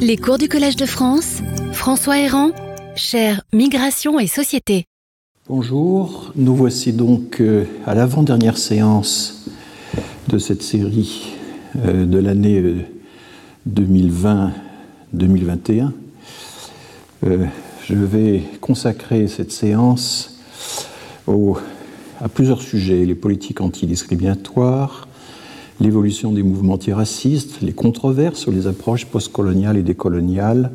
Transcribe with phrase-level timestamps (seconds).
[0.00, 1.38] Les cours du Collège de France,
[1.72, 2.50] François Héran,
[2.94, 4.84] cher Migration et Société.
[5.48, 9.48] Bonjour, nous voici donc euh, à l'avant-dernière séance
[10.28, 11.32] de cette série
[11.84, 12.62] euh, de l'année
[13.68, 15.90] 2020-2021.
[17.26, 17.46] Euh,
[17.84, 20.38] je vais consacrer cette séance
[22.20, 25.07] à plusieurs sujets, les politiques antidiscriminatoires,
[25.80, 30.70] l'évolution des mouvements antiracistes, les controverses sur les approches postcoloniales et décoloniales,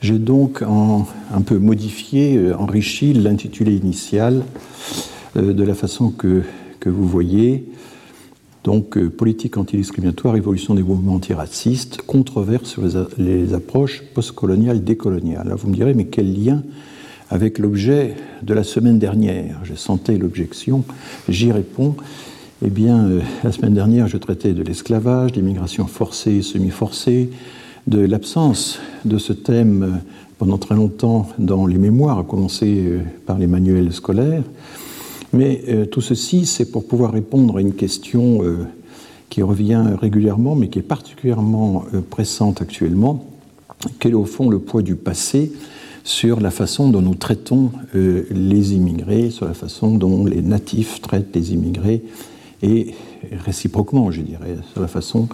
[0.00, 4.42] j'ai donc un peu modifié, euh, enrichi l'intitulé initial
[5.36, 6.42] euh, de la façon que,
[6.80, 7.68] que vous voyez.
[8.64, 12.82] Donc, euh, politique antidiscriminatoire, évolution des mouvements antiracistes, controverse sur
[13.18, 15.52] les, approches postcoloniales, décoloniales.
[15.56, 16.62] Vous me direz, mais quel lien
[17.30, 19.60] avec l'objet de la semaine dernière?
[19.64, 20.84] Je sentais l'objection,
[21.28, 21.96] j'y réponds.
[22.64, 23.08] Eh bien,
[23.42, 27.30] la semaine dernière, je traitais de l'esclavage, d'immigration forcée et semi-forcée,
[27.88, 29.88] de l'absence de ce thème euh,
[30.38, 34.44] pendant très longtemps dans les mémoires, à commencer euh, par les manuels scolaires.
[35.32, 38.42] Mais euh, tout ceci, c'est pour pouvoir répondre à une question
[39.28, 43.26] qui revient régulièrement, mais qui est particulièrement pressante actuellement.
[43.98, 45.50] Quel est au fond le poids du passé
[46.04, 51.34] sur la façon dont nous traitons les immigrés, sur la façon dont les natifs traitent
[51.34, 52.02] les immigrés
[52.62, 52.94] et
[53.44, 55.28] réciproquement, je dirais, sur la façon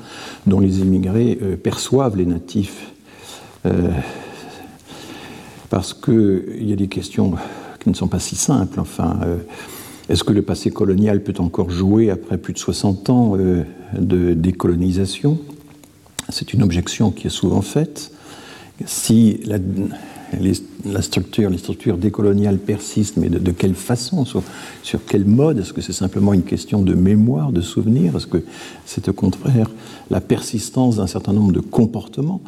[0.46, 2.92] dont les immigrés euh, perçoivent les natifs.
[3.66, 3.90] Euh,
[5.70, 7.34] parce qu'il y a des questions
[7.80, 8.80] qui ne sont pas si simples.
[8.80, 9.36] Enfin, euh,
[10.08, 15.38] est-ce que le passé colonial peut encore jouer après plus de 60 ans de décolonisation?
[16.30, 18.12] C'est une objection qui est souvent faite.
[18.86, 19.58] Si la,
[20.38, 20.52] les,
[20.84, 24.42] la structure, les structures décoloniales persistent, mais de, quelle façon sur,
[25.06, 25.58] quel mode?
[25.58, 28.42] Est-ce que c'est simplement une question de mémoire, de souvenir Est-ce que
[28.84, 29.70] c'est au contraire
[30.10, 32.40] la persistance d'un certain nombre de comportements?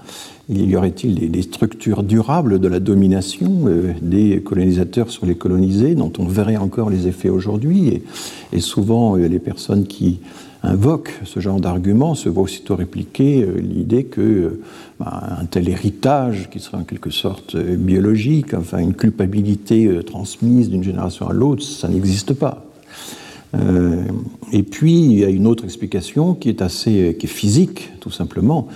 [0.49, 6.13] Y aurait-il des, structures durables de la domination euh, des colonisateurs sur les colonisés, dont
[6.19, 7.89] on verrait encore les effets aujourd'hui?
[7.89, 8.03] Et,
[8.53, 10.19] et, souvent, euh, les personnes qui
[10.63, 14.61] invoquent ce genre d'argument se voient aussitôt répliquer euh, l'idée que
[15.01, 20.03] bah, un tel héritage, qui serait en quelque sorte euh, biologique, enfin une culpabilité euh,
[20.03, 22.67] transmise d'une génération à l'autre, ça n'existe pas.
[23.55, 24.05] Euh,
[24.53, 28.11] et puis il y a une autre explication qui est assez, qui est physique, tout
[28.11, 28.69] simplement,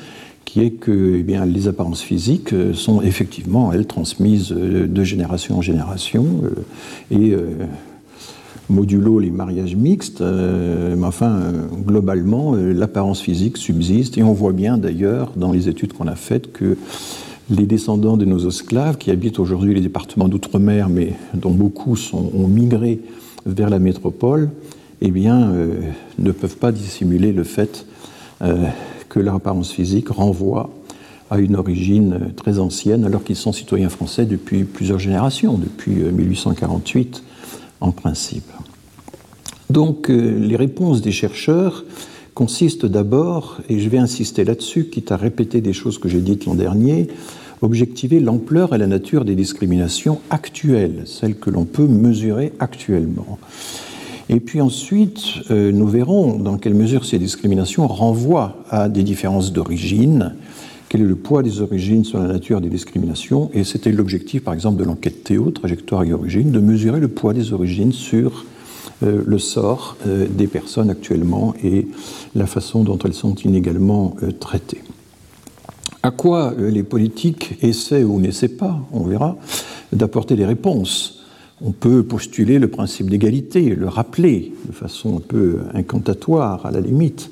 [0.46, 5.62] qui est que eh bien, les apparences physiques sont effectivement, elles, transmises de génération en
[5.62, 6.26] génération,
[7.10, 7.34] et
[8.68, 14.32] modulo les mariages mixtes, euh, mais enfin, euh, globalement, euh, l'apparence physique subsiste, et on
[14.32, 16.76] voit bien d'ailleurs dans les études qu'on a faites que
[17.50, 22.48] les descendants de nos esclaves, qui habitent aujourd'hui les départements d'outre-mer, mais dont beaucoup ont
[22.48, 23.00] migré
[23.44, 24.48] vers la métropole,
[25.02, 25.52] eh bien,
[26.18, 27.84] ne peuvent pas dissimuler le fait
[28.40, 30.70] que leur apparence physique renvoie
[31.30, 37.22] à une origine très ancienne, alors qu'ils sont citoyens français depuis plusieurs générations, depuis 1848
[37.80, 38.50] en principe.
[39.70, 41.84] Donc euh, les réponses des chercheurs
[42.34, 46.46] consistent d'abord, et je vais insister là-dessus, quitte à répéter des choses que j'ai dites
[46.46, 47.08] l'an dernier,
[47.62, 53.38] objectiver l'ampleur et la nature des discriminations actuelles, celles que l'on peut mesurer actuellement.
[54.28, 59.52] Et puis ensuite, euh, nous verrons dans quelle mesure ces discriminations renvoient à des différences
[59.52, 60.34] d'origine,
[60.94, 64.54] quel est le poids des origines sur la nature des discriminations, et c'était l'objectif par
[64.54, 68.44] exemple de l'enquête Théo, trajectoire et origine, de mesurer le poids des origines sur
[69.02, 71.88] euh, le sort euh, des personnes actuellement et
[72.36, 74.82] la façon dont elles sont inégalement euh, traitées.
[76.04, 79.36] À quoi les politiques essaient ou n'essaient pas, on verra,
[79.92, 81.24] d'apporter des réponses
[81.62, 86.80] on peut postuler le principe d'égalité, le rappeler de façon un peu incantatoire à la
[86.80, 87.30] limite.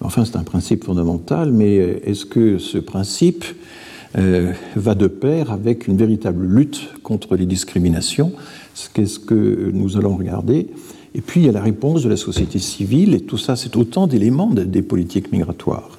[0.00, 3.44] Enfin, c'est un principe fondamental, mais est-ce que ce principe
[4.14, 8.32] va de pair avec une véritable lutte contre les discriminations?
[8.94, 10.68] Qu'est-ce que nous allons regarder?
[11.14, 13.76] Et puis il y a la réponse de la société civile, et tout ça, c'est
[13.76, 15.98] autant d'éléments des politiques migratoires.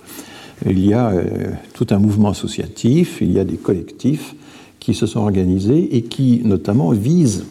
[0.65, 4.35] Il y a euh, tout un mouvement associatif, il y a des collectifs
[4.79, 7.45] qui se sont organisés et qui, notamment, visent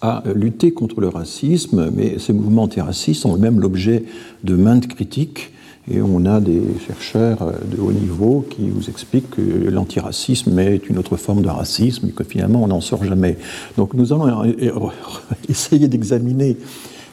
[0.00, 4.04] à lutter contre le racisme, mais ces mouvements antiracistes sont même l'objet
[4.44, 5.52] de maintes critiques
[5.90, 9.40] et on a des chercheurs de haut niveau qui vous expliquent que
[9.70, 13.38] l'antiracisme est une autre forme de racisme et que finalement on n'en sort jamais.
[13.76, 14.44] Donc nous allons
[15.48, 16.56] essayer d'examiner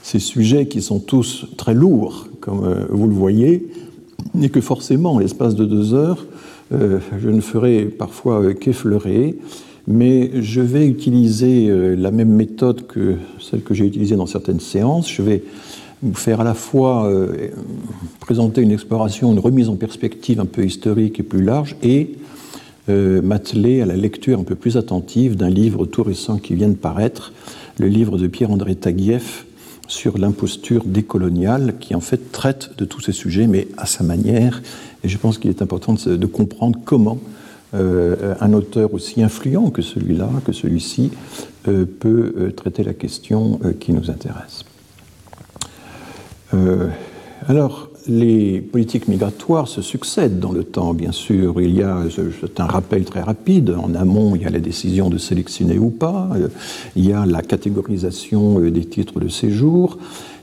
[0.04, 3.68] ces sujets qui sont tous très lourds, comme euh, vous le voyez,
[4.40, 6.26] et que forcément, en l'espace de deux heures,
[6.74, 9.36] euh, je ne ferai parfois qu'effleurer,
[9.88, 15.12] mais je vais utiliser la même méthode que celle que j'ai utilisée dans certaines séances.
[15.12, 15.44] Je vais
[16.14, 17.12] faire à la fois
[18.20, 22.16] présenter une exploration, une remise en perspective un peu historique et plus large, et
[22.88, 26.74] m'atteler à la lecture un peu plus attentive d'un livre tout récent qui vient de
[26.76, 27.32] paraître,
[27.78, 29.46] le livre de Pierre-André Taguieff
[29.88, 34.62] sur l'imposture décoloniale, qui en fait traite de tous ces sujets, mais à sa manière.
[35.04, 37.20] Et je pense qu'il est important de, comprendre comment
[37.74, 41.12] euh, un auteur aussi influent que celui-là, que celui-ci,
[41.68, 44.64] euh, peut euh, traiter la question qui nous intéresse.
[47.48, 51.60] alors, les politiques migratoires se succèdent dans le temps, bien sûr.
[51.62, 55.10] Il y a, c'est un rappel très rapide, en amont, il y a la décision
[55.10, 56.48] de sélectionner ou pas, euh,
[56.96, 59.98] il y a la catégorisation euh, des titres de séjour,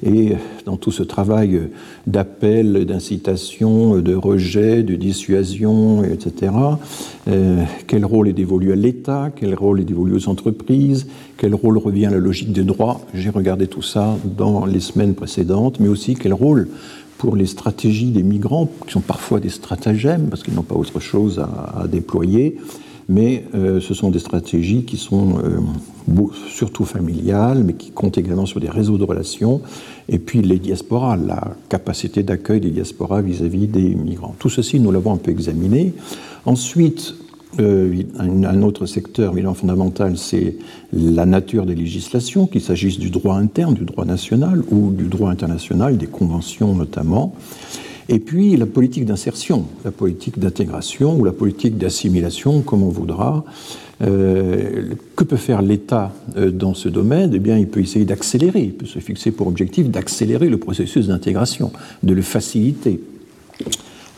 [0.04, 0.32] et
[0.66, 1.60] dans tout ce travail
[2.08, 6.52] d'appel, d'incitation, de rejet, de dissuasion, etc.,
[7.28, 11.06] euh, quel rôle est dévolu à l'État, quel rôle est dévolu aux entreprises,
[11.36, 15.14] quel rôle revient à la logique des droits, j'ai regardé tout ça dans les semaines
[15.14, 16.68] précédentes, mais aussi quel rôle
[17.22, 20.98] pour les stratégies des migrants, qui sont parfois des stratagèmes, parce qu'ils n'ont pas autre
[20.98, 22.56] chose à, déployer,
[23.08, 28.44] mais euh, ce sont des stratégies qui sont euh, surtout familiales, mais qui comptent également
[28.44, 29.60] sur des réseaux de relations,
[30.08, 34.34] et puis les diasporas, la capacité d'accueil des diasporas vis-à-vis des migrants.
[34.40, 35.94] Tout ceci, nous l'avons un peu examiné.
[36.44, 37.14] Ensuite,
[37.60, 40.56] euh, un autre secteur évidemment fondamental, c'est
[40.92, 45.30] la nature des législations, qu'il s'agisse du droit interne, du droit national ou du droit
[45.30, 47.34] international, des conventions notamment.
[48.08, 53.44] Et puis la politique d'insertion, la politique d'intégration ou la politique d'assimilation, comme on voudra.
[54.02, 57.30] Euh, que peut faire l'État euh, dans ce domaine?
[57.34, 61.06] Eh bien, il peut essayer d'accélérer, il peut se fixer pour objectif d'accélérer le processus
[61.06, 61.70] d'intégration,
[62.02, 63.00] de le faciliter.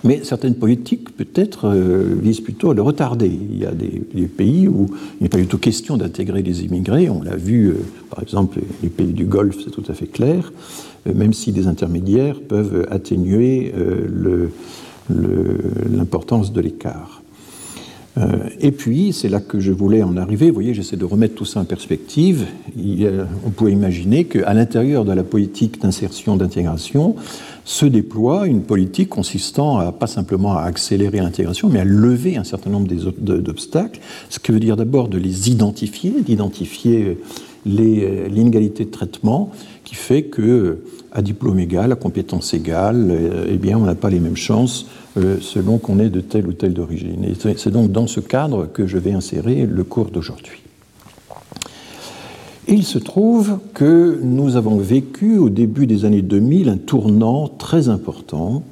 [0.04, 3.26] Mais certaines politiques, peut-être, euh, visent plutôt à le retarder.
[3.28, 3.88] Il y a des,
[4.26, 4.86] pays où
[5.18, 7.08] il n'est pas du tout question d'intégrer les immigrés.
[7.08, 7.76] On l'a vu, euh,
[8.10, 10.52] par exemple, les pays du Golfe, c'est tout à fait clair,
[11.06, 13.72] euh, même si des intermédiaires peuvent atténuer
[15.90, 17.13] l'importance de l'écart.
[18.60, 20.48] Et puis, c'est là que je voulais en arriver.
[20.48, 22.46] Vous voyez, j'essaie de remettre tout ça en perspective.
[22.76, 27.16] on peut imaginer qu'à l'intérieur de la politique d'insertion, d'intégration,
[27.64, 32.44] se déploie une politique consistant à pas simplement à accélérer l'intégration, mais à lever un
[32.44, 32.88] certain nombre
[33.18, 37.18] d'obstacles, ce qui veut dire d'abord de les identifier, d'identifier
[37.66, 39.50] l'inégalité de traitement
[39.84, 40.78] qui fait que
[41.12, 44.86] à diplôme égal, à compétence égale, euh, eh bien, on n'a pas les mêmes chances
[45.16, 47.24] euh, selon qu'on est de telle ou telle origine.
[47.24, 50.60] Et c'est donc dans ce cadre que je vais insérer le cours d'aujourd'hui.
[52.66, 57.88] Il se trouve que nous avons vécu au début des années 2000 un tournant très
[57.88, 58.64] important,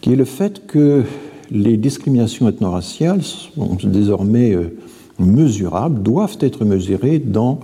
[0.00, 1.04] qui est le fait que
[1.50, 4.74] les discriminations ethno-raciales sont désormais euh,
[5.18, 7.60] mesurables, doivent être mesurées dans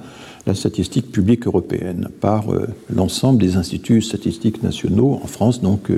[0.46, 5.90] la statistique publique européenne par euh, l'ensemble des instituts statistiques nationaux, en France donc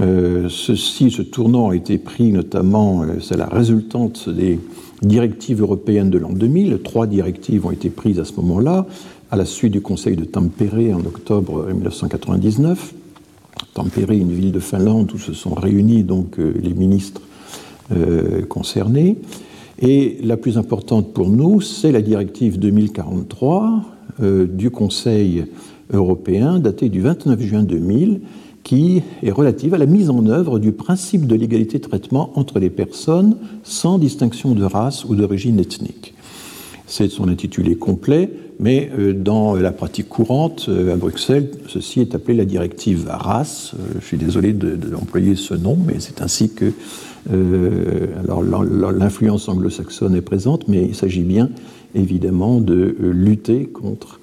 [0.00, 4.58] euh, ceci, ce tournant a été pris notamment, c'est la résultante des
[5.02, 6.80] directives européennes de l'an 2000.
[6.82, 8.86] Trois directives ont été prises à ce moment-là,
[9.30, 12.94] à la suite du Conseil de Tampere en octobre 1999.
[13.74, 17.22] Tampere, une ville de Finlande où se sont réunis donc euh, les ministres
[17.92, 19.18] euh, concernés.
[19.78, 23.82] Et la plus importante pour nous, c'est la directive 2043
[24.22, 25.46] euh, du Conseil
[25.92, 28.20] européen, datée du 29 juin 2000,
[28.62, 32.58] qui est relative à la mise en œuvre du principe de l'égalité de traitement entre
[32.58, 36.14] les personnes sans distinction de race ou d'origine ethnique.
[36.86, 42.14] C'est son intitulé complet, mais euh, dans la pratique courante euh, à Bruxelles, ceci est
[42.14, 43.72] appelé la directive race.
[43.74, 46.72] Euh, je suis désolé d'employer ce nom, mais c'est ainsi que
[48.98, 51.50] l'influence anglo-saxonne est présente, mais il s'agit bien
[51.94, 54.18] évidemment de lutter contre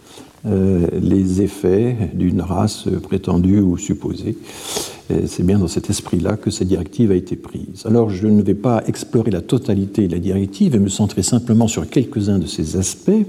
[0.45, 4.37] euh, les effets d'une race prétendue ou supposée.
[5.25, 7.83] C'est bien dans cet esprit-là que cette directive a été prise.
[7.85, 11.67] Alors je ne vais pas explorer la totalité de la directive et me centrer simplement
[11.67, 13.25] sur quelques-uns de ses aspects.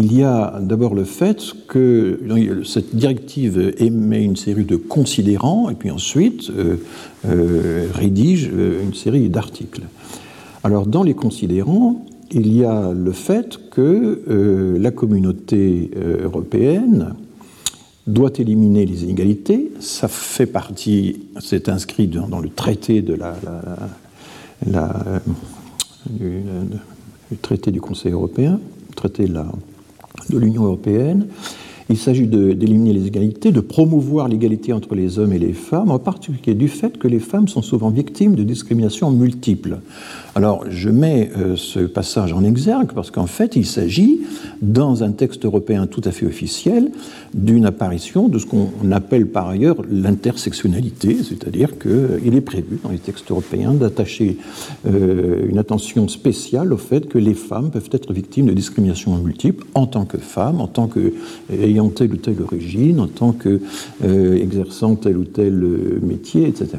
[0.00, 2.20] Il y a d'abord le fait que
[2.64, 6.76] cette directive émet une série de considérants et puis ensuite euh,
[7.26, 9.82] euh, rédige une série d'articles.
[10.62, 17.14] Alors dans les considérants, il y a le fait que euh, la communauté euh, européenne
[18.06, 19.70] doit éliminer les inégalités.
[19.80, 23.34] Ça fait partie, c'est inscrit dans, le traité de la,
[26.08, 26.42] du,
[27.42, 31.26] traité du Conseil européen, le traité de l'Union européenne.
[31.90, 35.98] Il s'agit d'éliminer les égalités, de promouvoir l'égalité entre les hommes et les femmes, en
[35.98, 39.78] particulier du fait que les femmes sont souvent victimes de discriminations multiples.
[40.38, 44.20] Alors, je mets euh, ce passage en exergue parce qu'en fait, il s'agit,
[44.62, 46.92] dans un texte européen tout à fait officiel,
[47.34, 52.98] d'une apparition de ce qu'on appelle par ailleurs l'intersectionnalité, c'est-à-dire qu'il est prévu dans les
[52.98, 54.36] textes européens d'attacher
[54.86, 59.66] euh, une attention spéciale au fait que les femmes peuvent être victimes de discriminations multiples
[59.74, 65.02] en tant que femmes, en tant qu'ayant telle ou telle origine, en tant qu'exerçant euh,
[65.02, 65.68] tel ou tel
[66.00, 66.78] métier, etc.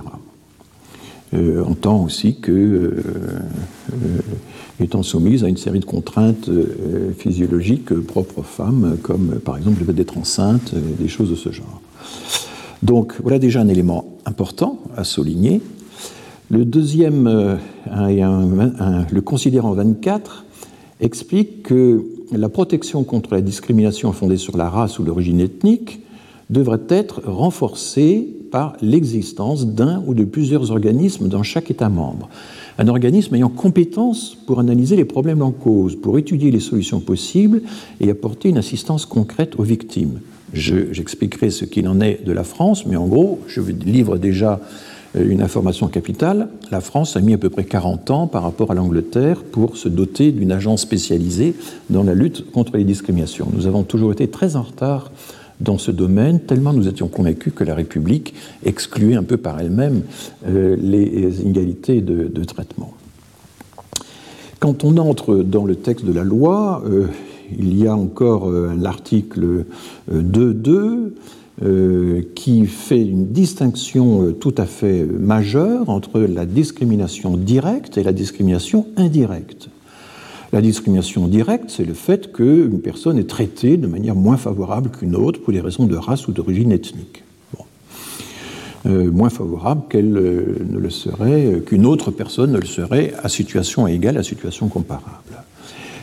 [1.36, 3.03] Euh, en tant aussi que euh,
[3.93, 4.19] euh,
[4.79, 6.50] étant soumise à une série de contraintes
[7.17, 11.51] physiologiques propres aux femmes, comme par exemple le fait d'être enceinte, des choses de ce
[11.51, 11.81] genre.
[12.81, 15.62] Donc voilà déjà un élément important à souligner.
[16.50, 17.57] Le deuxième,
[17.88, 20.45] le considérant 24,
[21.01, 26.00] explique que la protection contre la discrimination fondée sur la race ou l'origine ethnique
[26.50, 32.29] devrait être renforcée par l'existence d'un ou de plusieurs organismes dans chaque État membre.
[32.77, 37.62] Un organisme ayant compétence pour analyser les problèmes en cause, pour étudier les solutions possibles
[38.00, 40.20] et apporter une assistance concrète aux victimes.
[40.53, 44.60] J'expliquerai ce qu'il en est de la France, mais en gros, je vous livre déjà
[45.15, 46.50] euh, une information capitale.
[46.72, 49.89] La France a mis à peu près 40 ans par rapport à l'Angleterre pour se
[49.89, 51.56] doter d'une agence spécialisée
[51.89, 53.48] dans la lutte contre les discriminations.
[53.53, 55.12] Nous avons toujours été très en retard
[55.60, 60.04] dans ce domaine, tellement nous étions convaincus que la République excluait un peu par elle-même
[60.48, 62.94] euh, les inégalités de, traitement.
[64.60, 67.08] Quand on entre dans le texte de la loi, euh,
[67.58, 69.66] il y a encore euh, l'article
[70.12, 71.12] 2.2
[72.36, 78.88] qui fait une distinction tout à fait majeure entre la discrimination directe et la discrimination
[78.96, 79.68] indirecte.
[80.51, 85.15] La discrimination directe, c'est le fait qu'une personne est traitée de manière moins favorable qu'une
[85.15, 87.24] autre pour des raisons de race ou d'origine ethnique.
[88.86, 93.13] Euh, moins favorable qu'elle euh, ne le serait, euh, qu'une autre personne ne le serait
[93.22, 95.44] à situation égale, à situation comparable.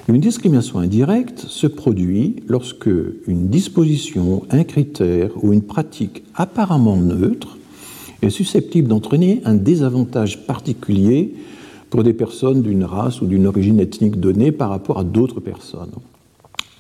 [0.09, 2.91] Une discrimination indirecte se produit lorsque
[3.27, 7.57] une disposition, un critère ou une pratique apparemment neutre
[8.21, 11.35] est susceptible d'entraîner un désavantage particulier
[11.97, 15.93] pour des personnes d'une race ou d'une origine ethnique donnée par rapport à d'autres personnes.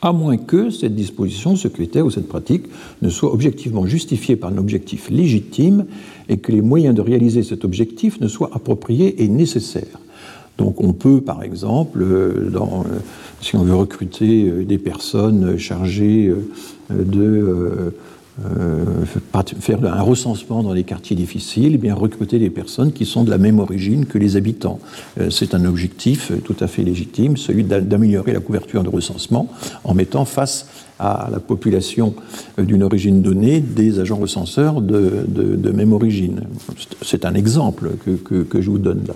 [0.02, 2.64] À moins que cette disposition, ce critère ou cette pratique
[3.00, 5.86] ne soit objectivement justifiée par un objectif légitime
[6.28, 9.98] et que les moyens de réaliser cet objectif ne soient appropriés et nécessaires.
[10.58, 12.98] Donc on peut, par exemple, euh, euh,
[13.40, 16.30] si on veut recruter euh, des personnes chargées
[16.90, 17.94] de
[19.60, 23.30] faire un recensement dans les quartiers difficiles, eh bien recruter des personnes qui sont de
[23.30, 24.78] la même origine que les habitants.
[25.20, 29.48] Euh, c'est un objectif tout à fait légitime, celui d'améliorer la couverture de recensement
[29.84, 30.66] en mettant face
[30.98, 32.14] à la population
[32.58, 36.42] euh, d'une origine donnée des agents recenseurs de, même origine.
[37.02, 39.14] C'est un exemple que, que je vous donne là.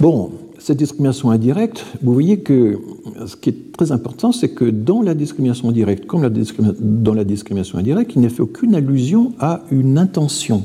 [0.00, 2.78] Bon, cette discrimination indirecte, vous voyez que
[3.26, 7.78] ce qui est très important, c'est que dans la discrimination directe, comme dans la discrimination
[7.78, 10.62] indirecte, il n'est fait aucune allusion à une intention.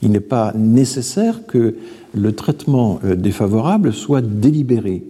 [0.00, 1.74] Il n'est pas nécessaire que
[2.14, 5.04] le traitement euh, défavorable soit délibéré.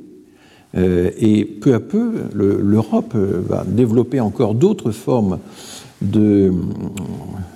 [0.76, 5.38] Euh, et peu à peu, l'Europe euh, va développer encore d'autres formes
[6.00, 6.52] de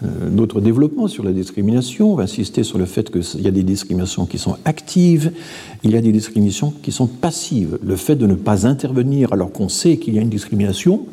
[0.02, 2.12] euh, notre développement sur la discrimination.
[2.12, 5.32] On va insister sur le fait qu'il y a des discriminations qui sont actives,
[5.84, 7.78] il y a des discriminations qui sont passives.
[7.82, 11.06] Le fait de ne pas intervenir alors qu'on sait qu'il y a une discrimination,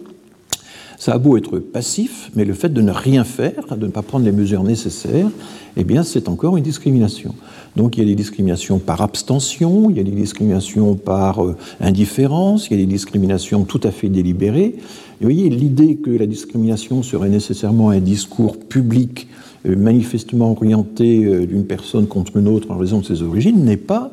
[0.99, 4.01] ça a beau être passif, mais le fait de ne rien faire, de ne pas
[4.01, 5.29] prendre les mesures nécessaires,
[5.77, 7.33] eh bien, c'est encore une discrimination.
[7.77, 11.55] Donc, il y a des discriminations par abstention, il y a des discriminations par euh,
[11.79, 14.75] indifférence, il y a des discriminations tout à fait délibérées.
[14.75, 14.75] Et
[15.21, 19.29] vous voyez, l'idée que la discrimination serait nécessairement un discours public
[19.65, 23.77] euh, manifestement orienté euh, d'une personne contre une autre en raison de ses origines n'est
[23.77, 24.11] pas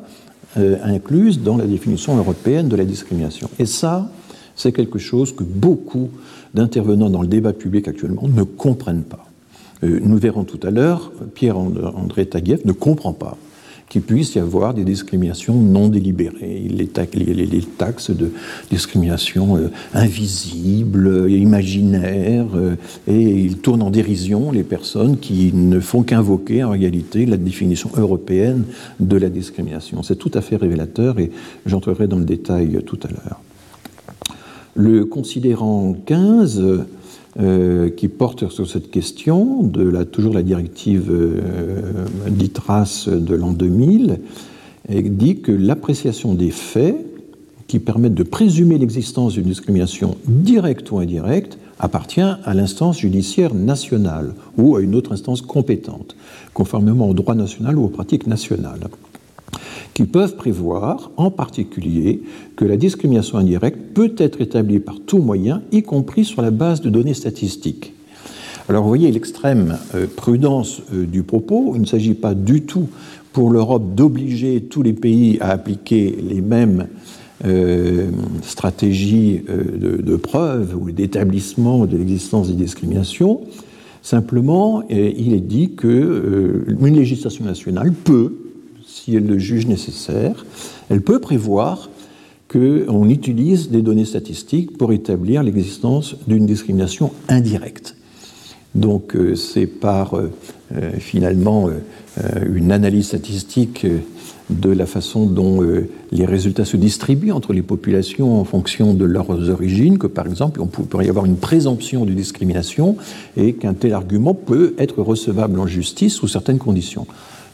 [0.55, 3.47] incluse dans la définition européenne de la discrimination.
[3.59, 4.09] Et ça,
[4.57, 6.09] c'est quelque chose que beaucoup
[6.53, 9.25] d'intervenants dans le débat public actuellement ne comprennent pas.
[9.83, 13.37] Euh, nous verrons tout à l'heure, Pierre-André Taguieff ne comprend pas
[13.89, 16.67] qu'il puisse y avoir des discriminations non délibérées.
[16.69, 18.31] Les, taxes de
[18.69, 22.75] discrimination euh, invisibles, imaginaires, euh,
[23.07, 27.89] et il tourne en dérision les personnes qui ne font qu'invoquer en réalité la définition
[27.95, 28.63] européenne
[28.99, 30.03] de la discrimination.
[30.03, 31.31] C'est tout à fait révélateur et
[31.65, 33.39] j'entrerai dans le détail tout à l'heure.
[34.77, 36.63] Le considérant 15,
[37.39, 43.53] euh, qui porte sur cette question, de la, toujours la directive euh, d'ITRAS de l'an
[43.53, 44.19] 2000,
[44.89, 46.95] dit que l'appréciation des faits
[47.65, 54.35] qui permettent de présumer l'existence d'une discrimination directe ou indirecte appartient à l'instance judiciaire nationale
[54.57, 56.15] ou à une autre instance compétente,
[56.53, 58.79] conformément au droit national ou aux pratiques nationales,
[59.93, 62.21] qui peuvent prévoir en particulier
[62.55, 66.81] que la discrimination indirecte peut être établie par tout moyen, y compris sur la base
[66.81, 67.93] de données statistiques.
[68.69, 72.89] Alors vous voyez l'extrême euh, prudence euh, du propos, il ne s'agit pas du tout
[73.31, 76.87] pour l'Europe d'obliger tous les pays à appliquer les mêmes
[77.45, 78.09] euh,
[78.41, 83.41] stratégies euh, de, preuve ou d'établissement de l'existence des discriminations.
[84.01, 88.46] Simplement, il est dit qu'une législation nationale peut,
[89.07, 90.45] si elle le juge nécessaire,
[90.89, 91.89] elle peut prévoir
[92.49, 97.95] qu'on utilise des données statistiques pour établir l'existence d'une discrimination indirecte.
[98.75, 100.19] Donc c'est par
[100.99, 101.69] finalement
[102.45, 103.87] une analyse statistique
[104.49, 109.05] de la façon dont euh, les résultats se distribuent entre les populations en fonction de
[109.05, 112.95] leurs origines, que par exemple, on pourrait y avoir une présomption de discrimination
[113.35, 117.07] et qu'un tel argument peut être recevable en justice sous certaines conditions.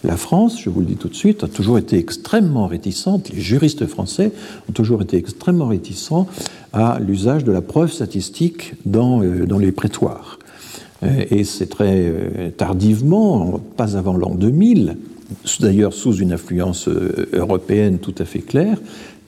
[0.03, 3.39] La France, je vous le dis tout de suite, a toujours été extrêmement réticente, les
[3.39, 4.33] juristes français
[4.69, 6.27] ont toujours été extrêmement réticents
[6.73, 10.39] à l'usage de la preuve statistique dans, euh, les prétoires.
[11.03, 14.97] Euh, et c'est très tardivement, pas avant l'an 2000,
[15.61, 18.79] d'ailleurs sous une influence euh, européenne tout à fait claire,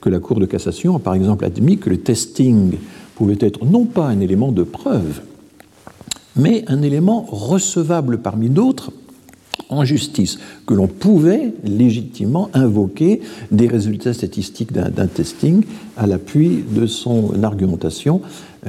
[0.02, 2.74] que la Cour de cassation a par exemple admis que le testing
[3.14, 5.22] pouvait être non pas un élément de preuve,
[6.36, 8.92] mais un élément recevable parmi d'autres
[9.68, 13.20] en justice, que l'on pouvait légitimement invoquer
[13.50, 15.64] des résultats statistiques d'un testing
[15.96, 18.20] à l'appui de son argumentation,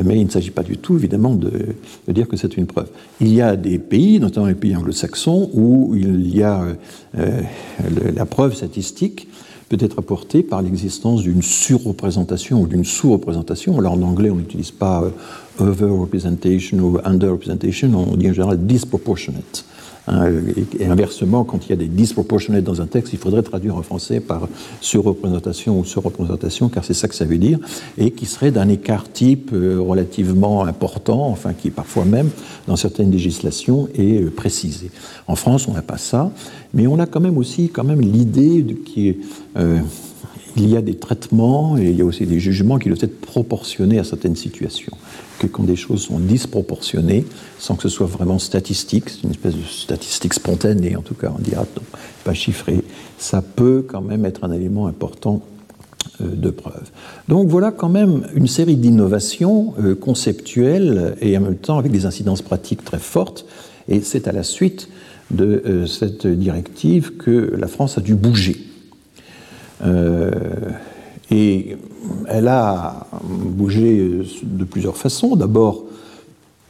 [0.03, 1.75] mais il ne s'agit pas du tout, évidemment, de,
[2.07, 2.89] dire que c'est une preuve.
[3.21, 6.63] Il y a des pays, notamment les pays anglo-saxons, où il y a
[7.17, 7.41] euh,
[8.15, 9.27] la preuve statistique
[9.69, 13.77] peut être apportée par l'existence d'une surreprésentation ou d'une sous-représentation.
[13.77, 15.09] Alors en anglais, on n'utilise pas euh,
[15.59, 19.65] over-representation ou under-representation, on dit en général disproportionate.
[20.07, 20.31] Hein,
[20.79, 23.81] et, inversement, quand il y a des disproportionnés dans un texte, il faudrait traduire en
[23.81, 24.47] français par
[24.81, 27.59] surreprésentation ou surreprésentation, car c'est ça que ça veut dire,
[27.97, 32.29] et qui serait d'un écart type euh, relativement important, enfin qui parfois même,
[32.67, 34.91] dans certaines législations, est euh, précisé.
[35.27, 36.31] En France, on n'a pas ça,
[36.73, 39.17] mais on a quand même aussi quand même l'idée qu'il
[39.57, 39.79] euh,
[40.65, 43.99] y a des traitements et il y a aussi des jugements qui doivent être proportionnés
[43.99, 44.93] à certaines situations
[45.37, 47.25] que quand des choses sont disproportionnées,
[47.59, 51.31] sans que ce soit vraiment statistique, c'est une espèce de statistique spontanée, en tout cas,
[51.37, 51.65] on dira
[52.23, 52.83] pas chiffré,
[53.17, 55.41] ça peut quand même être un élément important
[56.21, 56.89] euh, de preuve.
[57.27, 62.05] Donc voilà quand même une série d'innovations euh, conceptuelles et en même temps avec des
[62.05, 63.45] incidences pratiques très fortes,
[63.87, 64.89] et c'est à la suite
[65.31, 68.66] de euh, cette directive que la France a dû bouger.
[71.29, 71.75] Et
[72.27, 75.35] elle a bougé de plusieurs façons.
[75.35, 75.83] D'abord,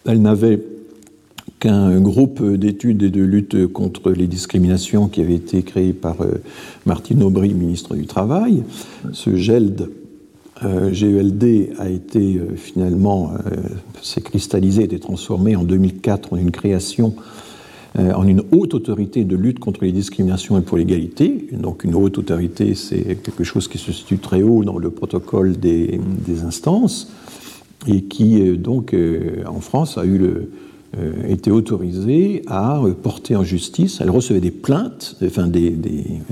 [0.06, 0.60] elle n'avait
[1.60, 6.42] qu'un groupe d'études et de lutte contre les discriminations qui avait été créé par euh,
[6.86, 8.64] Martine Aubry, ministre du Travail.
[9.12, 9.90] Ce GELD,
[10.64, 13.32] euh, GELD a été euh, finalement,
[14.02, 17.22] s'est cristallisé, été transformé en 2004 en une création euh,
[17.98, 21.48] en une haute autorité de lutte contre les discriminations et pour l'égalité.
[21.52, 25.58] Donc une haute autorité, c'est quelque chose qui se situe très haut dans le protocole
[25.58, 26.00] des,
[26.46, 27.12] instances
[27.88, 30.50] et qui euh, donc euh, en France a eu le,
[31.52, 34.00] autorisée à porter en justice.
[34.02, 35.76] Elle recevait des plaintes, enfin des,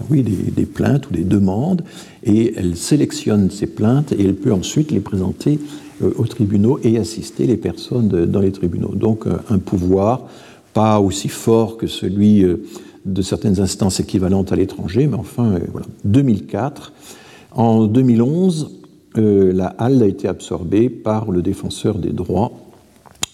[0.09, 1.83] oui, des, plaintes ou des demandes,
[2.23, 5.59] et elle sélectionne ces plaintes et elle peut ensuite les présenter
[6.01, 8.95] aux tribunaux et assister les personnes dans les tribunaux.
[8.95, 10.27] Donc un pouvoir
[10.75, 12.57] pas aussi fort que celui euh,
[13.05, 15.87] de certaines instances équivalentes à l'étranger, mais enfin, euh, voilà.
[16.03, 16.91] 2004.
[17.53, 18.71] En 2011,
[19.17, 22.51] euh, la HALD a été absorbée par le défenseur des droits,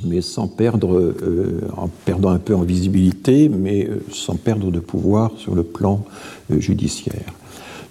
[0.05, 1.13] mais sans perdre,
[1.77, 6.03] en perdant un peu en visibilité, mais sans perdre de pouvoir sur le plan
[6.49, 7.33] judiciaire.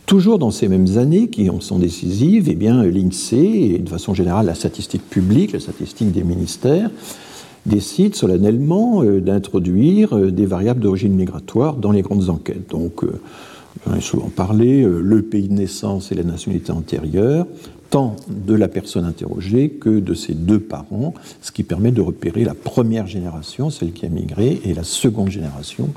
[0.07, 4.47] Toujours dans ces mêmes années qui sont décisives, eh bien, l'INSEE, et de façon générale
[4.47, 6.91] la statistique publique, la statistique des ministères,
[7.67, 12.71] décide solennellement euh, d'introduire euh, des variables d'origine migratoire dans les grandes enquêtes.
[12.71, 13.21] Donc, euh,
[13.87, 17.47] j'en ai souvent parlé, le pays de naissance et la nationalité antérieure,
[17.91, 22.45] tant de la personne interrogée que de ses deux parents, ce qui permet de repérer
[22.45, 25.89] la première génération, celle qui a migré, et la seconde génération,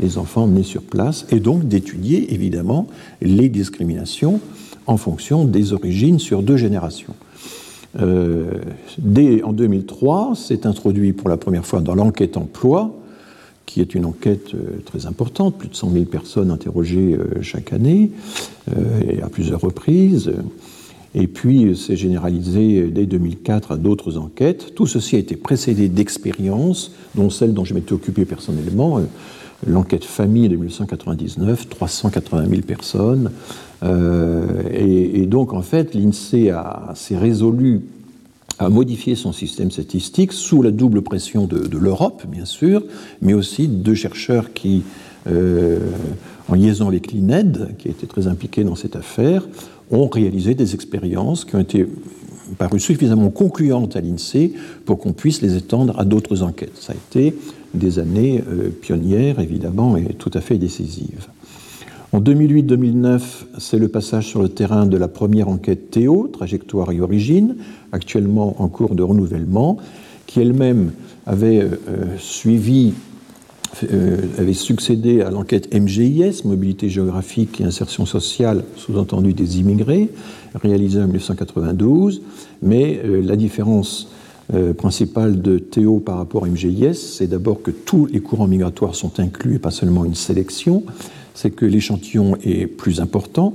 [0.00, 2.86] les enfants nés sur place, et donc d'étudier évidemment
[3.20, 4.40] les discriminations
[4.86, 7.14] en fonction des origines sur deux générations.
[8.00, 8.52] Euh,
[8.98, 12.94] dès en 2003, c'est introduit pour la première fois dans l'enquête emploi,
[13.66, 17.72] qui est une enquête euh, très importante, plus de 100 000 personnes interrogées euh, chaque
[17.72, 18.10] année,
[19.08, 20.32] et à plusieurs reprises.
[21.16, 24.74] et puis c'est généralisé dès 2004 à d'autres enquêtes.
[24.74, 29.00] Tout ceci a été précédé d'expériences, dont celle dont je m'étais occupé personnellement,
[29.66, 33.32] l'enquête famille de 1999, 380 000 personnes.
[33.82, 36.52] Et, donc en fait, l'INSEE
[36.94, 37.80] s'est résolu
[38.58, 42.82] à modifier son système statistique sous la double pression de, l'Europe, bien sûr,
[43.20, 44.82] mais aussi de chercheurs qui,
[45.26, 45.78] euh,
[46.48, 49.46] en liaison avec l'INED, qui été très impliqué dans cette affaire,
[49.90, 51.86] ont réalisé des expériences qui ont été
[52.58, 54.52] parues suffisamment concluantes à l'INSEE
[54.84, 56.76] pour qu'on puisse les étendre à d'autres enquêtes.
[56.80, 57.34] Ça a été
[57.74, 61.28] des années euh, pionnières, évidemment, et tout à fait décisives.
[62.14, 63.20] En 2008-2009,
[63.56, 67.56] c'est le passage sur le terrain de la première enquête Théo, trajectoire et origine,
[67.90, 69.78] actuellement en cours de renouvellement,
[70.26, 70.92] qui elle-même
[71.24, 72.92] avait euh, suivi,
[73.90, 80.10] euh, avait succédé à l'enquête MGIS, mobilité géographique et insertion sociale, sous-entendu des immigrés,
[80.62, 82.20] réalisée en 1992.
[82.60, 84.10] Mais euh, la différence
[84.76, 89.18] principale de Théo par rapport à MGIS, c'est d'abord que tous les courants migratoires sont
[89.18, 90.82] inclus et pas seulement une sélection
[91.34, 93.54] c'est que l'échantillon est plus important,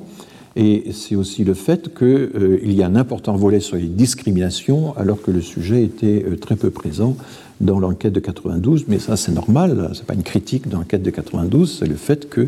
[0.59, 4.97] et c'est aussi le fait qu'il euh, y a un important volet sur les discriminations,
[4.97, 7.15] alors que le sujet était euh, très peu présent
[7.61, 8.85] dans l'enquête de 92.
[8.87, 12.27] Mais ça, c'est normal, c'est pas une critique de l'enquête de 92, c'est le fait
[12.27, 12.47] que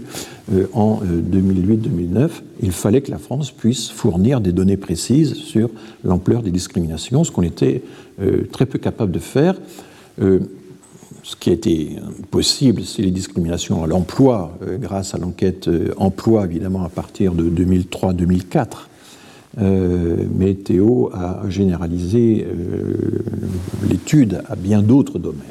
[0.52, 2.30] euh, en 2008-2009,
[2.64, 5.70] il fallait que la France puisse fournir des données précises sur
[6.04, 7.84] l'ampleur des discriminations, ce qu'on était
[8.52, 9.56] très peu capable de faire
[11.30, 11.98] ce qui a été
[12.32, 17.36] possible, c'est les discriminations à l'emploi, euh, grâce à l'enquête euh, emploi, évidemment, à partir
[17.36, 18.66] de 2003-2004.
[19.60, 22.48] Euh, mais Théo a généralisé
[23.88, 25.44] l'étude à bien d'autres domaines.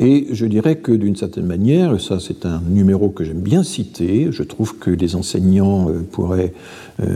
[0.00, 4.28] Et je dirais que d'une certaine manière, ça c'est un numéro que j'aime bien citer,
[4.32, 6.52] je trouve que les enseignants pourraient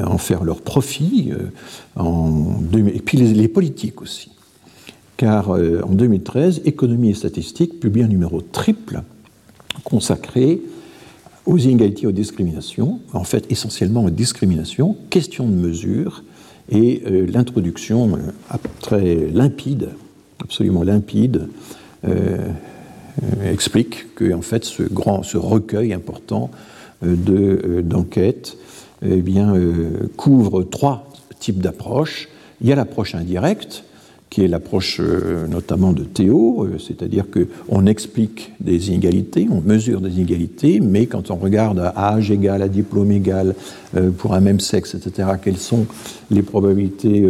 [0.05, 1.33] en faire leur profit,
[2.01, 4.31] et puis les politiques aussi
[5.19, 9.03] car euh, en 2013, Économie et Statistique publie un numéro triple
[9.85, 10.63] consacré
[11.45, 16.25] aux inégalités et aux discriminations, en fait essentiellement aux discriminations, question de mesure,
[16.71, 19.91] et euh, l'introduction euh, très limpide,
[20.43, 21.49] absolument limpide,
[23.45, 26.53] explique que en fait ce grand, ce recueil important
[27.03, 28.57] d'enquêtes
[29.03, 29.53] eh bien
[30.17, 32.29] couvre trois types d'approches.
[32.61, 33.83] Il y a l'approche indirecte,
[34.31, 40.01] qui est l'approche euh, notamment de Théo, euh, c'est-à-dire qu'on explique des inégalités, on mesure
[40.01, 43.55] des inégalités, mais quand on regarde à âge égal, à diplôme égal,
[43.97, 45.87] euh, pour un même sexe, etc., quelles sont
[46.31, 47.27] les probabilités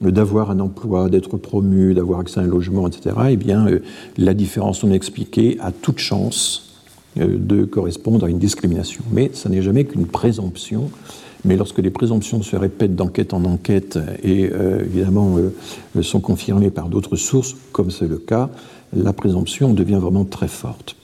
[0.00, 3.66] d'avoir un emploi, d'être promu, d'avoir accès à un logement, etc., eh bien,
[4.16, 6.72] la différence non expliquée a toute chance
[7.16, 9.04] de correspondre à une discrimination.
[9.12, 10.90] Mais ça n'est jamais qu'une présomption
[11.44, 16.70] mais lorsque les présomptions se répètent d'enquête en enquête et euh, évidemment euh, sont confirmées
[16.70, 18.50] par d'autres sources, comme c'est le cas,
[18.94, 20.96] la présomption devient vraiment très forte.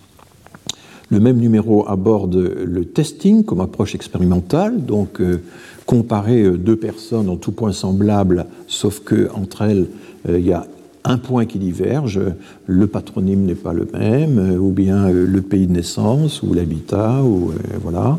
[1.10, 5.42] Le même numéro aborde le testing comme approche expérimentale, donc euh,
[5.86, 9.88] comparer deux personnes en tout point semblables, sauf que entre elles
[10.28, 10.66] il y a
[11.04, 12.20] un point qui diverge,
[12.66, 16.52] le patronyme n'est pas le même, euh, ou bien euh, le pays de naissance, ou
[16.52, 18.18] l'habitat, ou euh, voilà.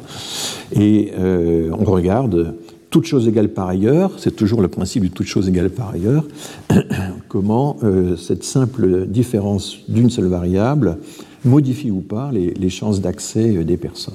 [0.73, 2.55] Et on regarde,
[2.89, 6.25] toute chose égale par ailleurs, c'est toujours le principe de toute chose égale par ailleurs,
[7.27, 7.77] comment
[8.17, 10.97] cette simple différence d'une seule variable
[11.43, 14.13] modifie ou pas les chances d'accès des personnes.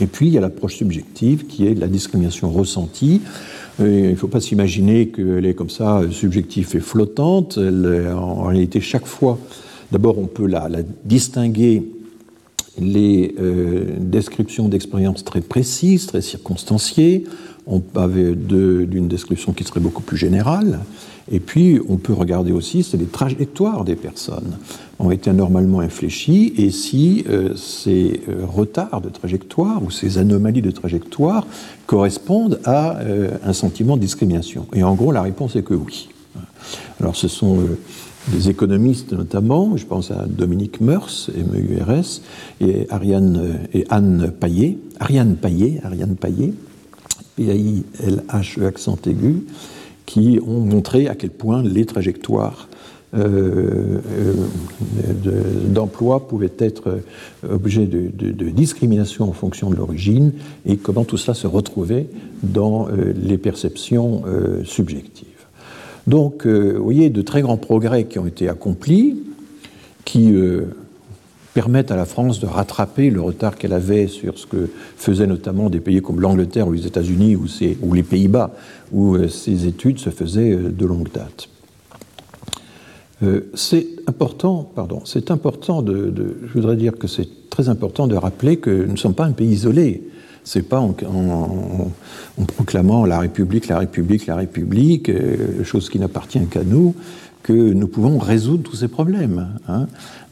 [0.00, 3.22] Et puis il y a l'approche subjective qui est la discrimination ressentie
[3.78, 7.58] il ne faut pas s'imaginer qu'elle est comme ça subjective et flottante.
[7.58, 9.38] en réalité, chaque fois,
[9.92, 10.68] d'abord, on peut la,
[11.04, 11.82] distinguer
[12.78, 17.24] les euh, descriptions d'expériences très précises, très circonstanciées.
[17.66, 20.80] On avait d'une description qui serait beaucoup plus générale.
[21.30, 24.56] Et puis, on peut regarder aussi, c'est les trajectoires des personnes
[24.98, 30.62] ont été anormalement infléchies et si euh, ces euh, retards de trajectoire ou ces anomalies
[30.62, 31.46] de trajectoire
[31.86, 34.66] correspondent à euh, un sentiment de discrimination.
[34.72, 36.08] Et en gros, la réponse est que oui.
[37.00, 37.58] Alors, ce sont
[38.28, 42.22] des économistes notamment, je pense à Dominique Meurs, MEURS,
[42.60, 46.52] et Ariane et Anne Paillet, Ariane Paillet, Ariane Paillet,
[47.36, 49.46] P-A-I-L-H-E accent aigu,
[50.06, 52.68] qui ont montré à quel point les trajectoires
[55.68, 57.00] d'emploi pouvaient être
[57.48, 60.32] objet de, discrimination en fonction de l'origine
[60.66, 62.08] et comment tout cela se retrouvait
[62.42, 64.22] dans euh, les perceptions
[64.64, 65.26] subjectives.
[66.06, 69.16] Donc, vous voyez, de très grands progrès qui ont été accomplis,
[70.04, 70.32] qui
[71.56, 75.70] permettent à la France de rattraper le retard qu'elle avait sur ce que faisaient notamment
[75.70, 78.54] des pays comme l'Angleterre ou les États-Unis ou, les Pays-Bas,
[78.92, 81.48] où euh, ces études se faisaient euh, de longue date.
[83.54, 86.12] C'est important, pardon, c'est important de,
[86.46, 89.32] je voudrais dire que c'est très important de rappeler que nous ne sommes pas un
[89.32, 90.02] pays isolé.
[90.44, 90.94] C'est pas en,
[92.46, 95.10] proclamant la République, la République, la République,
[95.64, 96.94] chose qui n'appartient qu'à nous,
[97.46, 99.46] que nous pouvons résoudre tous ces problèmes.
[99.68, 99.86] Hein.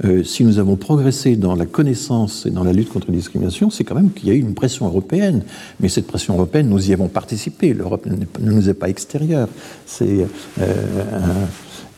[0.05, 3.71] Euh, si nous avons progressé dans la connaissance et dans la lutte contre la discrimination,
[3.71, 5.45] c'est quand même qu'il y a eu une pression européenne.
[5.79, 7.73] Mais cette pression européenne, nous y avons participé.
[7.73, 9.49] L'Europe ne nous est pas extérieure.
[9.87, 10.27] C'est
[10.61, 10.65] euh,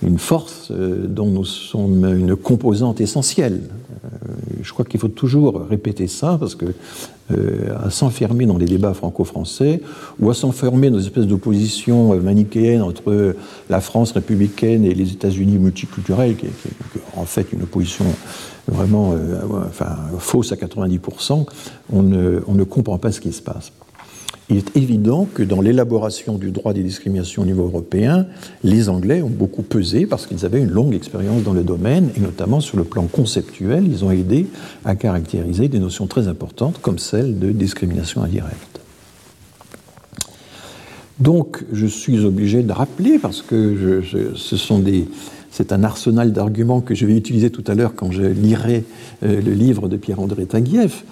[0.02, 3.60] une force euh, dont nous sommes une composante essentielle.
[4.62, 6.66] je crois qu'il faut toujours répéter ça parce que
[7.32, 9.80] euh, à s'enfermer dans les débats franco-français
[10.20, 13.34] ou à s'enfermer dans une espèce d'opposition euh, manichéenne entre
[13.68, 16.52] la France républicaine et les États-Unis multiculturels, qui est,
[17.16, 18.04] en fait une opposition
[18.68, 21.46] vraiment euh, enfin, fausse à 90%,
[21.92, 23.72] on ne, on ne comprend pas ce qui se passe
[24.48, 28.26] il est évident que dans l'élaboration du droit des discriminations au niveau européen,
[28.62, 32.20] les Anglais ont beaucoup pesé parce qu'ils avaient une longue expérience dans le domaine, et
[32.20, 34.46] notamment sur le plan conceptuel, ils ont aidé
[34.84, 38.80] à caractériser des notions très importantes comme celle de discrimination indirecte.
[41.18, 44.02] Donc, je suis obligé de rappeler, parce que
[44.36, 45.08] ce sont des,
[45.50, 48.84] c'est un arsenal d'arguments que je vais utiliser tout à l'heure quand je lirai
[49.22, 51.04] euh, le livre de Pierre-André Taguieff,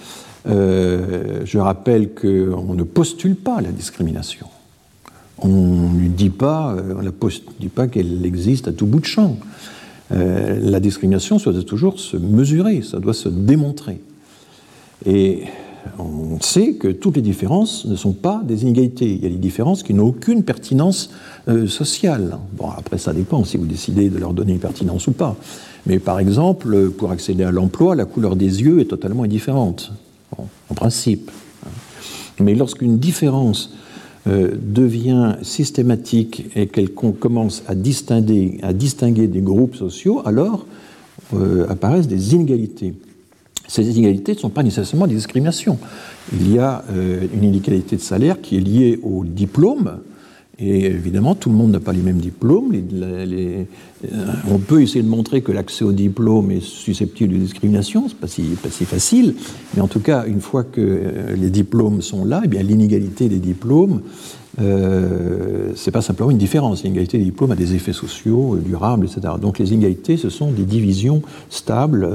[0.47, 4.47] euh, je rappelle qu'on ne postule pas la discrimination.
[5.39, 9.37] On ne dit pas, euh, qu'elle existe à tout bout de champ.
[10.13, 14.01] Euh, la discrimination, ça doit toujours se mesurer, ça doit se démontrer.
[15.07, 15.45] Et
[15.99, 19.13] on sait que toutes les différences ne sont pas des inégalités.
[19.13, 21.11] Il y a des différences qui n'ont aucune pertinence
[21.67, 22.39] sociale.
[22.57, 25.37] Bon, après, ça dépend si vous décidez de leur donner une pertinence ou pas.
[25.85, 29.93] Mais par exemple, pour accéder à l'emploi, la couleur des yeux est totalement indifférente
[30.69, 31.31] en principe.
[32.41, 33.75] Mais lorsqu'une différence
[34.27, 40.67] euh, devient systématique et qu'elle commence à distinguer, à distinguer, des groupes sociaux, alors
[41.35, 42.95] euh, apparaissent des inégalités.
[43.69, 45.79] Ces inégalités ne sont pas nécessairement des discriminations.
[46.33, 49.99] Il y a euh, une inégalité de salaire qui est liée au diplôme,
[50.59, 52.73] et évidemment, tout le monde n'a pas les mêmes diplômes.
[52.75, 53.65] Euh,
[54.49, 58.55] on peut essayer de montrer que l'accès au diplôme est susceptible de discrimination, ce n'est
[58.55, 59.35] pas, si, facile.
[59.75, 63.41] Mais en tout cas, une fois que euh, les diplômes sont là, eh l'inégalité des
[63.41, 64.03] diplômes,
[64.61, 66.85] euh, ce n'est pas simplement une différence.
[66.85, 69.35] L'inégalité des diplômes a des effets sociaux, durables, etc.
[69.43, 72.09] Donc les inégalités, ce sont des divisions stables,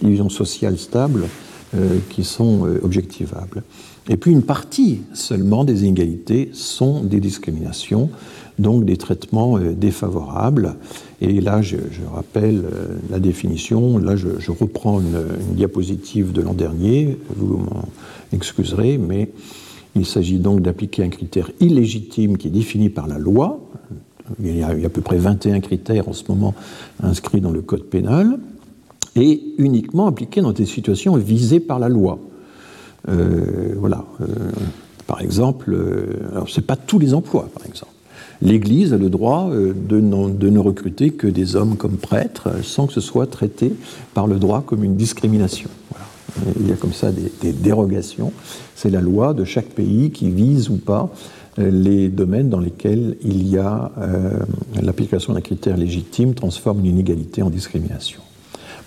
[0.00, 1.24] divisions sociales stables,
[2.08, 3.64] qui sont objectivables.
[4.08, 8.08] Et puis une partie seulement des inégalités sont des discriminations,
[8.58, 10.76] donc des traitements euh, défavorables.
[11.20, 11.76] Et là, je,
[12.12, 13.98] rappelle euh, la définition.
[13.98, 17.18] Là, je, reprends une, diapositive de l'an dernier.
[17.34, 17.88] Vous m'en
[18.32, 19.30] excuserez, mais
[19.96, 23.60] il s'agit donc d'appliquer un critère illégitime qui est défini par la loi.
[24.42, 26.54] Il y, a, à peu près 21 critères en ce moment
[27.02, 28.38] inscrits dans le code pénal,
[29.14, 32.18] et uniquement appliqué dans des situations visées par la loi.
[33.08, 34.04] Euh, voilà.
[34.20, 34.26] Euh,
[35.06, 37.92] par exemple, euh, alors c'est pas tous les emplois, par exemple.
[38.42, 43.00] L'Église a le droit de, ne recruter que des hommes comme prêtres sans que ce
[43.00, 43.72] soit traité
[44.12, 45.70] par le droit comme une discrimination.
[46.60, 48.32] Il y a comme ça des, dérogations.
[48.74, 51.08] C'est la loi de chaque pays qui vise ou pas
[51.56, 53.90] les domaines dans lesquels il y a
[54.82, 58.20] l'application d'un critère légitime transforme une inégalité en discrimination.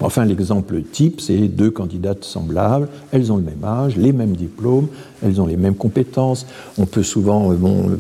[0.02, 4.88] Enfin, l'exemple type, c'est deux candidates semblables, elles ont le même âge, les mêmes diplômes,
[5.22, 6.46] elles ont les mêmes compétences.
[6.78, 7.56] On peut souvent euh,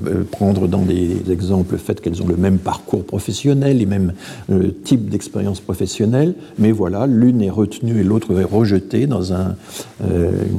[0.07, 4.13] euh, prendre dans des exemples le fait qu'elles ont le même parcours professionnel, les mêmes
[4.49, 9.55] euh, types d'expérience professionnelle, mais voilà, l'une est retenue et l'autre est rejetée dans une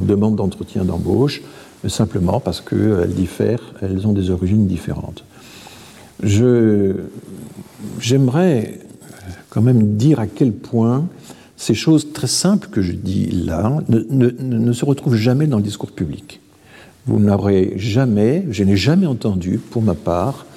[0.05, 1.41] demande d'entretien d'embauche,
[1.87, 5.23] simplement parce qu'elles diffèrent, elles ont des origines différentes.
[7.99, 8.79] J'aimerais
[9.51, 11.07] quand même dire à quel point
[11.57, 15.91] ces choses très simples que je dis là ne, se retrouvent jamais dans le discours
[15.91, 16.39] public.
[17.05, 20.47] Vous n'aurez jamais, je n'ai jamais entendu, pour ma part,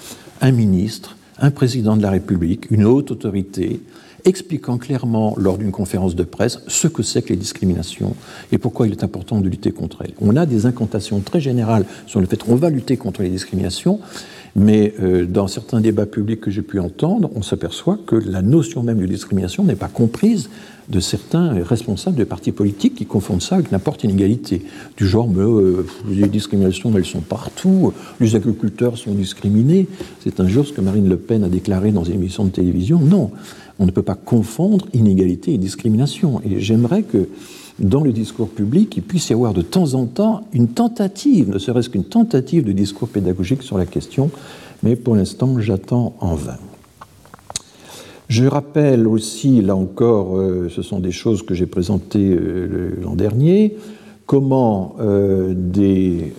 [0.40, 3.83] un ministre, un président de la République, une haute autorité,
[4.24, 8.14] expliquant clairement lors d'une conférence de presse ce que c'est que les discriminations
[8.52, 10.14] et pourquoi il est important de lutter contre elles.
[10.20, 14.00] On a des incantations très générales sur le fait qu'on va lutter contre les discriminations,
[14.56, 18.82] mais euh, dans certains débats publics que j'ai pu entendre, on s'aperçoit que la notion
[18.82, 20.48] même de discrimination n'est pas comprise
[20.88, 24.62] de certains responsables de partis politiques qui confondent ça avec n'importe inégalité.
[24.96, 29.88] Du genre, mais euh, les discriminations, elles sont partout, les agriculteurs sont discriminés.
[30.22, 33.00] C'est un jour ce que Marine Le Pen a déclaré dans une émission de télévision.
[33.00, 33.30] Non,
[33.78, 36.40] On ne peut pas confondre inégalité et discrimination.
[36.44, 37.28] Et j'aimerais que
[37.78, 41.58] dans le discours public, il puisse y avoir de temps en temps une tentative, ne
[41.58, 44.30] serait-ce qu'une tentative de discours pédagogique sur la question,
[44.82, 46.58] mais pour l'instant, j'attends en vain.
[48.28, 53.16] Je rappelle aussi, là encore, euh, ce sont des choses que j'ai présentées euh, l'an
[53.16, 53.76] dernier,
[54.26, 56.32] comment euh, des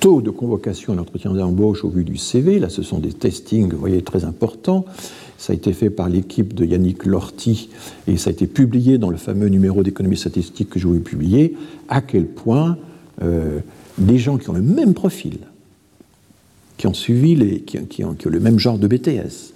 [0.00, 3.70] taux de convocation à l'entretien d'embauche au vu du CV, là ce sont des testings,
[3.72, 4.84] vous voyez, très importants,
[5.44, 7.68] ça a été fait par l'équipe de Yannick Lorty
[8.06, 11.54] et ça a été publié dans le fameux numéro d'économie statistique que je voulais publier,
[11.88, 12.78] à quel point
[13.98, 15.36] des gens qui ont le même profil,
[16.78, 19.52] qui ont suivi les, qui ont le même genre de BTS,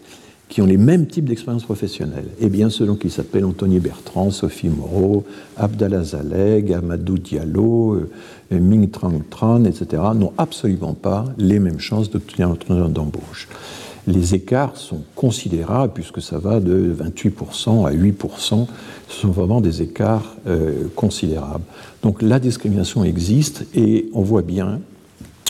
[0.50, 2.28] qui ont les mêmes types d'expériences professionnelles.
[2.38, 5.24] Eh bien, selon qu'ils s'appellent Anthony Bertrand, Sophie Moreau,
[5.56, 12.10] Abdallah Zaleg, Amadou Diallo, euh, Ming Trang Tran, etc., n'ont absolument pas les mêmes chances
[12.10, 13.48] d'obtenir un d'embauche.
[14.08, 18.66] Les écarts sont considérables puisque ça va de 28% à 8%.
[19.06, 21.64] Ce sont vraiment des écarts euh, considérables.
[22.02, 24.80] Donc la discrimination existe et on voit bien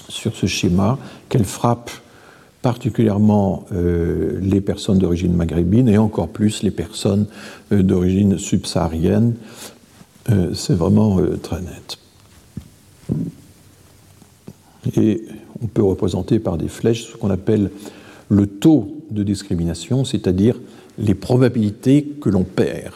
[0.09, 1.93] sur ce schéma qu'elle frappe
[2.61, 7.27] particulièrement euh, les personnes d'origine maghrébine et encore plus les personnes
[7.71, 9.35] euh, d'origine subsaharienne.
[10.53, 11.97] C'est vraiment très net.
[14.95, 15.23] Et
[15.63, 17.71] on peut représenter par des flèches ce qu'on appelle
[18.29, 20.57] le taux de discrimination, c'est-à-dire
[20.99, 22.95] les probabilités que l'on perd.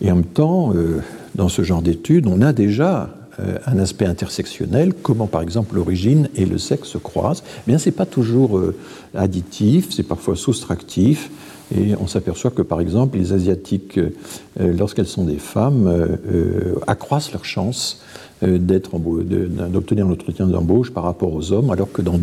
[0.00, 0.72] Et en même temps,
[1.34, 3.21] dans ce genre d'études, on a déjà euh,
[3.66, 7.92] un aspect intersectionnel, comment par exemple l'origine et le sexe se croisent, eh bien c'est
[7.92, 8.74] pas toujours euh,
[9.14, 11.30] additif, c'est parfois soustractif.
[11.74, 14.10] Et on s'aperçoit que, par exemple, les Asiatiques, euh,
[14.58, 15.90] lorsqu'elles sont des femmes,
[16.86, 18.02] accroissent leurs chances
[18.42, 22.18] d'obtenir un entretien d'embauche par rapport aux hommes, alors que dans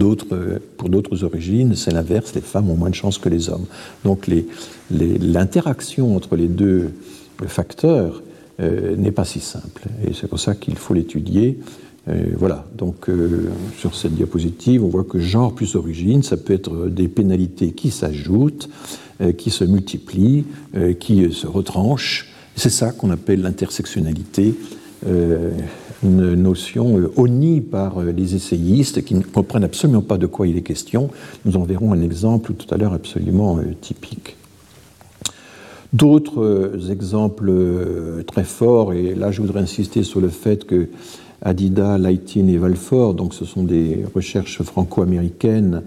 [0.77, 3.65] pour d'autres origines, c'est l'inverse, les femmes ont moins de chances que les hommes.
[4.03, 4.29] Donc
[4.91, 6.91] l'interaction entre les deux
[7.47, 8.21] facteurs
[8.59, 9.85] euh, n'est pas si simple.
[10.05, 11.59] Et c'est pour ça qu'il faut l'étudier.
[12.09, 16.53] Euh, voilà, donc euh, sur cette diapositive, on voit que genre plus origine, ça peut
[16.53, 18.69] être des pénalités qui s'ajoutent,
[19.37, 20.45] qui se multiplient,
[20.97, 22.29] qui se retranchent.
[22.55, 24.55] C'est ça qu'on appelle l'intersectionnalité,
[25.05, 30.61] une notion honnie par les essayistes qui ne comprennent absolument pas de quoi il est
[30.61, 31.09] question.
[31.43, 34.38] Nous en verrons un exemple tout à l'heure absolument typique.
[35.91, 40.87] D'autres euh, exemples euh, très forts, et là je voudrais insister sur le fait que
[41.41, 45.81] Adida, Leightin et Valfort, donc ce sont des recherches franco-américaines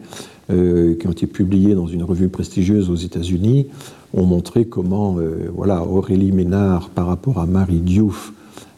[0.50, 3.68] euh, qui ont été publiées dans une revue prestigieuse aux États-Unis,
[4.12, 5.16] ont montré comment
[5.54, 8.32] voilà, Aurélie Ménard par rapport à Marie Diouf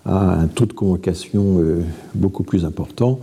[0.05, 1.61] a un taux de convocation
[2.15, 3.19] beaucoup plus important.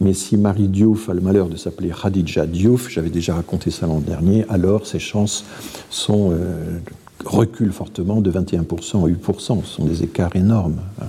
[0.00, 3.86] Mais si Marie Diouf a le malheur de s'appeler Khadija Diouf, j'avais déjà raconté ça
[3.86, 5.44] l'an dernier, alors ses chances
[5.90, 6.32] sont
[7.24, 9.62] recule fortement de 21% à 8%.
[9.64, 10.80] Ce sont des écarts énormes.
[11.00, 11.06] Hein.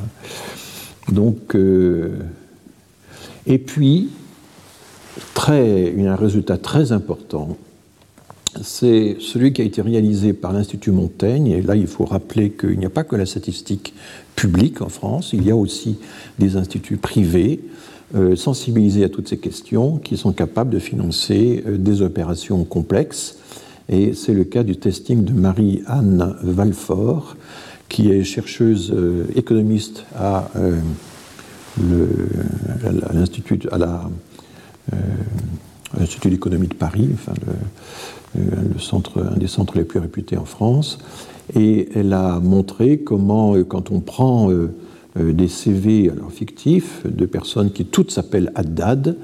[1.12, 2.10] Donc, euh,
[3.46, 4.10] et puis,
[5.34, 7.58] très, un résultat très important,
[8.62, 11.48] c'est celui qui a été réalisé par l'Institut Montaigne.
[11.48, 13.94] Et là, il faut rappeler qu'il n'y a pas que la statistique
[14.36, 15.98] publique en France, il y a aussi
[16.40, 17.62] des instituts privés
[18.14, 23.38] euh, sensibilisés à toutes ces questions qui sont capables de financer euh, des opérations complexes
[23.90, 27.36] et c'est le cas du testing de Marie-Anne Valfort,
[27.92, 30.80] qui est chercheuse euh, économiste à euh,
[33.14, 33.90] l'Institut euh,
[36.24, 37.34] d'économie de Paris, enfin
[38.36, 41.00] le, centre, un des centres les plus réputés en France,
[41.54, 44.50] et elle a montré comment, quand on prend
[45.18, 49.18] des CV alors fictifs de personnes qui toutes s'appellent Haddad,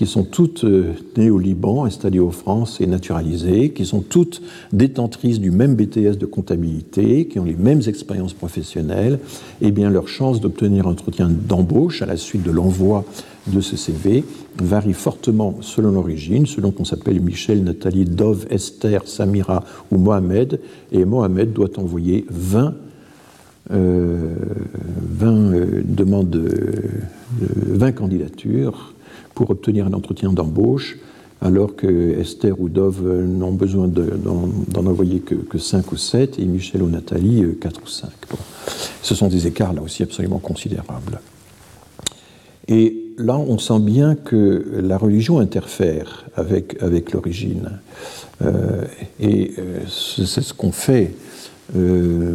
[0.00, 4.40] qui sont toutes euh, nées au Liban, installées en France et naturalisées, qui sont toutes
[4.72, 9.18] détentrices du même BTS de comptabilité, qui ont les mêmes expériences professionnelles,
[9.60, 13.04] eh bien leur chance d'obtenir un entretien d'embauche à la suite de l'envoi
[13.48, 14.24] de ce CV
[14.58, 20.60] varie fortement selon l'origine, selon qu'on s'appelle Michel, Nathalie, Dove, Esther, Samira ou Mohamed,
[20.92, 22.74] et Mohamed doit envoyer 20
[23.68, 24.34] 20 euh,
[25.22, 26.42] euh, demandes,
[27.38, 28.94] 20 candidatures
[29.40, 30.98] pour obtenir un entretien d'embauche,
[31.40, 31.86] alors que
[32.20, 36.90] Esther ou Dove n'ont besoin d'en envoyer que, que, 5 ou 7, et Michel ou
[36.90, 38.10] Nathalie 4 euh, ou 5.
[39.00, 41.22] Ce sont des écarts là aussi absolument considérables.
[42.68, 47.80] Et là, on sent bien que la religion interfère avec, avec l'origine.
[48.42, 48.84] Euh,
[49.20, 51.14] et euh, c'est ce qu'on fait
[51.76, 52.34] euh,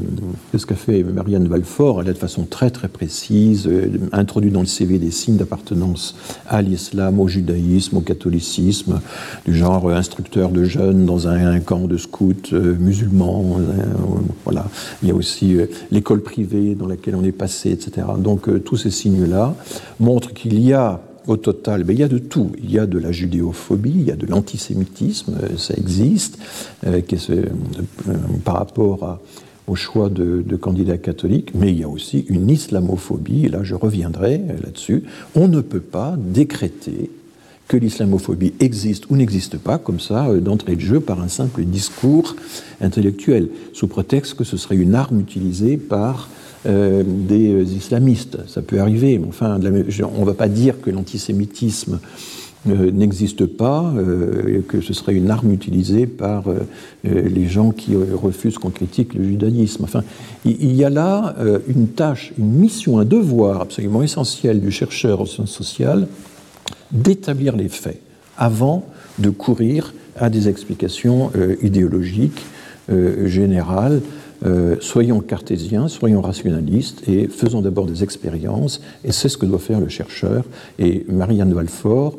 [0.56, 4.62] ce qu'a fait Marianne Valfort, elle a de façon très très précise euh, introduit dans
[4.62, 6.16] le CV des signes d'appartenance
[6.48, 9.02] à l'islam, au judaïsme, au catholicisme,
[9.46, 13.58] du genre euh, instructeur de jeunes dans un, camp de scouts musulmans.
[14.44, 14.66] voilà.
[15.02, 15.58] Il y a aussi
[15.92, 18.08] l'école privée dans laquelle on est passé, etc.
[18.18, 19.56] Donc tous ces signes-là
[20.00, 22.52] montrent qu'il y a au total, il y a de tout.
[22.62, 26.38] Il y a de la judéophobie, il y a de l'antisémitisme, euh, ça existe,
[26.86, 28.14] euh, euh,
[28.44, 29.20] par rapport
[29.68, 33.76] au choix de, candidats catholiques, mais il y a aussi une islamophobie, et là je
[33.76, 35.04] reviendrai là-dessus.
[35.36, 37.10] On ne peut pas décréter
[37.68, 42.36] que l'islamophobie existe ou n'existe pas, comme ça, d'entrée de jeu, par un simple discours
[42.80, 46.30] intellectuel, sous prétexte que ce serait une arme utilisée par
[46.68, 48.40] euh, des euh, islamistes.
[48.48, 52.00] Ça peut arriver, mais enfin, on ne va pas dire que l'antisémitisme
[52.68, 53.94] euh, n'existe pas,
[54.68, 56.46] que ce serait une arme utilisée par
[57.04, 59.84] les gens qui refusent qu'on critique le judaïsme.
[59.84, 60.04] Enfin,
[60.44, 61.36] il y a là
[61.68, 66.08] une tâche, une mission, un devoir absolument essentiel du chercheur en sciences sociales
[66.92, 68.02] d'établir les faits
[68.38, 68.88] avant
[69.20, 72.44] de courir à des explications idéologiques
[73.26, 74.02] générales
[74.46, 78.82] euh, soyons cartésiens, soyons rationalistes et faisons d'abord des expériences.
[79.04, 80.46] Et c'est ce que doit faire le chercheur.
[80.78, 82.18] Et Marianne Valfort,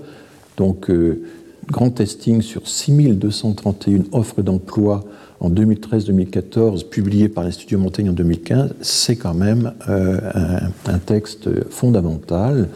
[0.57, 1.23] donc euh,
[1.71, 5.05] grand testing sur 6231 offres d'emploi
[5.39, 11.51] en 2013-2014, publié par l'Institut Montaigne en 2015, c'est quand même euh, un, un, texte
[11.71, 12.69] fondamental,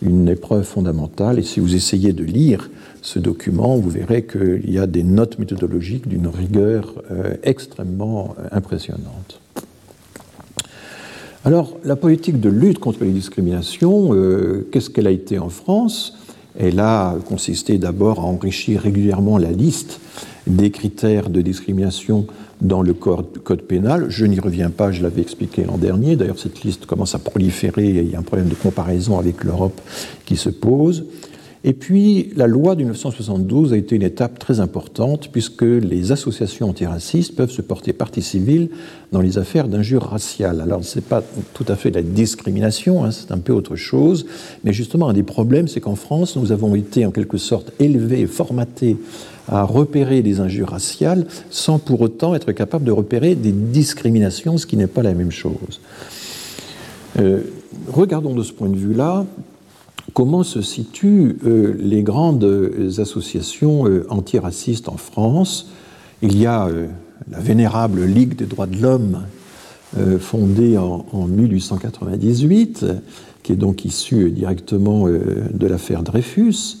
[0.00, 1.40] une épreuve fondamentale.
[1.40, 2.70] Et si vous essayez de lire
[3.04, 8.48] ce document, vous verrez qu'il y a des notes méthodologiques d'une rigueur euh, extrêmement euh,
[8.50, 9.40] impressionnante.
[11.44, 16.16] Alors, la politique de lutte contre les discriminations, euh, qu'est-ce qu'elle a été en France?
[16.58, 20.00] Elle a consisté d'abord à enrichir régulièrement la liste
[20.46, 22.26] des critères de discrimination
[22.62, 24.06] dans le code, pénal.
[24.08, 26.16] Je n'y reviens pas, je l'avais expliqué l'an dernier.
[26.16, 29.78] D'ailleurs, cette liste commence à proliférer il y a un problème de comparaison avec l'Europe
[30.24, 31.04] qui se pose.
[31.66, 36.68] Et puis, la loi de 1972 a été une étape très importante puisque les associations
[36.68, 38.68] antiracistes peuvent se porter partie civile
[39.12, 40.60] dans les affaires d'injures raciales.
[40.60, 41.22] Alors, ce n'est pas
[41.54, 44.26] tout à fait la discrimination, hein, c'est un peu autre chose,
[44.62, 48.26] mais justement, un des problèmes, c'est qu'en France, nous avons été en quelque sorte élevés
[48.26, 48.98] formatés
[49.48, 54.66] à repérer des injures raciales sans pour autant être capables de repérer des discriminations, ce
[54.66, 55.80] qui n'est pas la même chose.
[57.18, 57.40] Euh,
[57.88, 59.24] regardons de ce point de vue-là
[60.12, 62.44] comment se situent euh, les grandes
[62.98, 65.70] associations euh, antiracistes en France?
[66.22, 66.86] Il y a euh,
[67.30, 69.22] la vénérable Ligue des droits de l'homme,
[70.18, 72.84] fondée en, 1898,
[73.44, 76.78] qui est donc issue directement de l'affaire Dreyfus,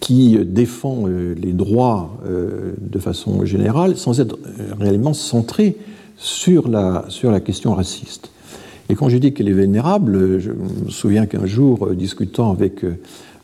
[0.00, 4.38] qui défend les droits de façon générale sans être
[4.78, 5.78] réellement centrée
[6.18, 8.30] sur la question raciste.
[8.90, 12.82] Et quand je dis qu'elle est vénérable, je me souviens qu'un jour, euh, discutant avec
[12.84, 12.96] euh,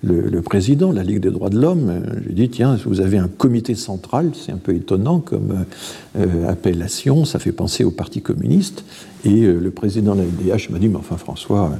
[0.02, 2.76] le, président de la Ligue des droits de l'homme, euh, je lui ai dit, tiens,
[2.84, 5.64] vous avez un comité central, c'est un peu étonnant comme
[6.48, 8.84] appellation, ça fait penser au Parti communiste.
[9.24, 11.70] Et le président de la LDH m'a dit, mais enfin François,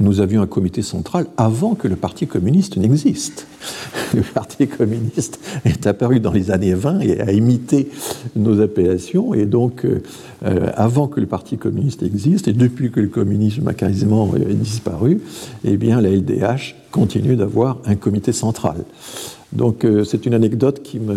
[0.00, 3.46] nous avions un comité central avant que le Parti communiste n'existe.
[4.14, 7.88] Le Parti communiste est apparu dans les années 20 et a imité
[8.36, 10.00] nos appellations, et donc euh,
[10.74, 15.20] avant que le Parti communiste existe, et depuis que le communisme a quasiment euh, disparu,
[15.64, 18.84] eh bien la LDH continue d'avoir un comité central.
[19.52, 21.14] Donc euh, c'est une anecdote qui m'a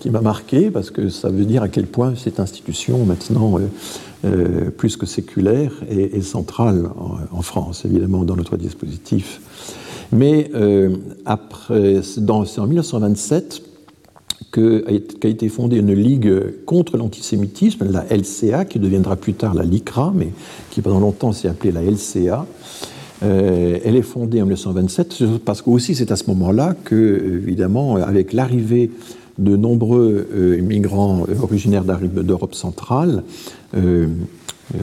[0.00, 3.58] qui marqué, parce que ça veut dire à quel point cette institution, maintenant
[4.76, 6.88] plus que séculaire, est, centrale
[7.32, 9.40] en, France, évidemment, dans notre dispositif.
[10.12, 10.50] Mais
[11.24, 13.62] après, c'est en 1927
[14.52, 20.12] qu'a été fondée une ligue contre l'antisémitisme, la LCA, qui deviendra plus tard la LICRA,
[20.14, 20.28] mais
[20.70, 22.46] qui pendant longtemps s'est appelée la LCA.
[23.22, 27.96] Euh, elle est fondée en 1927 parce que aussi c'est à ce moment-là que, évidemment,
[27.96, 28.90] avec l'arrivée
[29.38, 33.61] de nombreux euh, migrants originaires d'Europe centrale, euh,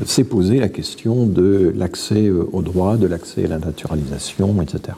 [0.06, 4.98] s'est posée la question de l'accès aux droits, de l'accès à la naturalisation, etc.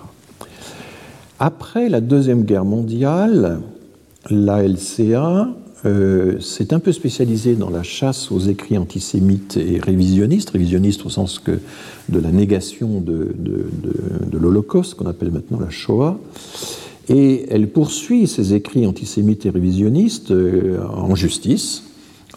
[1.40, 3.62] Après la Deuxième Guerre mondiale,
[4.30, 5.50] la LCA
[5.84, 11.10] euh, s'est un peu spécialisée dans la chasse aux écrits antisémites et révisionnistes, révisionnistes au
[11.10, 11.60] sens que
[12.10, 13.34] de la négation de,
[14.32, 16.20] l'Holocauste, qu'on appelle maintenant la Shoah.
[17.10, 21.84] Et elle poursuit ces écrits antisémites et révisionnistes euh, en justice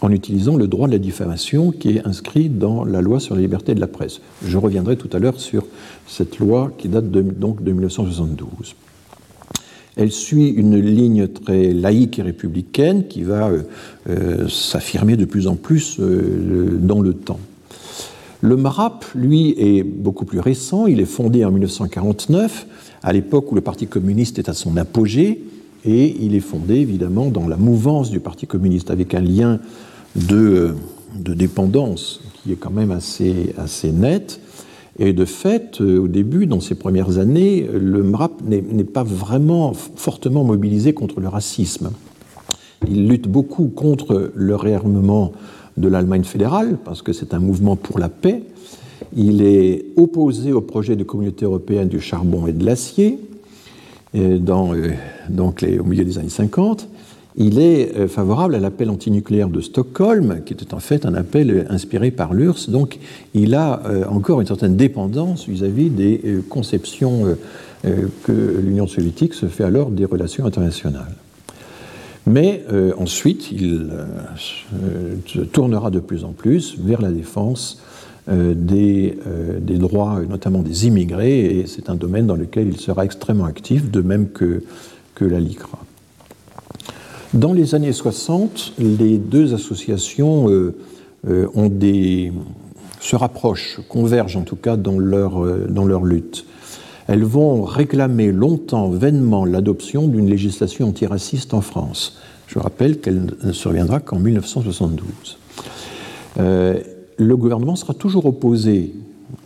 [0.01, 3.41] en utilisant le droit de la diffamation qui est inscrit dans la loi sur la
[3.41, 4.21] liberté de la presse.
[4.45, 5.65] Je reviendrai tout à l'heure sur
[6.07, 8.75] cette loi qui date donc de 1972.
[9.97, 13.49] Elle suit une ligne très laïque et républicaine qui va
[14.49, 17.39] s'affirmer de plus en plus dans le temps.
[18.41, 20.85] Le MRAP, lui, est beaucoup plus récent.
[20.85, 22.67] Il est fondé en 1949,
[23.01, 25.41] à l'époque où le Parti communiste est à son apogée,
[25.85, 29.59] et il est fondé évidemment dans la mouvance du Parti communiste, avec un lien
[30.15, 30.75] de,
[31.13, 34.41] dépendance qui est quand même assez, assez net.
[34.97, 39.73] Et de fait, euh, au début, dans ces premières années, le MRAP n'est pas vraiment
[39.73, 41.91] fortement mobilisé contre le racisme.
[42.87, 45.33] Il lutte beaucoup contre le réarmement
[45.77, 48.43] de l'Allemagne fédérale, parce que c'est un mouvement pour la paix.
[49.15, 53.34] Il est opposé au projet de communauté européenne du charbon et de l'acier, euh,
[54.13, 54.91] dans, euh,
[55.29, 56.87] donc au milieu des années 50.
[57.37, 61.67] Il est euh, favorable à l'appel antinucléaire de Stockholm, qui était en fait un appel
[61.69, 62.69] inspiré par l'URSS.
[62.69, 62.99] Donc
[63.33, 67.35] il a encore une certaine dépendance vis-à-vis des conceptions
[67.83, 71.13] que l'Union soviétique se fait alors des relations internationales.
[72.27, 77.81] Mais euh, ensuite, il euh, se tournera de plus en plus vers la défense
[78.29, 83.45] euh, des, droits, notamment des immigrés, et c'est un domaine dans lequel il sera extrêmement
[83.45, 84.63] actif, de même que,
[85.13, 85.79] que la LICRA.
[87.33, 90.47] Dans les années 60, les deux associations
[91.25, 92.31] des,
[93.01, 96.45] se rapprochent, convergent en tout cas dans leur, dans leur lutte.
[97.07, 102.17] Elles vont réclamer longtemps, vainement, l'adoption d'une législation antiraciste en France.
[102.47, 105.37] Je rappelle qu'elle ne surviendra qu'en 1972.
[106.39, 106.79] Euh,
[107.17, 108.93] le gouvernement sera toujours opposé,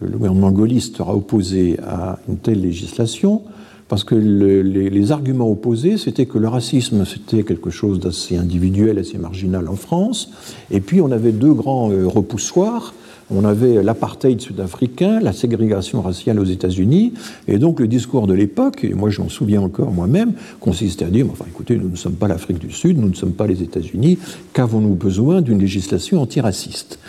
[0.01, 3.43] le gouvernement gaulliste sera opposé à une telle législation,
[3.87, 9.17] parce que les, arguments opposés, c'était que le racisme, c'était quelque chose d'assez individuel, assez
[9.17, 10.31] marginal en France,
[10.69, 12.93] et puis on avait deux grands euh, repoussoirs,
[13.31, 17.13] on avait l'apartheid sud-africain, la ségrégation raciale aux États-Unis,
[17.47, 21.09] et donc le discours de l'époque, et moi je m'en souviens encore moi-même, consistait à
[21.09, 23.63] dire enfin écoutez, nous ne sommes pas l'Afrique du Sud, nous ne sommes pas les
[23.63, 24.19] États-Unis,
[24.53, 26.99] qu'avons-nous besoin d'une législation antiraciste?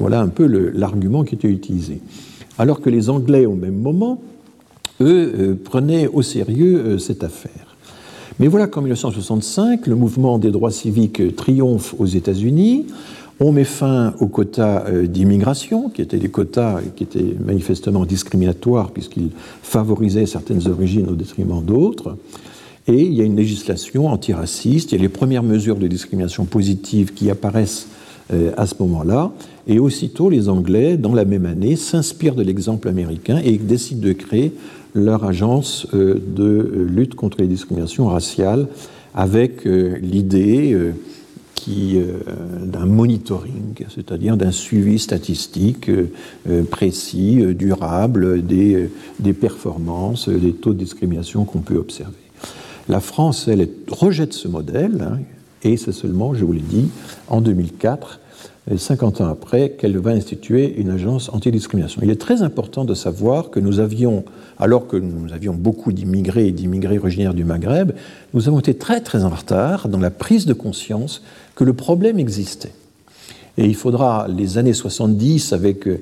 [0.00, 2.00] Voilà un peu l'argument qui était utilisé.
[2.58, 4.20] Alors que les Anglais, au même moment,
[5.02, 7.76] eux, euh, prenaient au sérieux euh, cette affaire.
[8.38, 12.86] Mais voilà qu'en 1965, le mouvement des droits civiques triomphe aux États-Unis.
[13.40, 18.92] On met fin aux quotas euh, d'immigration, qui étaient des quotas qui étaient manifestement discriminatoires
[18.92, 19.30] puisqu'ils
[19.62, 22.16] favorisaient certaines origines au détriment d'autres.
[22.88, 26.46] Et il y a une législation antiraciste, il y a les premières mesures de discrimination
[26.46, 27.88] positive qui apparaissent
[28.56, 29.32] à ce moment-là.
[29.70, 34.12] Et aussitôt, les Anglais, dans la même année, s'inspirent de l'exemple américain et décident de
[34.12, 34.52] créer
[34.92, 38.66] leur agence euh, de lutte contre les discriminations raciales
[39.14, 40.92] avec l'idée
[41.68, 42.18] euh,
[42.64, 46.10] d'un monitoring, c'est-à-dire d'un suivi statistique euh,
[46.48, 52.14] euh, précis, durable des, des, performances, des taux de discrimination qu'on peut observer.
[52.88, 55.18] La France, elle, rejette ce modèle, hein,
[55.62, 56.88] et c'est seulement, je vous l'ai dit,
[57.28, 58.20] en 2004,
[58.78, 62.02] 50 ans après, qu'elle va instituer une agence antidiscrimination.
[62.04, 64.24] Il est très important de savoir que nous avions,
[64.58, 67.92] alors que nous avions beaucoup d'immigrés et d'immigrés originaires du Maghreb,
[68.34, 71.22] nous avons été très très en retard dans la prise de conscience
[71.54, 72.72] que le problème existait.
[73.58, 75.98] Et il faudra les années 70 avec euh,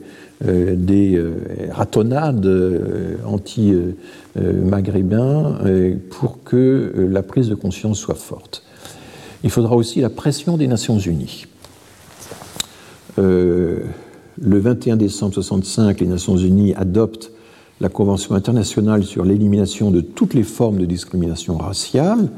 [0.76, 1.34] des euh,
[1.72, 5.58] ratonnades euh, anti-maghrébins
[6.10, 8.62] pour que la prise de conscience soit forte.
[9.42, 11.46] Il faudra aussi la pression des Nations Unies.
[13.16, 13.82] Le
[14.40, 17.32] 21 décembre 65, les Nations Unies adoptent
[17.80, 22.28] la Convention internationale sur l'élimination de toutes les formes de discrimination raciale,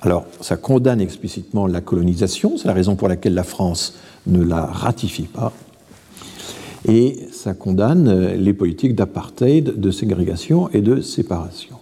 [0.00, 3.94] alors, ça condamne explicitement la colonisation, c'est la raison pour laquelle la France
[4.26, 5.52] ne la ratifie pas,
[6.86, 11.77] et ça condamne les politiques d'apartheid, de ségrégation et de séparation.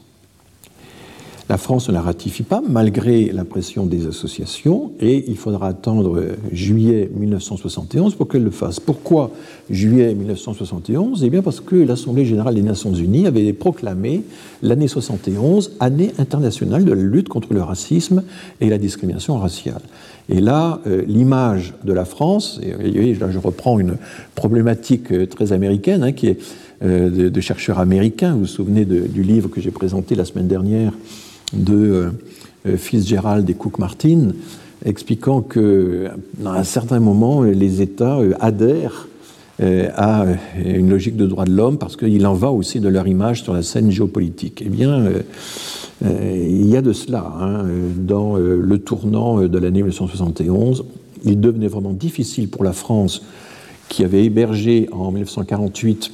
[1.48, 6.20] La France ne la ratifie pas malgré la pression des associations et il faudra attendre
[6.50, 8.80] juillet 1971 pour qu'elle le fasse.
[8.80, 9.30] Pourquoi
[9.70, 14.24] juillet 1971 Eh bien parce que l'Assemblée générale des Nations unies avait proclamé
[14.60, 18.24] l'année 71 année internationale de la lutte contre le racisme
[18.60, 19.82] et la discrimination raciale.
[20.28, 23.98] Et là, euh, l'image de la France, et, là je reprends une
[24.34, 26.38] problématique euh, très américaine hein, qui est
[26.82, 30.92] euh, de, chercheurs américains, vous vous souvenez du livre que j'ai présenté la semaine dernière
[31.52, 32.12] de
[32.66, 34.28] euh, Fitzgerald et Cook Martin,
[34.84, 39.08] expliquant que, dans un certain moment, les États euh, adhèrent
[39.62, 40.26] euh, à
[40.62, 43.54] une logique de droit de l'homme parce qu'il en va aussi de leur image sur
[43.54, 44.62] la scène géopolitique.
[44.64, 45.04] Eh bien,
[46.04, 47.32] il y a de cela.
[47.40, 47.64] Hein,
[47.96, 50.84] dans le tournant de l'année 1971,
[51.24, 53.22] il devenait vraiment difficile pour la France,
[53.88, 56.12] qui avait hébergé en 1948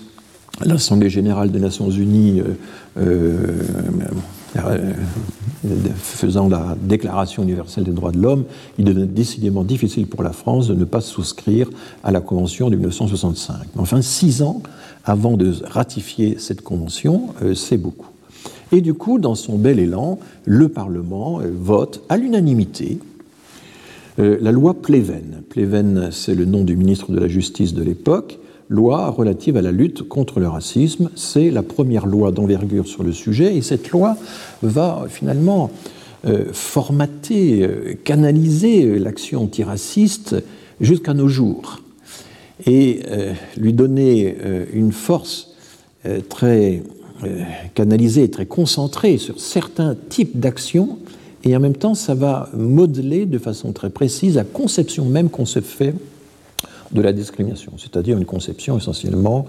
[0.64, 2.42] l'Assemblée générale des Nations unies
[5.96, 8.44] faisant la Déclaration universelle des droits de l'homme,
[8.78, 11.70] il devenait décidément difficile pour la France de ne pas souscrire
[12.04, 13.54] à la Convention de 1965.
[13.78, 14.62] Enfin, six ans
[15.04, 18.08] avant de ratifier cette Convention, euh, c'est beaucoup.
[18.70, 22.98] Et du coup, dans son bel élan, le Parlement euh, vote à l'unanimité
[24.18, 25.42] la loi Pleven.
[25.48, 28.38] Pleven, c'est le nom du ministre de la Justice de l'époque,
[28.72, 31.10] loi relative à la lutte contre le racisme.
[31.14, 34.16] C'est la première loi d'envergure sur le sujet et cette loi
[34.62, 35.70] va finalement
[36.24, 40.36] euh, formater, euh, canaliser euh, l'action antiraciste
[40.80, 41.82] jusqu'à nos jours
[42.64, 43.00] et
[43.56, 44.36] lui donner
[44.72, 45.54] une force
[46.28, 46.82] très
[47.74, 50.98] canalisée, très concentrée sur certains types d'actions
[51.42, 55.46] et en même temps ça va modeler de façon très précise la conception même qu'on
[55.46, 55.94] se fait
[56.92, 59.46] de la discrimination, c'est-à-dire une conception essentiellement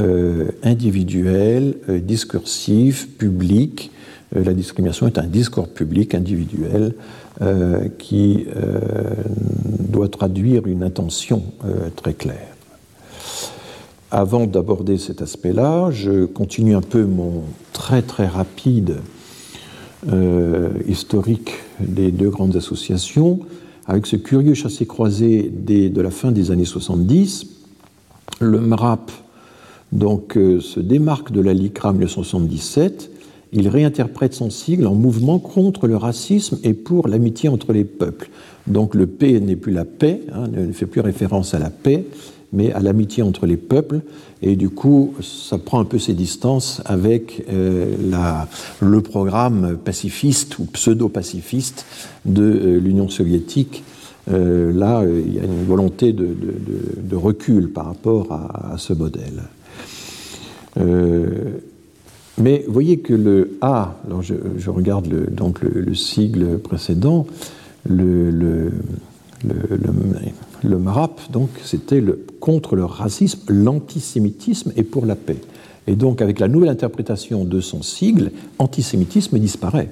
[0.00, 3.90] euh, individuelle, euh, discursive, publique.
[4.34, 6.94] Euh, la discrimination est un discours public, individuel,
[7.98, 8.46] qui
[9.90, 11.42] doit traduire une intention
[11.94, 12.56] très claire.
[14.10, 17.42] Avant d'aborder cet aspect-là, je continue un peu mon
[17.74, 19.00] très très rapide
[20.88, 23.40] historique des deux grandes associations
[23.86, 27.46] avec ce curieux chassé-croisé de la fin des années 70.
[28.40, 29.10] Le MRAP
[29.92, 33.10] donc, euh, se démarque de la LICRA 1977.
[33.52, 38.28] Il réinterprète son sigle en mouvement contre le racisme et pour l'amitié entre les peuples.
[38.66, 42.04] Donc le P n'est plus la paix, hein, ne fait plus référence à la paix,
[42.52, 44.00] mais à l'amitié entre les peuples.
[44.42, 47.94] Et du coup, ça prend un peu ses distances avec euh,
[48.80, 51.86] le programme pacifiste ou pseudo-pacifiste
[52.24, 53.84] de euh, l'Union soviétique.
[54.30, 56.26] Euh, là, il y a une volonté de,
[57.14, 59.42] recul par rapport à, ce modèle.
[62.38, 67.26] mais vous voyez que le A, alors je, je regarde le, donc le, sigle précédent,
[67.88, 68.72] le, le,
[69.44, 69.90] le
[70.64, 72.02] MRAP, donc, c'était
[72.40, 75.38] contre le racisme, l'antisémitisme et pour la paix.
[75.86, 79.88] Et donc, avec la nouvelle interprétation de son sigle, antisémitisme disparaît.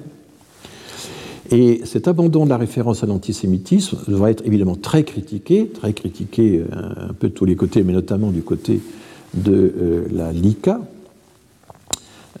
[1.51, 6.59] Et cet abandon de la référence à l'antisémitisme va être évidemment très critiqué, très critiqué
[6.59, 8.81] euh, un peu de tous les côtés, mais notamment du côté
[9.35, 10.81] de euh, la LICA.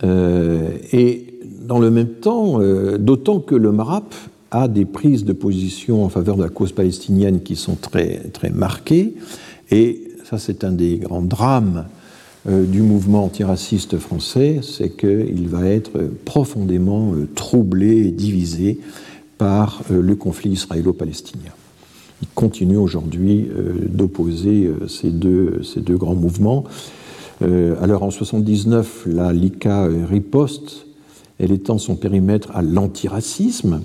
[0.03, 2.59] Euh, et dans le même temps,
[2.99, 4.13] d'autant que le MRAP
[4.55, 8.49] a des prises de position en faveur de la cause palestinienne qui sont très, très
[8.49, 9.15] marquées.
[9.71, 11.85] Et ça, c'est un des grands drames
[12.47, 18.79] euh, du mouvement antiraciste français, c'est qu'il va être profondément euh, troublé et divisé
[19.37, 21.51] par euh, le conflit israélo-palestinien.
[22.21, 23.49] Il continue aujourd'hui
[23.89, 26.63] d'opposer ces deux, ces deux grands mouvements.
[27.41, 30.87] alors en 79, la LICA riposte,
[31.39, 33.81] elle étend son périmètre à l'antiracisme,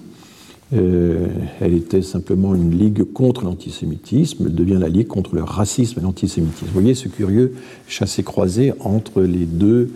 [0.73, 1.27] euh,
[1.61, 6.03] elle était simplement une ligue contre l'antisémitisme, elle devient la ligue contre le racisme et
[6.03, 6.66] l'antisémitisme.
[6.66, 7.55] Vous voyez ce curieux
[7.89, 9.91] chassé-croisé entre les deux,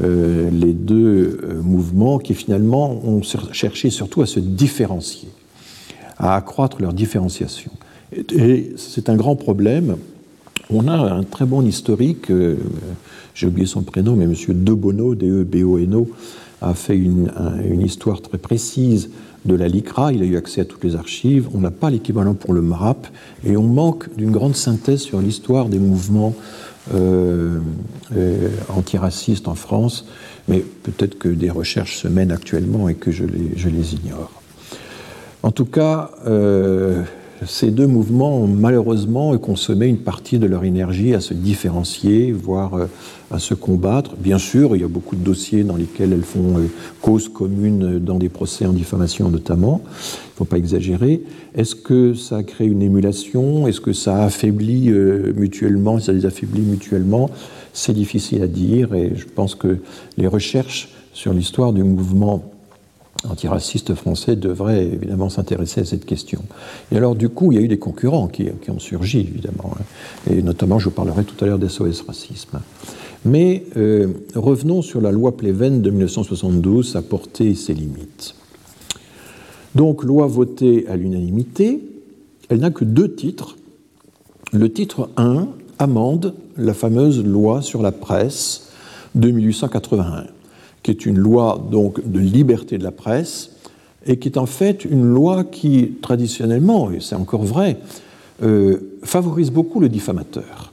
[0.00, 5.28] euh, les deux euh, mouvements qui finalement ont cherché surtout à se différencier,
[6.18, 7.72] à accroître leur différenciation.
[8.16, 9.96] Et, c'est un grand problème.
[10.70, 12.30] On a un très bon historique,
[13.34, 14.34] j'ai oublié son prénom, mais M.
[14.48, 16.08] Debono, D-E-B-O-N-O,
[16.60, 17.32] a fait une,
[17.68, 19.10] une histoire très précise
[19.44, 22.34] de la LICRA, il a eu accès à toutes les archives, on n'a pas l'équivalent
[22.34, 23.06] pour le MRAP,
[23.44, 26.34] et on manque d'une grande synthèse sur l'histoire des mouvements
[26.94, 27.58] euh,
[28.16, 30.06] euh, antiracistes en France,
[30.48, 34.30] mais peut-être que des recherches se mènent actuellement et que je les, ignore.
[35.42, 37.02] En tout cas, euh,
[37.46, 42.72] ces deux mouvements ont malheureusement consommé une partie de leur énergie à se différencier, voire
[43.32, 44.14] à se combattre.
[44.16, 46.68] Bien sûr, il y a beaucoup de dossiers dans lesquels elles font euh,
[47.00, 49.80] cause commune dans des procès en diffamation notamment.
[49.84, 51.22] Il ne faut pas exagérer.
[51.54, 53.66] Est-ce que ça a créé une émulation?
[53.66, 55.98] Est-ce que ça a affaibli euh, mutuellement?
[55.98, 57.30] Ça les affaiblit mutuellement?
[57.72, 59.78] C'est difficile à dire et je pense que
[60.18, 62.52] les recherches sur l'histoire du mouvement
[63.28, 66.42] antiraciste français devrait évidemment s'intéresser à cette question.
[66.90, 69.74] Et alors, du coup, il y a eu des concurrents qui, ont surgi, évidemment.
[69.78, 69.84] Hein.
[70.30, 72.60] Et notamment, je vous parlerai tout à l'heure d'SOS Racisme.
[73.24, 78.34] Mais euh, revenons sur la loi Pleven de 1972, sa portée et ses limites.
[79.74, 81.80] Donc, loi votée à l'unanimité,
[82.48, 83.56] elle n'a que deux titres.
[84.52, 85.48] Le titre 1
[85.78, 88.70] amende la fameuse loi sur la presse
[89.14, 90.26] de 1881
[90.82, 93.50] qui est une loi donc de liberté de la presse,
[94.04, 97.78] et qui est en fait une loi qui, traditionnellement, et c'est encore vrai,
[98.42, 100.71] euh, favorise beaucoup le diffamateur.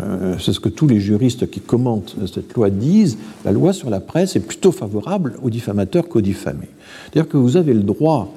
[0.00, 3.88] Euh, c'est ce que tous les juristes qui commentent cette loi disent, la loi sur
[3.88, 6.68] la presse est plutôt favorable aux diffamateurs qu'aux diffamés.
[7.04, 8.32] C'est-à-dire que vous avez le droit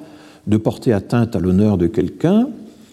[0.46, 2.48] de porter atteinte à l'honneur de quelqu'un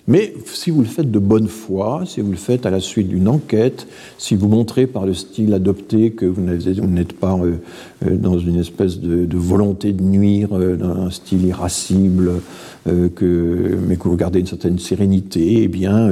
[0.07, 3.09] mais si vous le faites de bonne foi, si vous le faites à la suite
[3.09, 3.87] d'une enquête,
[4.17, 7.55] si vous montrez par le style adopté que vous n'êtes pas euh,
[8.05, 12.31] euh, dans une espèce de, volonté de nuire, euh, d'un style irascible,
[12.85, 16.09] mais que vous gardez une certaine sérénité, eh bien,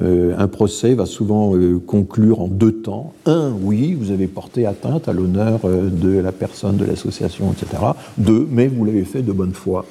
[0.00, 1.52] un procès va souvent
[1.86, 3.12] conclure en deux temps.
[3.26, 7.80] Un, oui, vous avez porté atteinte à l'honneur de la personne, de l'association, etc.
[8.18, 9.84] Deux, mais vous l'avez fait de bonne foi.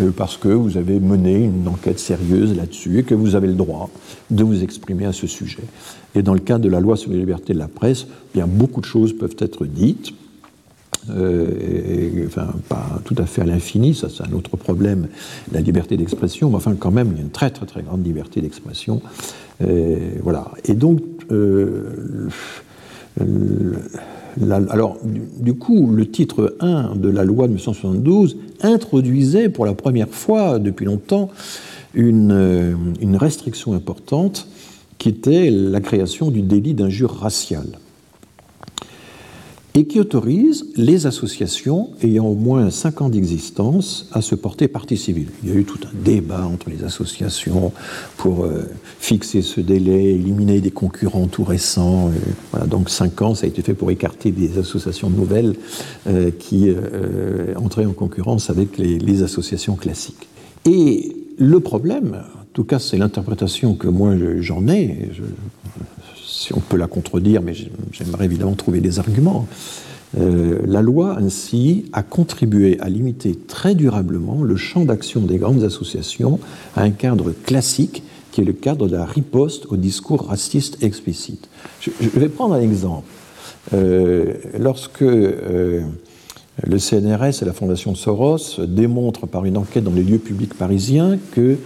[0.00, 3.54] Euh, parce que vous avez mené une enquête sérieuse là-dessus et que vous avez le
[3.54, 3.90] droit
[4.30, 5.62] de vous exprimer à ce sujet.
[6.14, 8.80] Et dans le cadre de la loi sur les libertés de la presse, bien beaucoup
[8.80, 10.12] de choses peuvent être dites.
[11.10, 15.08] Euh, enfin, pas tout à fait à l'infini, ça c'est un autre problème,
[15.50, 18.06] la liberté d'expression, mais enfin quand même, il y a une très très très grande
[18.06, 19.02] liberté d'expression.
[19.62, 20.50] Euh, voilà.
[20.64, 21.02] Et donc,
[24.50, 30.08] alors, du, coup, le titre 1 de la loi de 1972 introduisait pour la première
[30.08, 31.28] fois depuis longtemps
[31.94, 34.48] une, euh, une restriction importante
[34.98, 37.78] qui était la création du délit d'injure raciale
[39.74, 44.98] et qui autorise les associations ayant au moins 5 ans d'existence à se porter partie
[44.98, 45.28] civile.
[45.42, 47.72] Il y a eu tout un débat entre les associations
[48.18, 48.68] pour euh,
[48.98, 52.10] fixer ce délai, éliminer des concurrents tout récents.
[52.54, 55.54] Euh, donc 5 ans, ça a été fait pour écarter des associations nouvelles
[56.06, 56.70] euh, qui
[57.56, 60.28] entraient en concurrence avec les, associations classiques.
[60.64, 65.10] Et le problème, en tout cas c'est l'interprétation que moi j'en ai,
[66.42, 67.54] si on peut la contredire, mais
[67.92, 69.46] j'aimerais évidemment trouver des arguments.
[70.18, 75.62] Euh, la loi ainsi a contribué à limiter très durablement le champ d'action des grandes
[75.62, 76.38] associations
[76.76, 81.48] à un cadre classique qui est le cadre de la riposte au discours raciste explicite.
[81.80, 83.06] Je, vais prendre un exemple.
[83.74, 85.82] Euh, lorsque euh,
[86.66, 91.18] le CNRS et la Fondation Soros démontrent par une enquête dans les lieux publics parisiens
[91.32, 91.56] que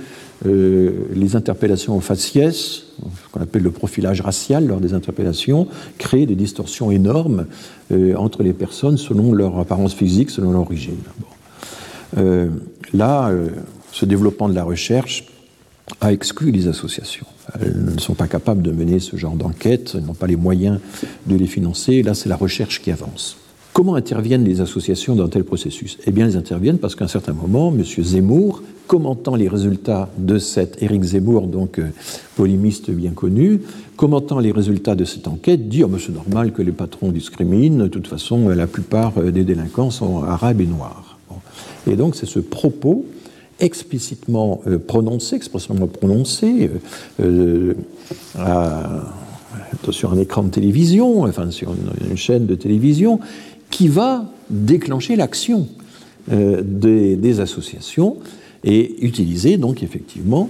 [0.44, 5.66] euh, les interpellations au faciès, ce qu'on appelle le profilage racial lors des interpellations,
[5.98, 7.46] créent des distorsions énormes
[7.90, 10.96] euh, entre les personnes selon leur apparence physique, selon leur origine.
[12.18, 12.48] Euh,
[12.92, 13.32] là,
[13.92, 15.24] ce développement de la recherche
[16.00, 17.26] a exclu les associations.
[17.60, 20.80] Elles ne sont pas capables de mener ce genre d'enquête, elles n'ont pas les moyens
[21.26, 22.02] de les financer.
[22.02, 23.38] Là, c'est la recherche qui avance.
[23.76, 25.98] Comment interviennent les associations dans tel processus?
[26.06, 27.84] Eh bien, elles interviennent parce qu'à un certain moment, M.
[27.84, 31.90] Zemmour, commentant les résultats de cette, Éric Zemmour, donc euh,
[32.36, 33.60] polémiste bien connu,
[33.96, 37.88] commentant les résultats de cette enquête, dit oh, c'est normal que les patrons discriminent, de
[37.88, 41.18] toute façon, la plupart euh, des délinquants sont arabes et noirs.
[41.86, 43.04] Et donc, c'est ce propos
[43.60, 46.70] explicitement euh, prononcé, expressément prononcé,
[49.90, 51.74] sur un écran de télévision, enfin sur
[52.10, 53.20] une chaîne de télévision,
[53.70, 55.68] qui va déclencher l'action
[56.32, 58.16] euh, des, associations
[58.64, 60.48] et utiliser donc effectivement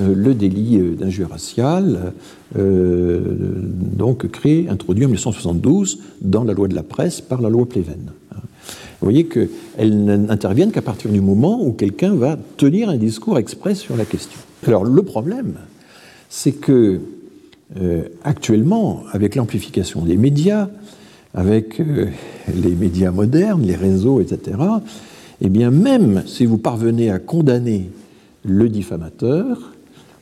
[0.00, 2.12] euh, le délit euh, d'injure raciale,
[2.54, 8.12] donc créé, introduit en 1972 dans la loi de la presse par la loi Pleven.
[8.32, 13.74] Vous voyez qu'elles n'interviennent qu'à partir du moment où quelqu'un va tenir un discours exprès
[13.74, 14.38] sur la question.
[14.66, 15.54] Alors le problème,
[16.30, 17.00] c'est que
[18.22, 20.68] actuellement, avec l'amplification des médias,
[21.36, 22.06] avec euh,
[22.52, 24.58] les médias modernes, les réseaux, etc.,
[25.42, 27.90] eh bien, même si vous parvenez à condamner
[28.42, 29.72] le diffamateur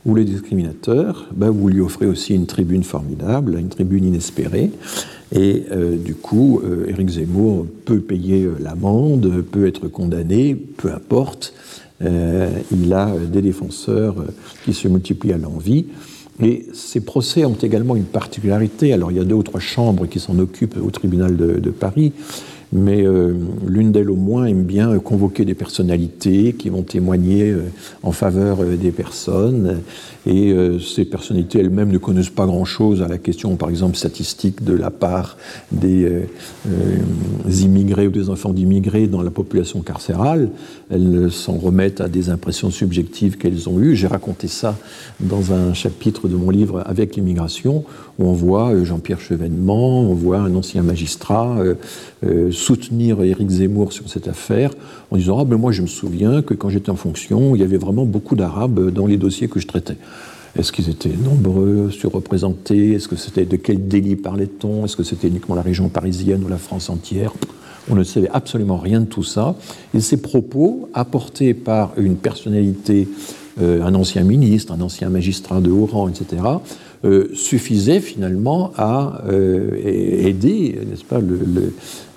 [0.05, 4.71] ou le discriminateur, ben, vous lui offrez aussi une tribune formidable, une tribune inespérée.
[5.31, 11.53] Et euh, du coup, euh, Éric Zemmour peut payer l'amende, peut être condamné, peu importe.
[12.01, 14.15] il a des défenseurs
[14.65, 15.85] qui se multiplient à l'envie.
[16.43, 18.91] Et ces procès ont également une particularité.
[18.93, 22.11] Alors il y a deux ou trois chambres qui s'en occupent au tribunal de, Paris,
[22.73, 23.33] mais euh,
[23.65, 27.63] l'une d'elles au moins aime bien convoquer des personnalités qui vont témoigner euh,
[28.03, 29.81] en faveur euh, des personnes
[30.27, 34.73] et ces personnalités elles-mêmes ne connaissent pas grand-chose à la question, par exemple, statistique de
[34.73, 35.37] la part
[35.71, 36.23] des
[37.61, 40.49] immigrés ou des enfants d'immigrés dans la population carcérale.
[40.91, 43.95] Elles s'en remettent à des impressions subjectives qu'elles ont eues.
[43.95, 44.77] J'ai raconté ça
[45.19, 47.83] dans un chapitre de mon livre Avec l'immigration,
[48.19, 51.57] où on voit Jean-Pierre Chevènement, on voit un ancien magistrat
[52.51, 54.71] soutenir Éric Zemmour sur cette affaire
[55.11, 57.63] en disant Ah ben moi je me souviens que quand j'étais en fonction, il y
[57.63, 59.97] avait vraiment beaucoup d'Arabes dans les dossiers que je traitais.
[60.57, 62.93] Est-ce qu'ils étaient nombreux, surreprésentés?
[62.93, 64.85] Est-ce que c'était de quel délit parlait-on?
[64.85, 67.33] Est-ce que c'était uniquement la région parisienne ou la France entière?
[67.89, 69.55] On ne savait absolument rien de tout ça.
[69.93, 73.07] Et ces propos, apportés par une personnalité,
[73.61, 76.41] euh, un ancien ministre, un ancien magistrat de haut rang, etc.,
[77.03, 81.19] euh, suffisait finalement à aider, n'est-ce pas,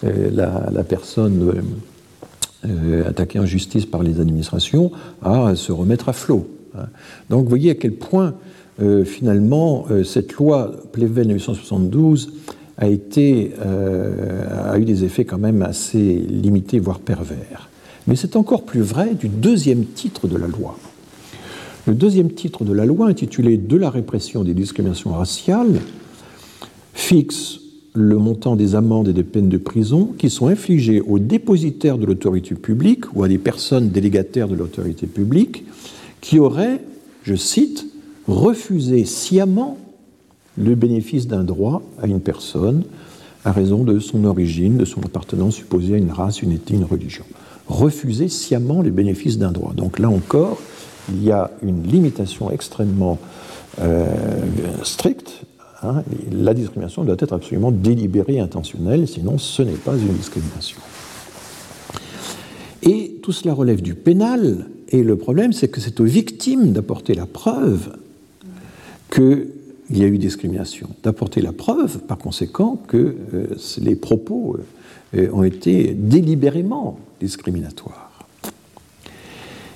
[0.03, 1.63] la, personne
[3.07, 4.91] attaquée en justice par les administrations
[5.23, 6.49] à se remettre à flot.
[6.75, 6.87] Hein.
[7.29, 8.35] Donc vous voyez à quel point
[9.05, 12.33] finalement cette loi Pleven 1872
[12.79, 17.69] a, été, a eu des effets quand même assez limités, voire pervers.
[18.07, 20.79] Mais c'est encore plus vrai du deuxième titre de la loi.
[21.87, 25.81] Le deuxième titre de la loi, intitulé De la répression des discriminations raciales,
[26.95, 27.61] fixe
[27.95, 32.07] le montant des amendes et des peines de prison qui sont infligées aux dépositaires de
[32.07, 35.65] l'autorité publique ou à des personnes délégataires de l'autorité publique
[36.21, 36.81] qui auraient,
[37.23, 37.87] je cite,
[38.27, 39.79] refusé sciemment
[40.59, 42.83] le bénéfice d'un droit à une personne
[43.45, 46.85] à raison de son origine, de son appartenance supposée à une race, une ethnie, une
[46.85, 47.25] religion
[47.69, 49.73] refuser sciemment les bénéfices d'un droit.
[49.75, 50.59] Donc là encore,
[51.11, 53.19] il y a une limitation extrêmement
[53.81, 54.07] euh,
[54.83, 55.43] stricte.
[55.83, 56.03] Hein.
[56.33, 60.79] La discrimination doit être absolument délibérée intentionnelle, sinon ce n'est pas une discrimination.
[62.83, 67.15] Et tout cela relève du pénal, et le problème c'est que c'est aux victimes d'apporter
[67.15, 67.97] la preuve
[69.89, 73.47] qu'il y a eu discrimination, d'apporter la preuve par conséquent que euh,
[73.81, 74.59] les propos
[75.17, 78.27] euh, ont été délibérément discriminatoire.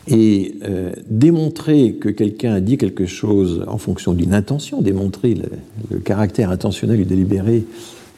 [0.09, 5.35] Et euh, démontrer que quelqu'un a dit quelque chose en fonction d'une intention, démontrer
[5.91, 7.65] le, caractère intentionnel et délibéré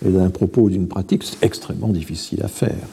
[0.03, 2.89] d'un propos ou d'une pratique, c'est extrêmement difficile à faire.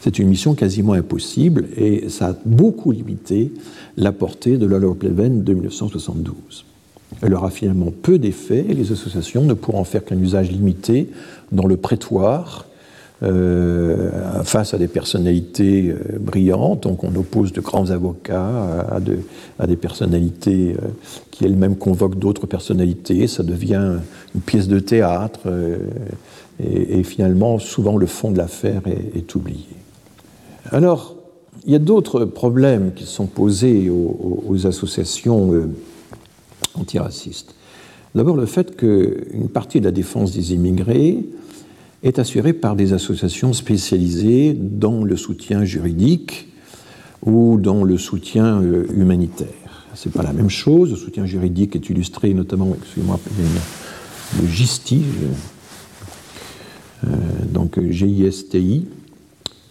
[0.00, 3.52] C'est une mission quasiment impossible et ça a beaucoup limité
[3.96, 6.64] la portée de la loi Pleven de 1972.
[7.22, 11.08] Elle aura finalement peu d'effet et les associations ne pourront en faire qu'un usage limité
[11.52, 12.66] dans le prétoire
[13.22, 16.82] euh, face à des personnalités euh, brillantes.
[16.82, 18.86] Donc on oppose de grands avocats
[19.58, 20.88] à, des personnalités euh,
[21.30, 23.26] qui elles-mêmes convoquent d'autres personnalités.
[23.26, 24.00] Ça devient
[24.34, 25.48] une pièce de théâtre
[26.62, 29.64] et, finalement souvent le fond de l'affaire est, oublié.
[30.70, 31.16] Alors
[31.64, 35.68] il y a d'autres problèmes qui sont posés aux associations
[36.74, 37.54] antiracistes.
[38.14, 41.24] D'abord le fait qu'une partie de la défense des immigrés
[42.02, 46.48] est assurée par des associations spécialisées dans le soutien juridique
[47.24, 49.48] ou dans le soutien euh, humanitaire.
[49.94, 50.90] Ce n'est pas la même chose.
[50.90, 53.18] Le soutien juridique est illustré notamment, excusez-moi,
[54.40, 55.02] le GISTI,
[57.04, 57.08] euh,
[57.50, 58.86] donc GISTI,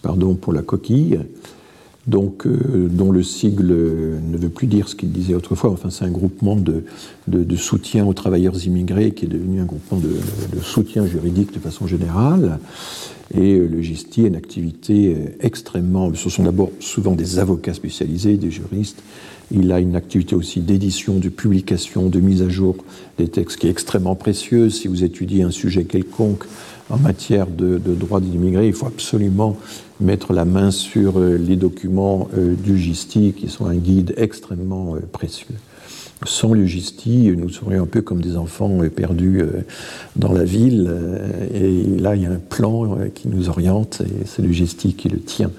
[0.02, 1.20] pardon pour la coquille,
[2.06, 5.70] donc, euh, dont le sigle ne veut plus dire ce qu'il disait autrefois.
[5.70, 6.84] Enfin, c'est un groupement de,
[7.56, 10.16] soutien aux travailleurs immigrés qui est devenu un groupement de,
[10.62, 12.60] soutien juridique de façon générale.
[13.34, 16.12] Et euh, le GISTI est une activité euh, extrêmement.
[16.14, 19.02] Ce sont d'abord souvent des avocats spécialisés, des juristes.
[19.50, 22.76] Il a une activité aussi d'édition, de publication, de mise à jour
[23.18, 24.80] des textes qui est extrêmement précieuse.
[24.80, 26.44] Si vous étudiez un sujet quelconque,
[26.88, 29.56] en matière de, de droits des immigrés, il faut absolument
[30.00, 34.96] mettre la main sur euh, les documents euh, du GISTI, qui sont un guide extrêmement
[34.96, 35.54] euh, précieux.
[36.24, 39.42] Sans le GISTI, nous serions un peu comme des enfants perdus
[40.16, 40.90] dans la ville.
[41.52, 45.10] Et là, il y a un plan qui nous oriente, et c'est le GISTI qui
[45.10, 45.50] le tient.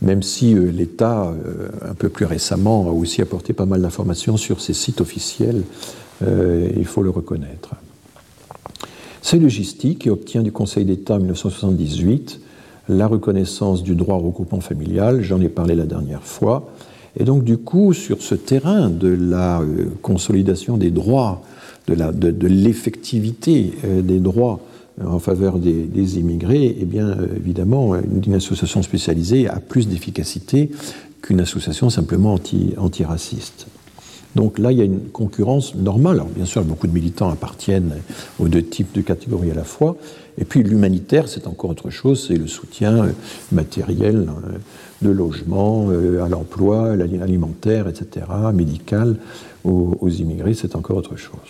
[0.00, 1.34] Même si l'État,
[1.82, 5.64] un peu plus récemment, a aussi apporté pas mal d'informations sur ses sites officiels,
[6.22, 7.70] il faut le reconnaître.
[9.28, 12.38] C'est le GISTI qui obtient du Conseil d'État en 1978
[12.88, 16.70] la reconnaissance du droit au regroupement familial, j'en ai parlé la dernière fois.
[17.18, 21.42] Et donc du coup, sur ce terrain de la euh, consolidation des droits,
[21.88, 24.60] de l'effectivité euh, des droits
[25.00, 30.70] euh, en faveur des, immigrés, eh bien évidemment, une, association spécialisée a plus d'efficacité
[31.20, 33.66] qu'une association simplement anti, antiraciste.
[34.36, 36.16] Donc là, il y a une concurrence normale.
[36.16, 37.94] Alors bien sûr, beaucoup de militants appartiennent
[38.38, 39.96] aux deux types de catégories à la fois.
[40.36, 43.12] Et puis l'humanitaire, c'est encore autre chose, c'est le soutien euh,
[43.50, 44.58] matériel euh,
[45.00, 49.16] de logement, euh, à l'emploi, alimentaire, etc., médical
[49.64, 51.40] aux, immigrés, c'est encore autre chose.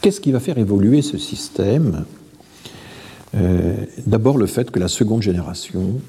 [0.00, 2.04] Qu'est-ce qui va faire évoluer ce système?
[4.06, 6.00] D'abord le fait que la seconde génération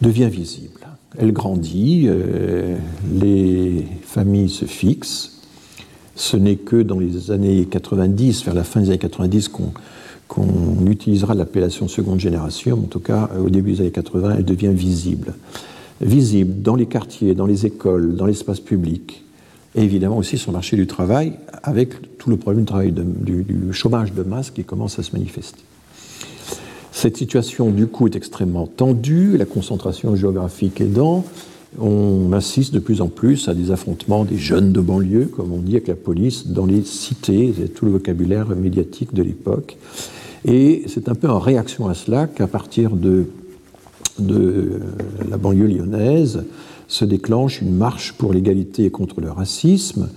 [0.00, 0.86] devient visible
[1.18, 2.76] elle grandit, euh,
[3.12, 5.40] les familles se fixent.
[6.14, 9.50] Ce n'est que dans les années 90, vers la fin des années 90,
[10.28, 12.78] qu'on utilisera l'appellation seconde génération.
[12.78, 15.34] En tout cas, au début des années 80, elle devient visible.
[16.00, 19.24] Visible dans les quartiers, dans les écoles, dans l'espace public,
[19.74, 23.72] et évidemment aussi sur le marché du travail, avec tout le problème du, travail du
[23.72, 25.62] chômage de masse qui commence à se manifester.
[26.96, 31.26] Cette situation, du coup, est extrêmement tendue, la concentration géographique aidant.
[31.78, 35.58] on assiste de plus en plus à des affrontements des jeunes de banlieue, comme on
[35.58, 39.76] dit, avec la police, dans les cités, c'est tout le vocabulaire médiatique de l'époque.
[40.46, 43.26] Et c'est un peu en réaction à cela qu'à partir de,
[44.18, 44.80] de
[45.28, 46.44] la banlieue lyonnaise
[46.88, 50.08] se déclenche une marche pour l'égalité et contre le racisme,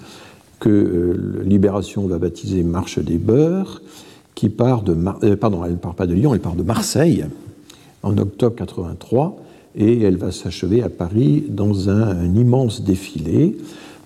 [0.61, 3.81] que euh, Libération va baptiser Marche des Beurs,
[4.39, 4.93] qui part de.
[4.93, 5.35] Euh,
[5.65, 7.25] elle ne part pas de Lyon, elle part de Marseille
[8.03, 9.37] en octobre 83
[9.75, 13.57] et elle va s'achever à Paris dans un, immense défilé.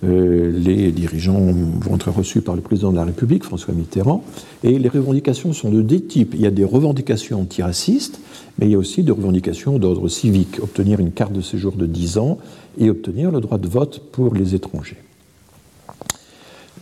[0.02, 4.24] Euh, les dirigeants vont être reçus par le président de la République, François Mitterrand,
[4.64, 6.34] et les revendications sont de deux types.
[6.34, 8.18] Il y a des revendications antiracistes,
[8.58, 11.86] mais il y a aussi des revendications d'ordre civique, obtenir une carte de séjour de
[11.86, 12.38] 10 ans
[12.76, 14.98] et obtenir le droit de vote pour les étrangers.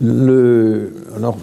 [0.00, 1.36] Alors,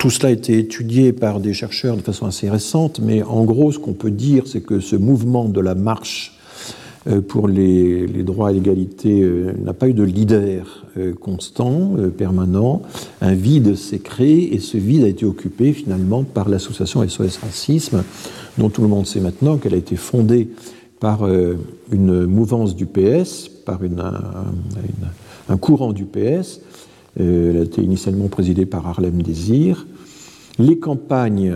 [0.00, 3.70] tout cela a été étudié par des chercheurs de façon assez récente, mais en gros,
[3.70, 6.38] ce qu'on peut dire, c'est que ce mouvement de la marche
[7.06, 12.80] euh, pour les, droits et l'égalité euh, n'a pas eu de leader euh, constant, permanent.
[13.20, 18.02] Un vide s'est créé et ce vide a été occupé finalement par l'association SOS Racisme,
[18.56, 20.48] dont tout le monde sait maintenant qu'elle a été fondée
[20.98, 21.26] par
[21.90, 23.80] une mouvance du PS, par
[25.48, 26.60] un, courant du PS.
[27.18, 29.86] elle a été initialement présidée par Harlem Désir.
[30.60, 31.54] Les campagnes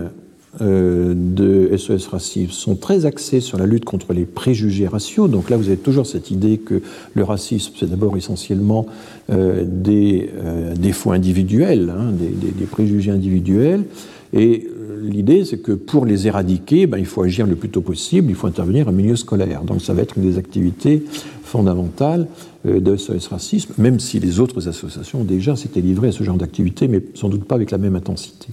[0.62, 5.28] euh, de SOS Racisme sont très axés sur la lutte contre les préjugés raciaux.
[5.28, 6.80] Donc là, vous avez toujours cette idée que
[7.12, 8.86] le racisme, c'est d'abord essentiellement
[9.28, 13.84] euh, des euh, défauts individuels, hein, des, préjugés individuels.
[14.32, 14.66] Et
[15.02, 18.34] l'idée, c'est que pour les éradiquer, ben, il faut agir le plus tôt possible, il
[18.34, 19.64] faut intervenir en milieu scolaire.
[19.64, 21.04] Donc ça va être une des activités
[21.42, 22.26] fondamentales
[22.64, 26.88] de SOS Racisme, même si les autres associations déjà s'étaient livrées à ce genre d'activité,
[26.88, 28.48] mais sans doute pas avec la même intensité.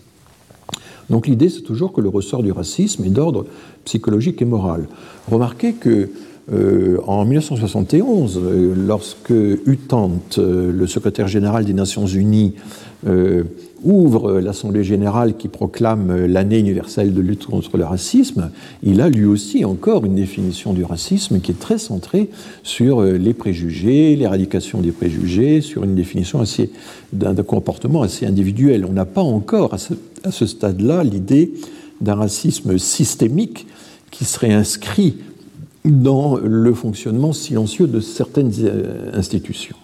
[1.11, 3.45] Donc l'idée, c'est toujours que le ressort du racisme est d'ordre
[3.83, 4.87] psychologique et moral.
[5.29, 6.09] Remarquez que
[6.51, 12.55] euh, en 1971, euh, lorsque Utant, euh, le secrétaire général des Nations Unies,
[13.83, 18.51] ouvre l'Assemblée générale qui proclame l'année universelle de lutte contre le racisme,
[18.83, 22.29] il a lui aussi encore une définition du racisme qui est très centrée
[22.63, 26.43] sur les préjugés, l'éradication des préjugés, sur une définition
[27.13, 28.85] d'un comportement assez individuel.
[28.85, 31.51] On n'a pas encore à ce, à ce stade-là l'idée
[32.01, 33.67] d'un racisme systémique
[34.11, 35.15] qui serait inscrit
[35.85, 39.75] dans le fonctionnement silencieux de certaines euh, institutions.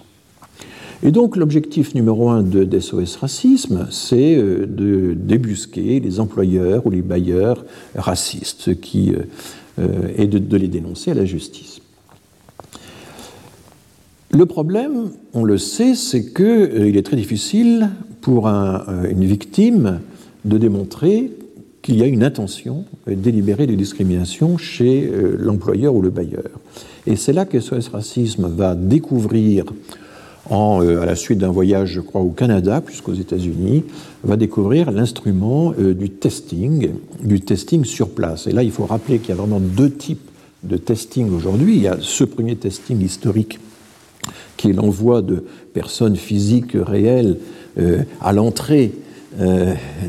[1.03, 6.89] Et donc l'objectif numéro un de SOS Racisme, c'est euh, de débusquer les employeurs ou
[6.89, 9.13] les bailleurs racistes, qui,
[9.79, 11.81] euh, et de, les dénoncer à la justice.
[14.31, 17.89] Le problème, on le sait, c'est qu'il est très difficile
[18.21, 19.99] pour une victime
[20.43, 21.31] de démontrer
[21.81, 26.49] qu'il y a une intention délibérée de discrimination chez euh, l'employeur ou le bailleur.
[27.05, 29.63] Et c'est là que SOS Racisme va découvrir,
[30.49, 33.83] en, euh, à la suite d'un voyage, je crois, au Canada, puisqu'aux États-Unis,
[34.23, 36.89] va découvrir l'instrument euh, du testing,
[37.23, 38.47] du testing sur place.
[38.47, 40.29] Et là, il faut rappeler qu'il y a vraiment deux types
[40.63, 41.75] de testing aujourd'hui.
[41.75, 43.59] Il y a ce premier testing historique,
[44.57, 47.37] qui est l'envoi de personnes physiques réelles
[48.21, 48.91] à l'entrée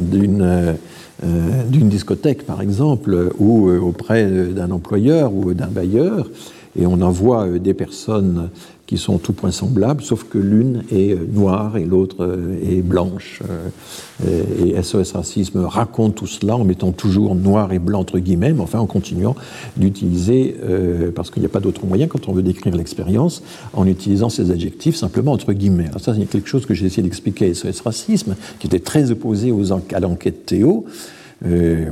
[0.00, 0.76] d'une
[1.24, 6.30] euh, d'une discothèque, par exemple, ou euh, auprès d'un employeur ou d'un bailleur,
[6.78, 8.50] et on envoie euh, des personnes
[8.88, 13.42] qui sont tout point semblables, sauf que l'une est noire et l'autre est blanche.
[14.26, 18.62] Et SOS Racisme raconte tout cela en mettant toujours noir et blanc entre guillemets, mais
[18.62, 19.36] enfin en continuant
[19.76, 20.56] d'utiliser,
[21.14, 23.42] parce qu'il n'y a pas d'autre moyen quand on veut décrire l'expérience,
[23.74, 25.88] en utilisant ces adjectifs simplement entre guillemets.
[25.88, 29.10] Alors ça, c'est quelque chose que j'ai essayé d'expliquer à SOS Racisme, qui était très
[29.10, 30.86] opposé aux à l'enquête Théo.
[31.46, 31.90] Euh,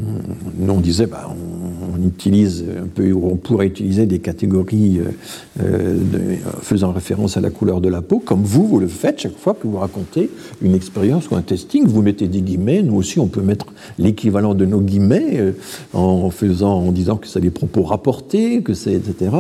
[0.59, 6.37] nous, on disait, bah, on, utilise un peu, on pourrait utiliser des catégories euh, euh,
[6.61, 9.55] faisant référence à la couleur de la peau, comme vous, vous le faites chaque fois
[9.55, 10.31] que vous racontez
[10.63, 11.87] une expérience ou un testing.
[11.87, 13.67] Vous mettez des guillemets, nous aussi, on peut mettre
[13.99, 15.55] l'équivalent de nos guillemets
[15.93, 19.31] en faisant, en disant que c'est des propos rapportés, que c'est etc.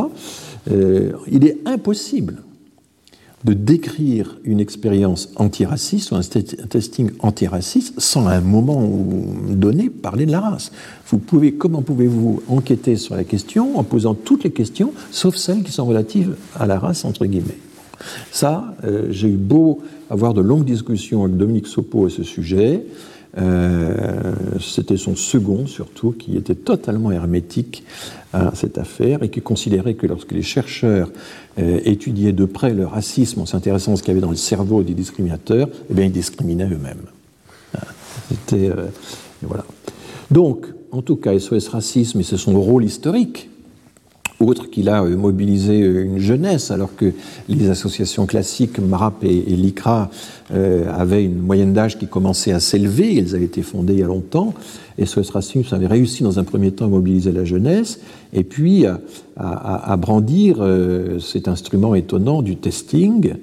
[0.70, 2.42] il est impossible
[3.46, 8.82] de décrire une expérience antiraciste ou un testing antiraciste sans à un moment
[9.48, 10.72] donné parler de la race.
[11.06, 15.62] Vous pouvez, comment pouvez-vous enquêter sur la question en posant toutes les questions, sauf celles
[15.62, 17.58] qui sont relatives à la race, entre guillemets?
[18.32, 19.80] Ça, euh, j'ai eu beau
[20.10, 22.84] avoir de longues discussions avec Dominique Sopo à ce sujet.
[23.38, 27.84] Euh, c'était son second, surtout, qui était totalement hermétique
[28.32, 31.10] à cette affaire et qui considérait que lorsque les chercheurs
[31.58, 34.36] euh, étudiaient de près le racisme en s'intéressant à ce qu'il y avait dans le
[34.36, 37.06] cerveau des discriminateurs, eh bien, ils discriminaient eux-mêmes.
[38.28, 38.70] C'était.
[38.70, 38.86] Euh,
[39.42, 39.64] voilà.
[40.30, 43.50] Donc, en tout cas, SOS Racisme, et c'est son rôle historique,
[44.40, 47.12] autre qu'il a euh, mobilisé euh, une jeunesse, alors que
[47.48, 50.10] les associations classiques, MRAP et, l'ICRA,
[50.52, 54.02] euh, avaient une moyenne d'âge qui commençait à s'élever, elles avaient été fondées il y
[54.02, 54.54] a longtemps,
[54.98, 58.00] et SOS Racisme avait réussi dans un premier temps à mobiliser la jeunesse,
[58.32, 58.84] et puis
[59.36, 60.66] à, brandir
[61.20, 63.34] cet instrument étonnant du testing.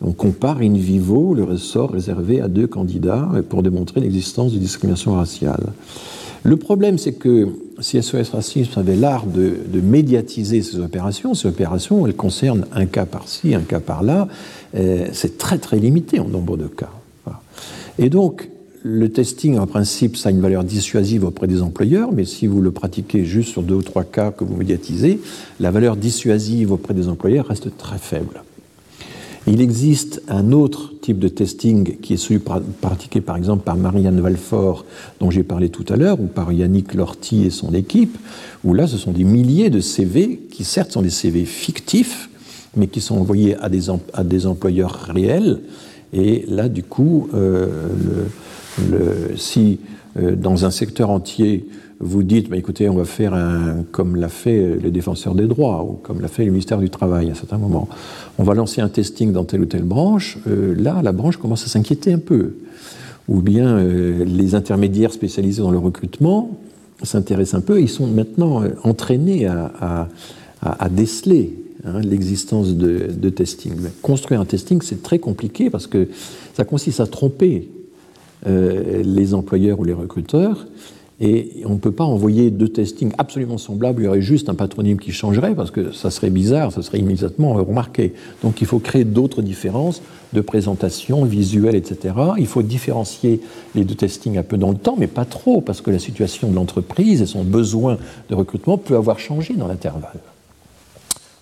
[0.00, 5.14] On compare in vivo le ressort réservé à deux candidats pour démontrer l'existence de discrimination
[5.14, 5.72] raciale.
[6.42, 7.48] Le problème, c'est que
[7.80, 13.06] si SOS Racisme avait l'art de, médiatiser ces opérations, ces opérations, elles concernent un cas
[13.06, 14.28] par-ci, un cas par-là,
[14.74, 16.90] euh, c'est très très limité en nombre de cas.
[17.98, 18.48] Et donc,
[18.82, 22.60] le testing, en principe, ça a une valeur dissuasive auprès des employeurs, mais si vous
[22.60, 25.20] le pratiquez juste sur deux ou trois cas que vous médiatisez,
[25.60, 28.42] la valeur dissuasive auprès des employeurs reste très faible.
[29.46, 32.40] Il existe un autre type de testing qui est celui
[32.80, 34.86] pratiqué par exemple par Marianne Valfort,
[35.20, 38.16] dont j'ai parlé tout à l'heure, ou par Yannick Lorty et son équipe,
[38.64, 42.30] où là ce sont des milliers de CV qui certes sont des CV fictifs,
[42.74, 45.60] mais qui sont envoyés à des, employeurs réels.
[46.14, 47.70] Et là, du coup, euh,
[49.36, 49.78] si
[50.16, 51.66] euh, dans un secteur entier,
[52.04, 55.82] vous dites, bah, écoutez, on va faire un, comme l'a fait le défenseur des droits,
[55.82, 57.88] ou comme l'a fait le ministère du Travail à un certain moment,
[58.38, 61.64] on va lancer un testing dans telle ou telle branche, euh, là, la branche commence
[61.64, 62.56] à s'inquiéter un peu.
[63.26, 66.50] Ou bien euh, les intermédiaires spécialisés dans le recrutement
[67.02, 70.08] s'intéressent un peu, ils sont maintenant euh, entraînés à,
[70.90, 71.54] déceler
[71.86, 73.72] hein, l'existence de, de, testing.
[74.02, 76.08] construire un testing, c'est très compliqué parce que
[76.54, 77.68] ça consiste à tromper
[78.46, 80.66] les employeurs ou les recruteurs
[81.20, 84.54] et on ne peut pas envoyer deux testings absolument semblables, il y aurait juste un
[84.54, 88.14] patronyme qui changerait, parce que ça serait bizarre, ça serait immédiatement remarqué.
[88.42, 90.02] Donc il faut créer d'autres différences
[90.32, 92.14] de présentation, visuelle, etc.
[92.38, 93.40] Il faut différencier
[93.76, 96.50] les deux testings un peu dans le temps, mais pas trop, parce que la situation
[96.50, 97.96] de l'entreprise et son besoin
[98.28, 100.20] de recrutement peut avoir changé dans l'intervalle.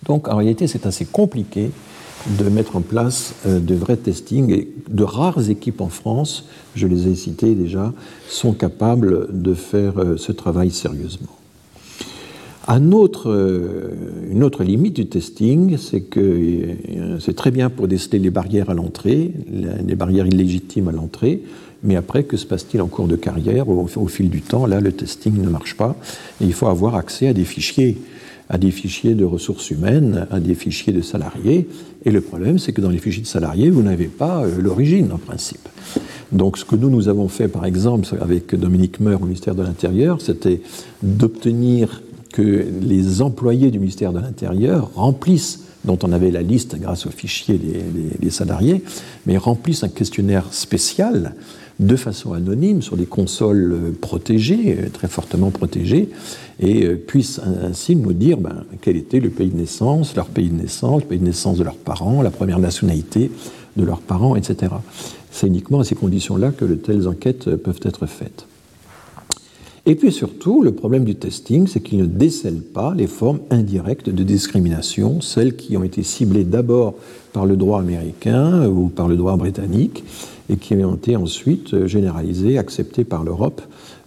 [0.05, 1.71] Donc en réalité, c'est assez compliqué
[2.27, 4.51] de mettre en place euh, de vrais testings.
[4.51, 6.45] Et de rares équipes en France,
[6.75, 7.93] je les ai citées déjà,
[8.27, 11.37] sont capables de faire euh, ce travail sérieusement.
[12.67, 13.89] Un autre, euh,
[14.31, 16.75] une autre limite du testing, c'est que
[17.19, 19.33] c'est très bien pour déceler les barrières à l'entrée,
[19.85, 21.41] les barrières illégitimes à l'entrée,
[21.83, 23.67] mais après, que se passe-t-il en cours de carrière?
[23.67, 25.97] Au, au, fil du temps Là, le testing ne marche pas.
[26.39, 27.97] Et il faut avoir accès à des fichiers
[28.53, 31.67] à des fichiers de ressources humaines, à des fichiers de salariés.
[32.05, 35.11] Et le problème, c'est que dans les fichiers de salariés, vous n'avez pas euh, l'origine,
[35.11, 35.67] en principe.
[36.31, 39.63] Donc, ce que nous, nous avons fait, par exemple, avec Dominique Meur au ministère de
[39.63, 40.61] l'Intérieur, c'était
[41.01, 47.07] d'obtenir que les employés du ministère de l'Intérieur remplissent dont on avait la liste grâce
[47.07, 47.59] aux fichiers
[48.19, 48.83] des, salariés,
[49.25, 51.35] mais remplissent un questionnaire spécial
[51.79, 56.09] de façon anonyme sur des consoles euh, protégées, euh, très fortement protégées,
[56.59, 60.49] et euh, puissent ainsi nous dire ben, quel était le pays de naissance, leur pays
[60.49, 63.31] de naissance, le pays de naissance de leurs parents, la première nationalité
[63.75, 64.71] de leurs parents, etc.
[65.31, 68.45] C'est uniquement à ces conditions-là que de telles enquêtes peuvent être faites.
[69.85, 74.09] Et puis surtout, le problème du testing, c'est qu'il ne décèle pas les formes indirectes
[74.09, 76.95] de discrimination, celles qui ont été ciblées d'abord
[77.33, 80.05] par le droit américain ou par le droit britannique,
[80.53, 83.61] et qui ont été ensuite généralisées, acceptées par l'Europe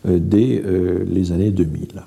[0.09, 2.05] euh, dès euh, les années 2000.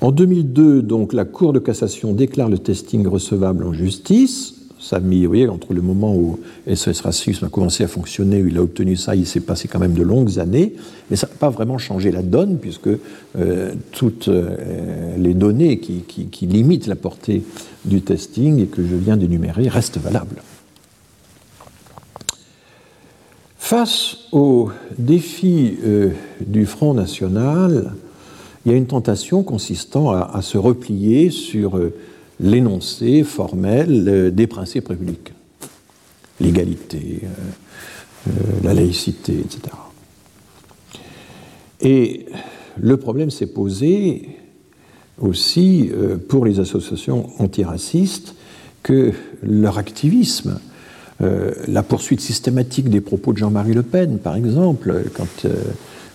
[0.00, 4.54] En 2002, donc, la Cour de cassation déclare le testing recevable en justice.
[4.80, 6.40] Ça a mis, vous voyez, entre le moment où
[6.72, 9.78] SOS Racisme a commencé à fonctionner, où il a obtenu ça, il s'est passé quand
[9.78, 10.74] même de longues années,
[11.08, 12.88] mais ça n'a pas vraiment changé la donne, puisque
[13.36, 14.28] euh, toutes
[15.18, 17.44] les données qui, limitent la portée
[17.84, 20.42] du testing et que je viens d'énumérer restent valables.
[23.72, 26.10] Face aux défis euh,
[26.46, 27.94] du Front National,
[28.66, 31.94] il y a une tentation consistant à, se replier sur euh,
[32.38, 35.32] l'énoncé formel euh, des principes républicains.
[36.38, 37.22] L'égalité,
[38.62, 39.74] la laïcité, etc.
[41.80, 42.26] Et
[42.78, 44.36] le problème s'est posé
[45.18, 45.90] aussi
[46.28, 48.34] pour les associations antiracistes
[48.82, 49.12] que
[49.42, 50.58] leur activisme
[51.22, 55.54] euh, la poursuite systématique des propos de Jean-Marie Le Pen, par exemple, quand, euh,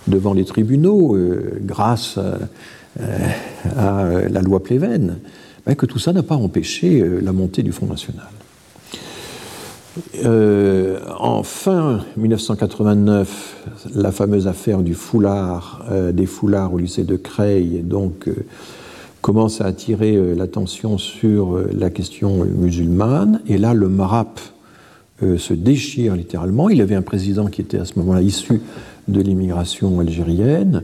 [0.06, 2.18] devant les tribunaux, euh, grâce
[3.76, 5.18] à la loi Pleven,
[5.64, 8.26] ben, que tout ça n'a pas empêché la montée du Front National.
[11.18, 18.28] en fin 1989, la fameuse affaire du foulard, des foulards au lycée de Creil, donc,
[19.20, 23.40] commence à attirer l'attention sur la question musulmane.
[23.46, 24.57] Et là, le MARAP euh,
[25.20, 26.68] se déchire littéralement.
[26.68, 28.60] Il avait un président qui était à ce moment-là issu
[29.08, 30.82] de l'immigration algérienne.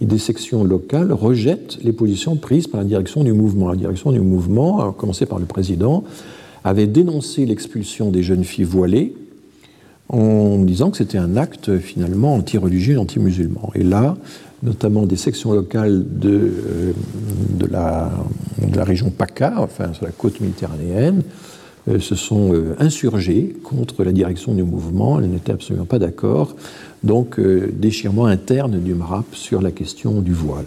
[0.00, 3.70] des sections locales rejettent les positions prises par la direction du mouvement.
[3.70, 6.04] La direction du mouvement, à commencer par le président,
[6.64, 9.14] avait dénoncé l'expulsion des jeunes filles voilées
[10.08, 13.70] en disant que c'était un acte finalement anti-religieux, anti-musulman.
[13.74, 14.16] Et là,
[14.62, 16.92] notamment des sections locales de, euh,
[17.70, 18.10] la,
[18.84, 21.51] région PACA, enfin sur la côte méditerranéenne, euh,
[21.86, 25.18] se sont euh, insurgées contre la direction du mouvement.
[25.18, 26.54] Elles n'étaient absolument pas d'accord.
[27.02, 30.66] Donc, déchirement interne du MRAP sur la question du voile.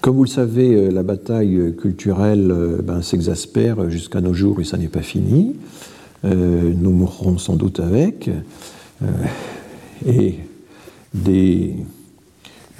[0.00, 2.52] Comme vous le savez, la bataille culturelle
[2.82, 5.54] ben, s'exaspère jusqu'à nos jours et ça n'est pas fini.
[6.24, 8.28] nous mourrons sans doute avec.
[10.04, 10.34] et
[11.14, 11.74] des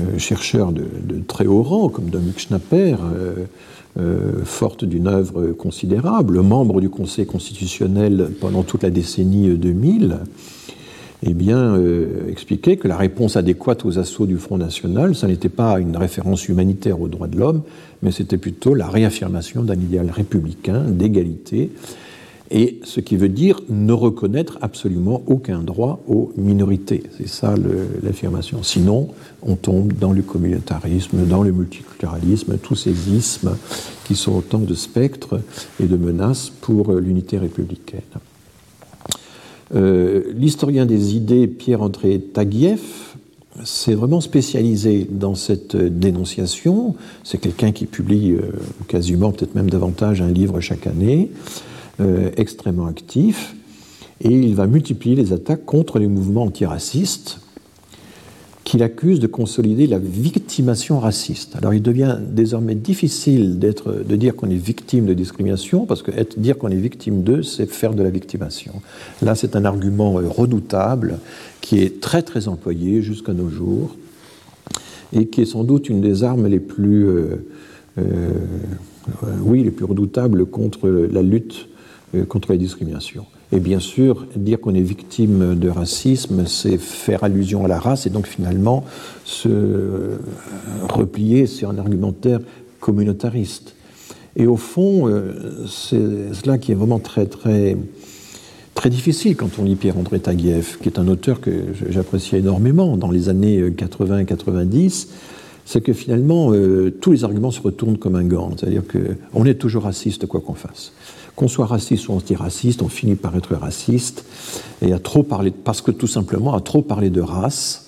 [0.00, 0.84] euh, chercheurs de,
[1.26, 2.96] très haut rang, comme Dominique Schnapper,
[3.98, 10.18] euh, euh, forte d'une œuvre considérable, membre du Conseil constitutionnel pendant toute la décennie 2000,
[11.22, 11.80] eh bien,
[12.28, 16.48] expliquait que la réponse adéquate aux assauts du Front National, ça n'était pas une référence
[16.48, 17.62] humanitaire aux droits de l'homme,
[18.02, 21.70] mais c'était plutôt la réaffirmation d'un idéal républicain d'égalité
[22.50, 27.02] et ce qui veut dire ne reconnaître absolument aucun droit aux minorités.
[27.16, 27.54] C'est ça
[28.02, 28.62] l'affirmation.
[28.62, 29.08] Sinon,
[29.42, 33.56] on tombe dans le communautarisme, dans le multiculturalisme, tous ces ismes
[34.04, 35.40] qui sont autant de spectres
[35.80, 38.00] et de menaces pour l'unité républicaine.
[39.74, 43.16] Euh, l'historien des idées Pierre-André Taguieff
[43.64, 46.94] s'est vraiment spécialisé dans cette dénonciation.
[47.24, 48.42] C'est quelqu'un qui publie euh,
[48.86, 51.30] quasiment, peut-être même davantage, un livre chaque année.
[51.98, 53.56] Euh, extrêmement actif,
[54.20, 57.40] et il va multiplier les attaques contre les mouvements antiracistes
[58.64, 61.56] qu'il accuse de consolider la victimation raciste.
[61.56, 66.58] Alors il devient désormais difficile de dire qu'on est victime de discrimination, parce que dire
[66.58, 68.74] qu'on est victime d'eux, c'est faire de la victimation.
[69.22, 71.18] Là, c'est un argument euh, redoutable
[71.62, 73.96] qui est très très employé jusqu'à nos jours,
[75.14, 77.36] et qui est sans doute une des armes les plus, euh,
[79.40, 81.70] oui, les plus redoutables contre la lutte
[82.28, 83.26] contre la discrimination.
[83.52, 88.06] Et bien sûr, dire qu'on est victime de racisme, c'est faire allusion à la race
[88.06, 88.84] et donc finalement
[89.24, 90.18] se euh,
[90.88, 92.40] replier sur un argumentaire
[92.80, 93.76] communautariste.
[94.34, 97.76] Et au fond, euh, c'est cela qui est vraiment très, très,
[98.74, 101.52] très difficile quand on lit Pierre-André Taguieff, qui est un auteur que
[101.88, 105.08] j'apprécie énormément dans les années 80 et 90
[105.68, 106.52] c'est que finalement,
[107.00, 108.52] tous les arguments se retournent comme un gant.
[108.56, 110.92] C'est-à-dire qu'on est toujours raciste, quoi qu'on fasse.
[111.36, 114.24] Qu'on soit raciste ou antiraciste, on finit par être raciste.
[114.82, 117.86] Et à trop parler, parce que tout simplement, à trop parler de race,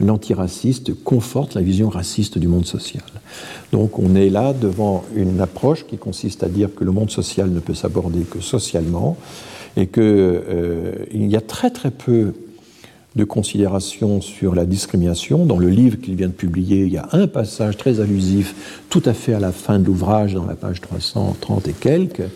[0.00, 3.04] l'antiraciste conforte la vision raciste du monde social.
[3.72, 7.50] Donc on est là devant une approche qui consiste à dire que le monde social
[7.50, 9.16] ne peut s'aborder que socialement
[9.76, 12.32] et qu'il euh, y a très très peu
[13.16, 15.46] de considérations sur la discrimination.
[15.46, 19.02] Dans le livre qu'il vient de publier, il y a un passage très allusif, tout
[19.04, 22.28] à fait à la fin de l'ouvrage, dans la page 330 et quelques,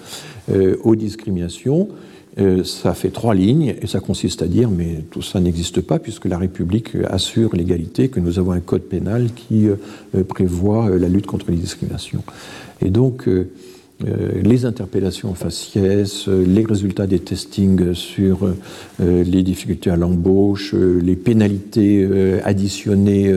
[0.83, 1.89] aux discriminations.
[2.39, 5.99] Euh, ça fait trois lignes et ça consiste à dire mais tout ça n'existe pas
[5.99, 11.09] puisque la République assure l'égalité, que nous avons un code pénal qui euh, prévoit la
[11.09, 12.23] lutte contre les discriminations.
[12.81, 13.29] Et donc
[14.45, 18.49] les interpellations faciès, les résultats des testings sur
[19.01, 22.09] les difficultés à l'embauche, les pénalités
[22.45, 23.35] additionnées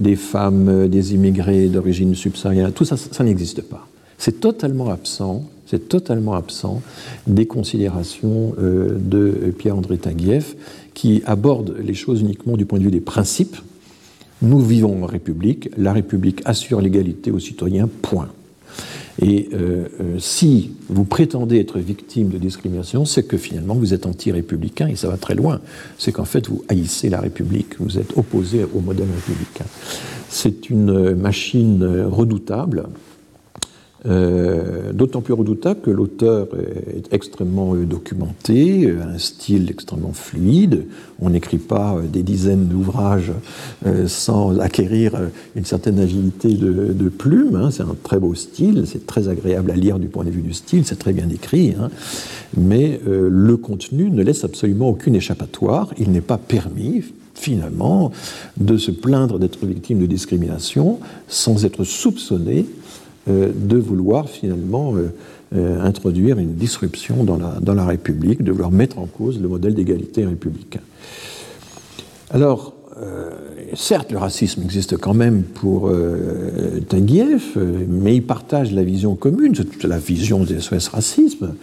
[0.00, 3.86] des femmes, des immigrés d'origine subsaharienne, tout ça, ça n'existe pas.
[4.18, 6.82] C'est totalement absent c'est totalement absent
[7.26, 10.54] des considérations euh, de Pierre-André Taguieff,
[10.92, 13.56] qui aborde les choses uniquement du point de vue des principes.
[14.42, 18.28] Nous vivons en République, la République assure l'égalité aux citoyens, point.
[19.22, 24.04] Et euh, euh, si vous prétendez être victime de discrimination, c'est que finalement vous êtes
[24.04, 25.62] anti-républicain, et ça va très loin.
[25.96, 29.64] C'est qu'en fait vous haïssez la République, vous êtes opposé au modèle républicain.
[30.28, 32.88] C'est une machine redoutable
[34.04, 36.48] euh, d'autant plus redoutable que l'auteur
[36.92, 40.86] est extrêmement euh, documenté, euh, un style extrêmement fluide.
[41.20, 43.30] On n'écrit pas des dizaines d'ouvrages
[44.06, 45.12] sans acquérir
[45.54, 47.54] une certaine agilité de, plume.
[47.54, 47.70] Hein.
[47.70, 50.52] C'est un très beau style, c'est très agréable à lire du point de vue du
[50.52, 51.74] style, c'est très bien écrit.
[51.78, 51.90] Hein.
[52.56, 55.94] Mais le contenu ne laisse absolument aucune échappatoire.
[55.96, 57.04] Il n'est pas permis,
[57.34, 58.10] finalement,
[58.56, 60.98] de se plaindre d'être victime de discrimination
[61.28, 62.66] sans être soupçonné
[63.28, 65.12] de vouloir finalement euh,
[65.54, 69.48] euh, introduire une disruption dans la, dans la République, de vouloir mettre en cause le
[69.48, 70.80] modèle d'égalité républicain.
[72.30, 72.74] Alors,
[73.74, 76.80] certes, le racisme existe quand même pour euh,
[77.88, 79.54] mais il partage la vision commune,
[79.84, 81.54] la vision des SOS racisme,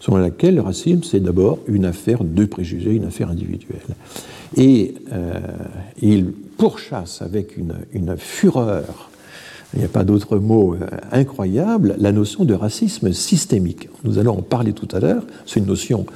[0.00, 3.80] selon laquelle le racisme, c'est d'abord une affaire de préjugés, une affaire individuelle.
[4.56, 5.34] Et euh,
[6.00, 9.10] il pourchasse avec une, une fureur,
[9.74, 13.88] il n'y a pas d'autre mot euh, incroyable, la notion de racisme systémique.
[14.04, 16.06] Nous allons en parler tout à l'heure, c'est une notion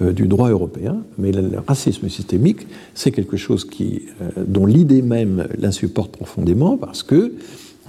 [0.00, 4.02] euh, du droit européen, mais le, racisme systémique, c'est quelque chose qui,
[4.36, 7.32] dont l'idée même l'insupporte profondément parce que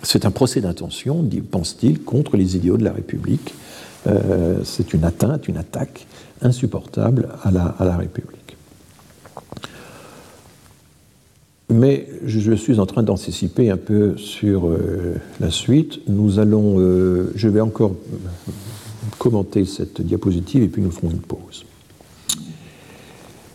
[0.03, 3.53] c'est un procès d'intention, pense-t-il, contre les idéaux de la République.
[4.63, 6.07] c'est une atteinte, une attaque
[6.41, 8.40] insupportable à la République.
[11.71, 16.01] Mais je suis en train d'anticiper un peu sur euh, la suite.
[16.09, 17.95] Nous allons, euh, je vais encore
[19.17, 21.65] commenter cette diapositive et puis nous ferons une pause.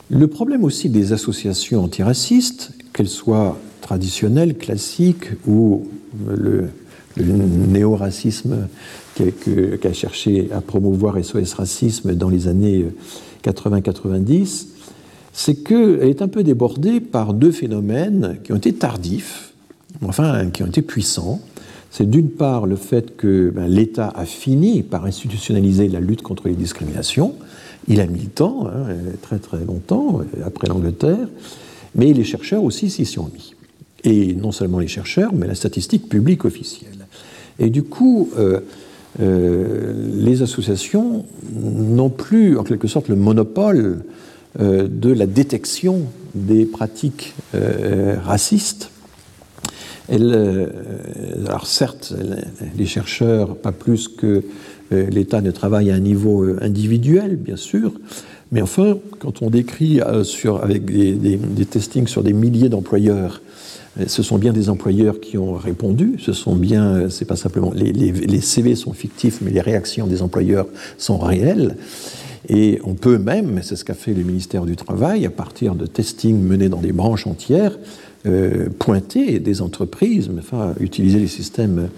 [0.09, 5.88] Le problème aussi des associations antiracistes, qu'elles soient traditionnelles, classiques ou
[6.26, 6.68] le,
[7.18, 8.68] néo-racisme
[9.14, 12.86] qu'a cherché à promouvoir SOS Racisme dans les années
[13.43, 14.66] 80-90,
[15.37, 19.53] c'est qu'elle est un peu débordée par deux phénomènes qui ont été tardifs,
[20.03, 21.43] enfin qui ont été puissants.
[21.91, 26.49] C'est d'une part le fait que ben, l'État a fini par institutionnaliser la lutte contre
[26.49, 27.35] les discriminations.
[27.87, 28.87] Il a mis le temps, hein,
[29.21, 31.29] très très longtemps, après l'Angleterre,
[31.95, 33.55] mais les chercheurs aussi s'y sont mis.
[34.05, 37.07] Et non seulement les chercheurs, mais la statistique publique officielle.
[37.59, 38.61] Et du coup, euh,
[39.21, 43.97] euh, les associations n'ont plus en quelque sorte le monopole euh,
[44.59, 46.07] de la détection
[46.37, 48.91] des pratiques euh, racistes.
[50.12, 50.69] Euh,
[51.47, 52.15] alors certes,
[52.77, 54.45] les chercheurs, pas plus que
[54.93, 57.93] l'État, ne travaillent à un niveau individuel, bien sûr,
[58.53, 63.43] mais enfin, quand on décrit avec des, testings sur des milliers d'employeurs,
[64.07, 66.15] ce sont bien des employeurs qui ont répondu.
[66.20, 70.69] Ce sont bien, c'est pas simplement les, CV sont fictifs, mais les réactions des employeurs
[70.99, 71.77] sont réelles.
[72.48, 75.86] Et on peut même, c'est ce qu'a fait le ministère du Travail, à partir de
[75.86, 77.78] testing menés dans des branches entières,
[78.27, 81.89] euh, pointer des entreprises, enfin, utiliser les systèmes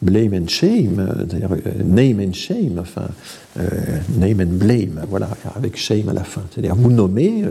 [0.00, 3.08] blame and shame, c'est-à-dire euh, name and shame, enfin,
[3.58, 3.68] euh,
[4.18, 6.42] name and blame, voilà, avec shame à la fin.
[6.50, 7.42] C'est-à-dire vous nommez,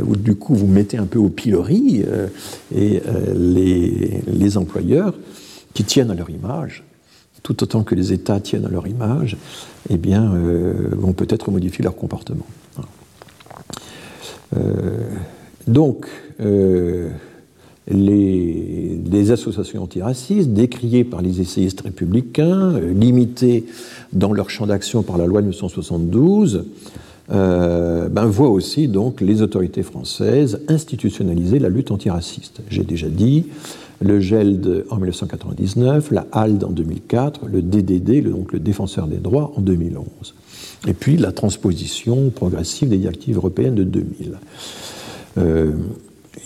[0.00, 2.04] ou du coup vous mettez un peu au pilori,
[2.70, 3.02] les,
[4.26, 5.14] les employeurs
[5.74, 6.84] qui tiennent à leur image,
[7.42, 9.36] tout autant que les États tiennent à leur image,
[9.90, 12.46] eh euh, vont peut-être modifier leur comportement.
[14.56, 15.08] Euh,
[15.66, 16.06] donc,
[16.40, 17.08] euh,
[17.90, 23.64] les, associations antiracistes, décriées par les essayistes républicains, limitées
[24.12, 26.64] dans leur champ d'action par la loi de 1972,
[27.28, 32.60] ben, voient aussi donc les autorités françaises institutionnaliser la lutte antiraciste.
[32.68, 33.46] J'ai déjà dit,
[34.02, 39.52] le GELD en 1999, la HALD en 2004, le DDD, donc le Défenseur des droits,
[39.56, 40.06] en 2011.
[40.88, 44.38] Et puis la transposition progressive des directives européennes de 2000.
[45.38, 45.72] Euh,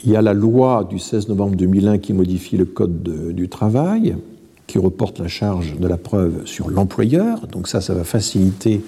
[0.04, 3.02] il y a la loi du 16 novembre 2001 qui modifie le Code
[3.34, 4.16] du travail,
[4.66, 7.46] qui reporte la charge de la preuve sur l'employeur.
[7.46, 8.82] Donc ça, ça va faciliter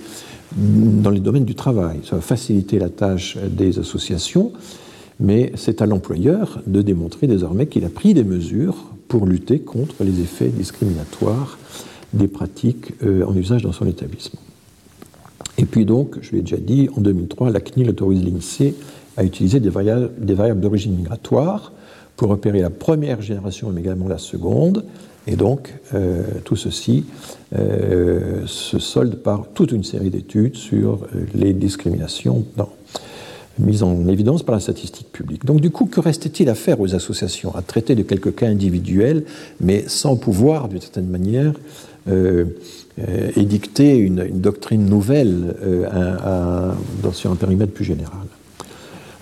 [0.57, 4.53] dans les domaines du travail, ça va faciliter la tâche des associations
[5.21, 8.77] mais c'est à l'employeur de démontrer désormais qu'il a pris des mesures
[9.09, 11.59] pour lutter contre les effets discriminatoires
[12.13, 14.41] des pratiques euh, en usage dans son établissement.
[15.57, 18.75] Et puis donc, je l'ai déjà dit, en 2003, la CNIL autorise l'INSEE
[19.17, 21.73] à utiliser des variables, d'origine migratoire
[22.17, 24.85] pour repérer la première génération, mais également la seconde.
[25.27, 27.05] Et donc, euh, tout ceci
[27.57, 31.01] euh, se solde par toute une série d'études sur
[31.35, 32.71] les discriminations dans
[33.59, 35.45] mise en évidence par la statistique publique.
[35.45, 37.55] Donc du coup, que restait-il à faire aux associations?
[37.55, 39.25] À traiter de quelques cas individuels,
[39.61, 41.55] mais sans pouvoir, d'une certaine manière,
[42.09, 42.45] euh,
[43.01, 46.73] euh, édicter une, doctrine nouvelle euh,
[47.03, 48.27] dans, sur un périmètre plus général.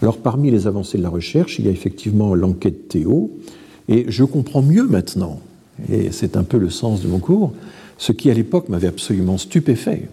[0.03, 3.31] Alors parmi les avancées de la recherche, il y a effectivement l'enquête Théo,
[3.89, 5.41] et je comprends mieux maintenant,
[5.91, 7.53] et c'est un peu le sens de mon cours,
[7.99, 10.09] ce qui à l'époque m'avait absolument stupéfait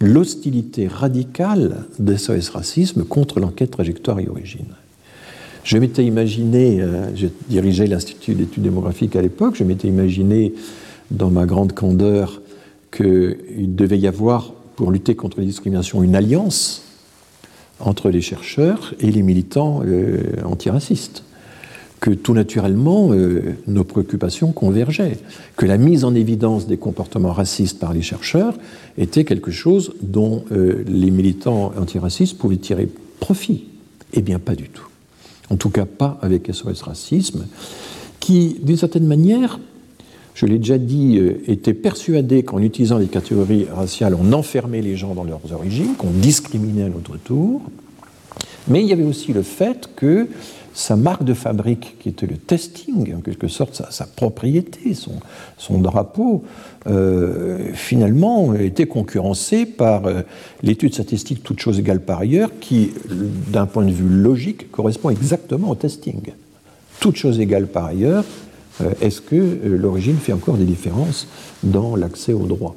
[0.00, 4.74] l'hostilité radicale de SOS Racisme contre l'enquête trajectoire et origine.
[5.64, 10.54] Je m'étais imaginé, euh, je dirigeais l'Institut d'études démographiques à l'époque, je m'étais imaginé
[11.10, 12.40] dans ma grande candeur
[12.90, 16.84] qu'il devait y avoir, pour lutter contre les discriminations, une alliance
[17.80, 21.24] entre les chercheurs et les militants euh, antiracistes
[22.00, 25.18] que tout naturellement, euh, nos préoccupations convergeaient,
[25.56, 28.54] que la mise en évidence des comportements racistes par les chercheurs
[28.96, 32.88] était quelque chose dont euh, les militants antiracistes pouvaient tirer
[33.20, 33.64] profit.
[34.12, 34.86] Eh bien, pas du tout.
[35.50, 37.46] en tout cas pas avec SOS Racisme,
[38.20, 39.58] qui, d'une certaine manière,
[40.34, 44.96] je l'ai déjà dit, euh, était persuadé qu'en utilisant les catégories raciales, on enfermait les
[44.96, 47.60] gens dans leurs origines, qu'on discriminait à notre tour.
[48.68, 50.28] Mais il y avait aussi le fait que
[50.74, 56.44] sa marque de fabrique, qui était le testing, en quelque sorte sa, propriété, son, drapeau,
[56.86, 60.22] euh, finalement était concurrencé par euh,
[60.62, 62.92] l'étude statistique toute chose égale par ailleurs, qui,
[63.48, 66.20] d'un point de vue logique, correspond exactement au testing.
[67.00, 68.24] Toute chose égale par ailleurs,
[68.80, 71.26] euh, est-ce que l'origine fait encore des différences
[71.62, 72.76] dans l'accès aux droits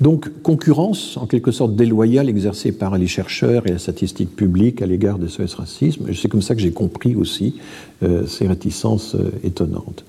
[0.00, 4.86] donc, concurrence, en quelque sorte déloyale, exercée par les chercheurs et la statistique publique à
[4.86, 6.06] l'égard de ce racisme.
[6.14, 7.56] C'est comme ça que j'ai compris aussi
[8.02, 10.04] euh, ces réticences euh, étonnantes.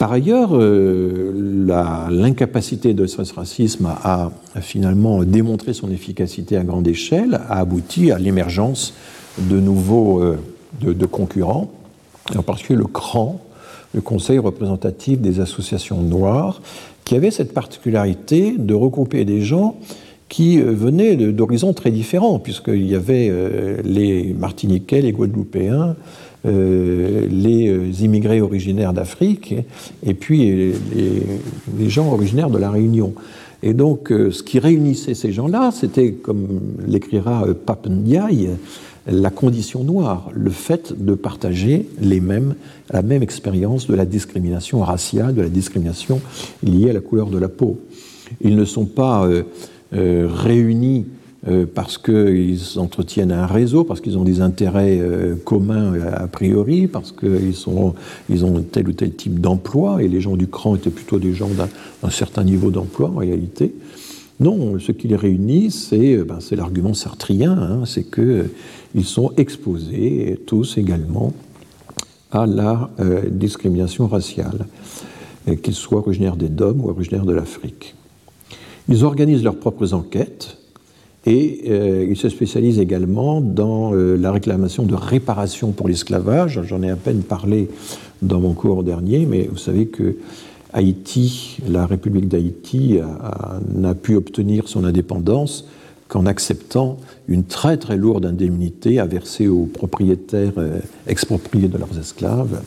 [0.00, 7.40] Par ailleurs, euh, l'incapacité de ce racisme à, finalement démontrer son efficacité à grande échelle
[7.48, 8.92] a abouti à l'émergence
[9.38, 10.22] de nouveaux
[11.10, 11.70] concurrents,
[12.36, 13.40] en particulier le CRAN,
[13.94, 16.60] le Conseil représentatif des associations noires,
[17.06, 19.76] qui avait cette particularité de regrouper des gens
[20.28, 25.94] qui euh, venaient d'horizons très différents, puisqu'il y avait euh, les Martiniquais, les Guadeloupéens,
[26.46, 29.54] euh, les immigrés originaires d'Afrique,
[30.04, 30.74] et puis
[31.78, 33.14] les, gens originaires de la Réunion.
[33.62, 38.50] Et donc, ce qui réunissait ces gens-là, c'était, comme l'écrira Pape Ndiaye,
[39.06, 42.54] la condition noire, le fait de partager les mêmes,
[42.90, 46.20] la même expérience de la discrimination raciale, de la discrimination
[46.62, 47.78] liée à la couleur de la peau.
[48.40, 49.44] Ils ne sont pas euh,
[49.94, 51.06] euh, réunis
[51.46, 55.00] euh, parce qu'ils entretiennent un réseau, parce qu'ils ont des intérêts
[55.44, 57.54] communs a priori, parce qu'ils
[58.28, 61.32] ils ont tel ou tel type d'emploi, et les gens du cran étaient plutôt des
[61.32, 61.50] gens
[62.02, 63.72] d'un certain niveau d'emploi en réalité.
[64.38, 68.46] Non, ce qui les réunit, c'est ben, l'argument sartrien, hein, c'est que
[68.94, 71.32] ils sont exposés tous également
[72.30, 74.66] à la euh, discrimination raciale,
[75.62, 77.94] qu'ils soient originaires des DOM ou originaires de l'Afrique.
[78.88, 80.58] Ils organisent leurs propres enquêtes
[81.26, 86.62] et euh, ils se spécialisent également dans euh, la réclamation de réparation pour l'esclavage.
[86.62, 87.68] J'en ai à peine parlé
[88.22, 90.16] dans mon cours dernier, mais vous savez que
[90.76, 93.00] Haïti, la République d'Haïti,
[93.74, 95.64] n'a pu obtenir son indépendance
[96.08, 96.98] qu'en acceptant
[97.28, 102.62] une très très lourde indemnité à verser aux propriétaires euh, expropriés de leurs esclaves.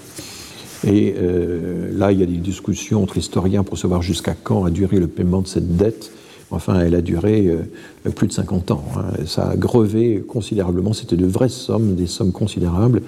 [0.86, 4.70] Et euh, là, il y a des discussions entre historiens pour savoir jusqu'à quand a
[4.70, 6.12] duré le paiement de cette dette.
[6.52, 8.84] Enfin, elle a duré euh, plus de 50 ans.
[8.98, 9.26] Hein.
[9.26, 10.94] Ça a grevé considérablement.
[10.94, 13.02] C'était de vraies sommes, des sommes considérables.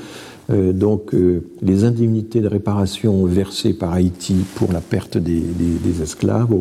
[0.49, 1.15] Donc,
[1.61, 6.55] les indemnités de réparation versées par Haïti pour la perte des, esclaves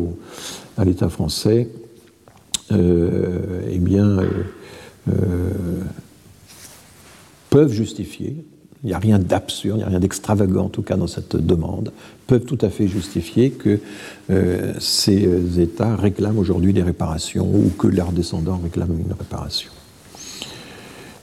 [0.77, 1.67] à l'État français
[2.71, 4.27] euh, eh bien, euh,
[5.09, 5.51] euh,
[7.49, 8.45] peuvent justifier,
[8.83, 11.35] il n'y a rien d'absurde, il n'y a rien d'extravagant en tout cas dans cette
[11.35, 11.91] demande,
[12.27, 13.79] peuvent tout à fait justifier que
[14.79, 19.71] ces États réclament aujourd'hui des réparations ou que leurs descendants réclament une réparation.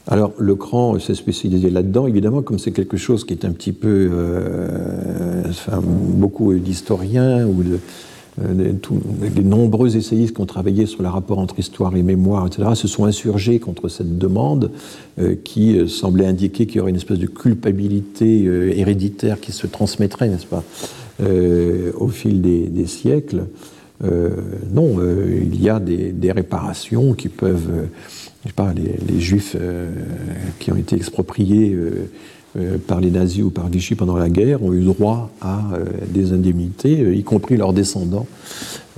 [0.08, 3.72] Alors le CRAN s'est spécialisé là-dedans, évidemment, comme c'est quelque chose qui est un petit
[3.72, 4.10] peu...
[5.48, 7.78] enfin, beaucoup d'historiens ou de,
[8.42, 8.72] euh,
[9.34, 12.88] les nombreux essayistes qui ont travaillé sur le rapport entre histoire et mémoire, etc., se
[12.88, 14.70] sont insurgés contre cette demande
[15.18, 18.44] euh, qui euh, semblait indiquer qu'il y aurait une espèce de culpabilité
[18.76, 20.62] héréditaire qui se transmettrait, n'est-ce pas,
[21.98, 23.46] au fil des, siècles.
[24.02, 24.98] non,
[25.42, 27.88] il y a des, réparations qui peuvent,
[28.44, 29.56] je sais pas, les, juifs
[30.58, 31.76] qui ont été expropriés
[32.56, 35.84] euh, par les nazis ou par Vichy pendant la guerre ont eu droit à euh,
[36.08, 38.26] des indemnités, euh, y compris leurs descendants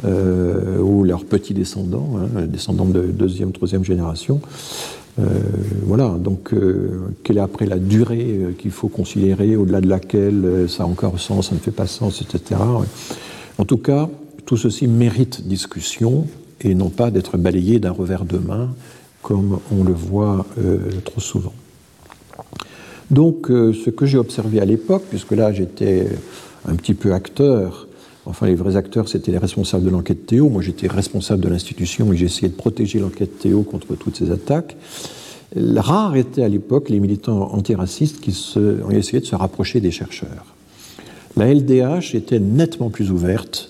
[0.02, 4.40] ou leurs petits-descendants, hein, descendants de deuxième, troisième génération.
[5.82, 6.54] voilà, donc
[7.22, 11.50] quelle est après la durée qu'il faut considérer, au-delà de laquelle ça a encore sens,
[11.50, 12.58] ça ne fait pas sens, etc.
[13.58, 14.08] En tout cas,
[14.46, 16.26] tout ceci mérite discussion
[16.62, 18.70] et non pas d'être balayé d'un revers de main
[19.22, 20.46] comme on le voit
[21.04, 21.52] trop souvent.
[23.10, 26.06] Donc, euh, ce que j'ai observé à l'époque, puisque là j'étais
[26.66, 27.88] un petit peu acteur,
[28.24, 32.12] enfin les vrais acteurs c'était les responsables de l'enquête Théo, moi j'étais responsable de l'institution
[32.12, 34.76] et j'essayais de protéger l'enquête Théo contre toutes ces attaques.
[35.56, 40.54] Rare était à l'époque les militants antiracistes qui ont essayé de se rapprocher des chercheurs.
[41.36, 43.69] La LDH était nettement plus ouverte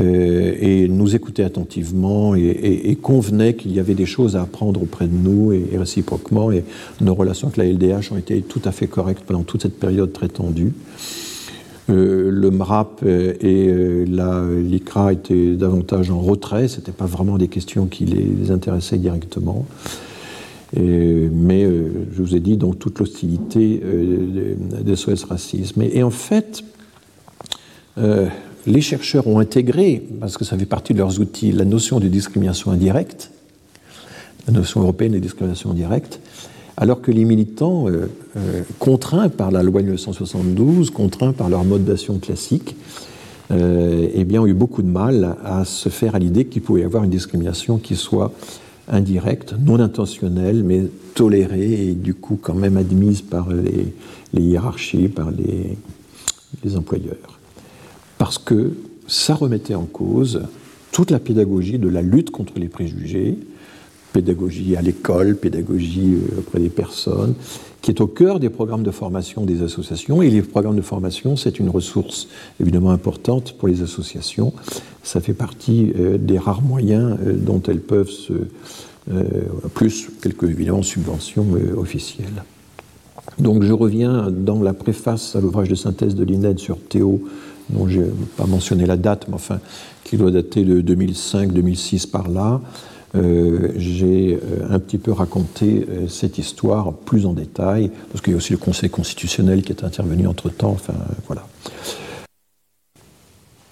[0.00, 5.14] et nous écoutait attentivement et, convenait qu'il y avait des choses à apprendre auprès de
[5.14, 6.52] nous et, réciproquement.
[6.52, 6.64] Et
[7.00, 10.12] nos relations avec la LDH ont été tout à fait correctes pendant toute cette période
[10.12, 10.72] très tendue.
[11.90, 17.48] Euh, le MRAP et euh, l'ICRA étaient davantage en retrait, ce n'était pas vraiment des
[17.48, 19.66] questions qui les intéressaient directement.
[20.76, 23.80] mais je vous ai dit donc toute l'hostilité
[24.84, 25.82] des SOS Racisme.
[25.82, 26.62] Et, en fait,
[28.68, 32.08] les chercheurs ont intégré, parce que ça fait partie de leurs outils, la notion de
[32.08, 33.30] discrimination indirecte,
[34.46, 36.20] la notion européenne de discrimination indirecte,
[36.76, 37.86] alors que les militants,
[38.78, 42.76] contraints par la loi 1972, contraints par leur mode d'action classique,
[43.50, 46.82] euh, eh bien, ont eu beaucoup de mal à se faire à l'idée qu'il pouvait
[46.82, 48.32] y avoir une discrimination qui soit
[48.88, 50.84] indirecte, non intentionnelle, mais
[51.14, 57.27] tolérée et du coup quand même admise par les, hiérarchies, par les employeurs.
[58.18, 58.72] Parce que
[59.06, 60.42] ça remettait en cause
[60.92, 63.38] toute la pédagogie de la lutte contre les préjugés,
[64.12, 67.34] pédagogie à l'école, pédagogie euh, auprès des personnes,
[67.82, 70.22] qui est au cœur des programmes de formation des associations.
[70.22, 72.28] Et les programmes de formation, c'est une ressource
[72.60, 74.52] évidemment importante pour les associations.
[75.02, 78.32] Ça fait partie euh, des rares moyens euh, dont elles peuvent se...
[79.72, 81.46] Plus quelques évidemment subventions
[81.78, 82.42] officielles.
[83.38, 87.22] Donc je reviens dans la préface à l'ouvrage de synthèse de l'INED sur Théo,
[87.70, 89.60] dont je n'ai pas mentionné la date, mais enfin
[90.04, 92.60] qui doit dater de 2005-2006 par là.
[93.14, 98.32] Euh, j'ai euh, un petit peu raconté euh, cette histoire plus en détail, parce qu'il
[98.32, 100.94] y a aussi le Conseil constitutionnel qui est intervenu entre-temps, enfin
[101.26, 101.46] voilà.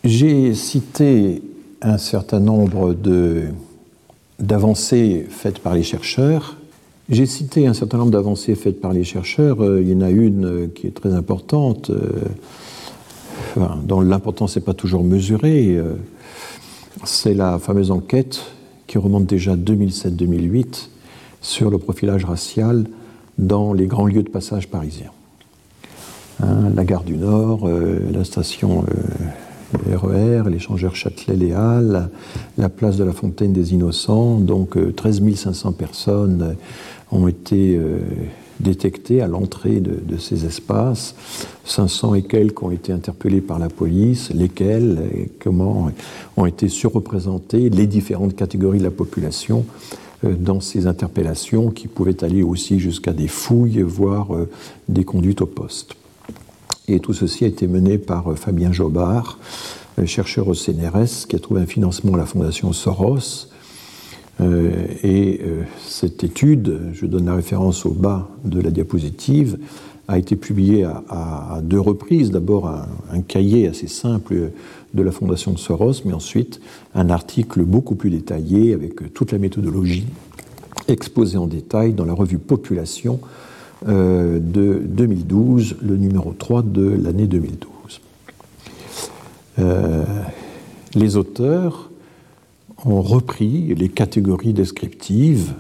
[0.05, 1.43] J'ai cité
[1.82, 2.97] un certain nombre
[4.39, 6.56] d'avancées faites par les chercheurs.
[7.09, 9.59] J'ai cité un certain nombre d'avancées faites par les chercheurs.
[9.81, 11.90] Il y en a une qui est très importante,
[13.84, 15.80] dont l'importance n'est pas toujours mesurée.
[17.04, 18.42] C'est la fameuse enquête
[18.86, 20.88] qui remonte déjà à 2007-2008
[21.40, 22.86] sur le profilage racial
[23.38, 25.10] dans les grands lieux de passage parisiens.
[26.42, 28.84] Hein, la gare du Nord, euh, la station
[29.72, 32.10] RER, euh, l'échangeur Châtelet-Léal,
[32.58, 36.56] la, place de la Fontaine des Innocents, donc 13 euh, 500 personnes
[37.10, 37.80] ont été
[38.60, 41.14] détectées à l'entrée de, ces espaces,
[41.64, 45.90] 500 et quelques ont été interpellés par la police, lesquels, et comment
[46.36, 49.64] ont été surreprésentées les différentes catégories de la population
[50.24, 54.48] euh, dans ces interpellations qui pouvaient aller aussi jusqu'à des fouilles, voire euh,
[54.88, 55.94] des conduites au poste.
[56.88, 59.38] Et tout ceci a été mené par euh, Fabien Jobard,
[60.04, 63.48] chercheur au CNRS, qui a trouvé un financement à la Fondation Soros
[64.40, 69.58] et euh, cette étude, je donne la référence au bas de la diapositive,
[70.08, 72.30] a été publiée à, deux reprises.
[72.30, 74.52] D'abord un, cahier assez simple
[74.94, 76.60] de la Fondation Soros, mais ensuite
[76.94, 80.06] un article beaucoup plus détaillé avec toute la méthodologie
[80.86, 83.18] exposée en détail dans la revue Population
[83.88, 88.00] euh, de 2012, le numéro 3 de l'année 2012.
[90.94, 91.90] les auteurs
[92.86, 95.52] ont repris les catégories descriptives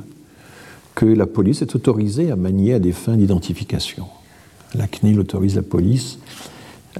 [0.94, 4.06] que la police est autorisée à manier à des fins d'identification.
[4.74, 6.18] La CNIL autorise la police,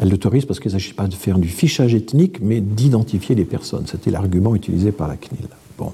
[0.01, 3.45] elle l'autorise parce qu'il ne s'agit pas de faire du fichage ethnique, mais d'identifier les
[3.45, 3.85] personnes.
[3.87, 5.49] C'était l'argument utilisé par la CNIL.
[5.79, 5.93] Bon.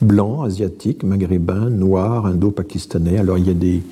[0.00, 3.18] Blanc, asiatique, maghrébin, noir, indo-pakistanais.
[3.18, 3.82] Alors il y a des,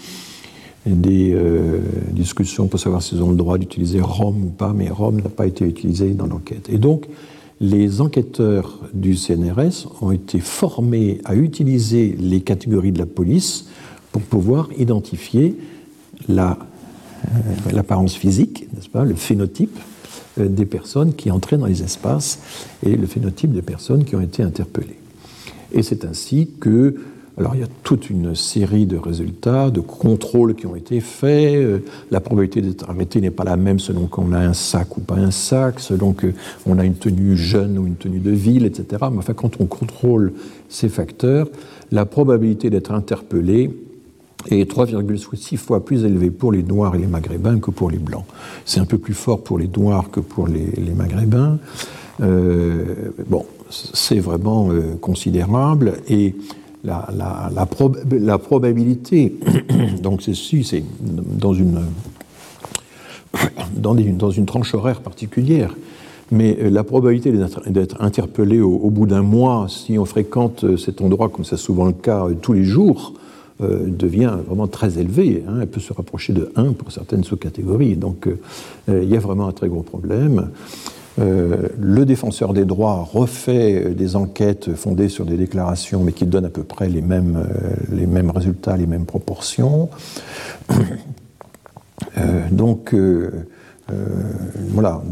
[0.87, 1.81] des euh,
[2.11, 5.47] discussions pour savoir s'ils ont le droit d'utiliser Rome ou pas, mais Rome n'a pas
[5.47, 6.69] été utilisé dans l'enquête.
[6.69, 7.07] Et donc,
[7.61, 13.67] les enquêteurs du CNRS ont été formés à utiliser les catégories de la police
[14.13, 15.57] pour pouvoir identifier
[16.29, 16.55] euh,
[17.73, 19.79] l'apparence physique, n'est-ce pas, le phénotype
[20.39, 22.41] euh, des personnes qui entraient dans les espaces
[22.85, 24.99] et le phénotype des personnes qui ont été interpellées.
[25.73, 26.95] Et c'est ainsi que
[27.39, 31.57] alors il y a toute une série de résultats, de contrôles qui ont été faits.
[31.57, 31.79] Euh,
[32.11, 35.17] la probabilité d'être arrêté n'est pas la même selon qu'on a un sac ou pas
[35.17, 39.05] un sac, selon qu'on a une tenue jeune ou une tenue de ville, etc.
[39.13, 40.33] Mais enfin, quand on contrôle
[40.71, 41.49] ces facteurs,
[41.93, 43.71] la probabilité d'être interpellé
[44.51, 48.25] est 3,6 fois plus élevée pour les Noirs et les Maghrébins que pour les Blancs.
[48.65, 51.59] C'est un peu plus fort pour les Noirs que pour les, Maghrébins.
[52.23, 56.35] Euh, bon, c'est vraiment euh, considérable et
[56.87, 57.51] la,
[58.21, 59.37] la, probabilité,
[60.03, 61.81] donc c'est c'est dans une,
[63.75, 65.75] dans, dans, une tranche horaire particulière,
[66.31, 67.33] mais euh, la probabilité
[67.67, 71.87] d'être interpellé au, bout d'un mois, si on fréquente euh, cet endroit, comme c'est souvent
[71.87, 73.15] le cas euh, tous les jours,
[73.59, 75.43] devient vraiment très élevée.
[75.49, 75.61] Hein.
[75.63, 77.97] elle peut se rapprocher de 1 pour certaines sous-catégories.
[77.97, 78.29] Donc
[78.87, 80.51] il y a vraiment un très gros problème.
[81.19, 86.45] Euh, le défenseur des droits refait des enquêtes fondées sur des déclarations, mais qui donnent
[86.45, 89.89] à peu près les mêmes, euh, les mêmes résultats, les mêmes proportions.
[92.19, 92.95] Euh, donc,
[94.71, 95.03] voilà,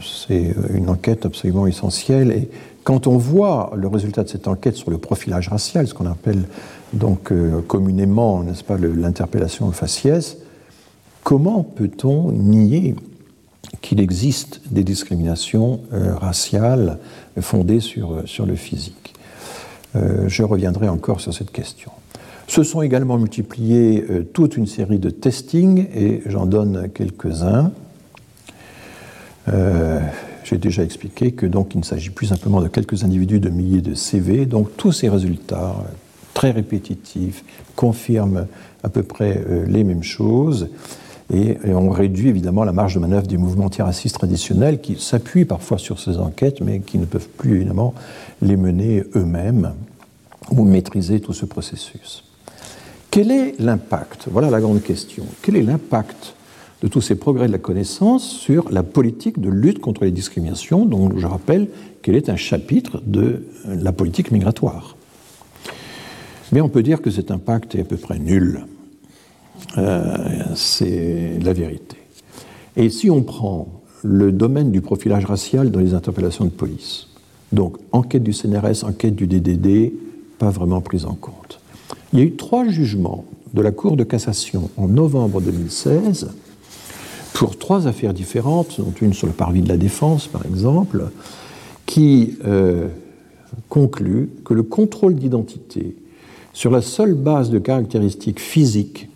[0.00, 2.30] c'est une enquête absolument essentielle.
[2.30, 2.48] Et
[2.84, 6.44] quand on voit le résultat de cette enquête sur le profilage racial, ce qu'on appelle
[6.92, 7.32] donc
[7.66, 10.36] communément, n'est-ce pas, l'interpellation faciès,
[11.24, 12.94] comment peut-on nier
[13.80, 16.98] qu'il existe des discriminations raciales
[17.40, 19.14] fondées sur, sur le physique
[19.94, 21.90] Je reviendrai encore sur cette question.
[22.52, 27.72] Se sont également multipliés euh, toute une série de testings, et j'en donne quelques-uns.
[29.48, 30.00] Euh,
[30.44, 33.80] j'ai déjà expliqué que donc il ne s'agit plus simplement de quelques individus de milliers
[33.80, 34.44] de CV.
[34.44, 35.90] Donc tous ces résultats euh,
[36.34, 37.42] très répétitifs
[37.74, 38.46] confirment
[38.82, 40.68] à peu près les mêmes choses
[41.32, 45.78] et, on réduit évidemment la marge de manœuvre des mouvements antiracistes traditionnels qui s'appuient parfois
[45.78, 47.94] sur ces enquêtes mais qui ne peuvent plus évidemment
[48.40, 49.72] les mener eux-mêmes
[50.50, 52.24] ou maîtriser tout ce processus.
[53.10, 54.28] Quel est l'impact?
[54.30, 55.24] Voilà la grande question.
[55.42, 56.34] Quel est l'impact
[56.82, 60.84] de tous ces progrès de la connaissance sur la politique de lutte contre les discriminations,
[60.84, 61.68] dont je rappelle
[62.02, 64.96] qu'elle est un chapitre de la politique migratoire
[66.50, 68.64] Mais on peut dire que cet impact est à peu près nul.
[69.78, 71.96] Euh, c'est la vérité.
[72.76, 73.68] Et si on prend
[74.02, 77.08] le domaine du profilage racial dans les interpellations de police,
[77.52, 79.92] donc enquête du CNRS, enquête du DDD,
[80.38, 81.60] pas vraiment prise en compte.
[82.12, 83.24] Il y a eu trois jugements
[83.54, 86.30] de la Cour de cassation en novembre 2016
[87.34, 91.10] pour trois affaires différentes, dont une sur le parvis de la défense par exemple,
[91.86, 92.88] qui euh,
[93.68, 95.96] conclut que le contrôle d'identité
[96.52, 99.08] sur la seule base de caractéristiques physiques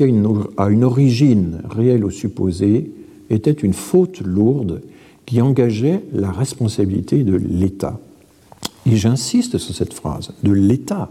[0.00, 2.92] une, à une origine réelle ou supposée
[3.30, 4.82] était une faute lourde
[5.26, 7.98] qui engageait la responsabilité de l'État.
[8.86, 11.10] Et j'insiste sur cette phrase, de l'État.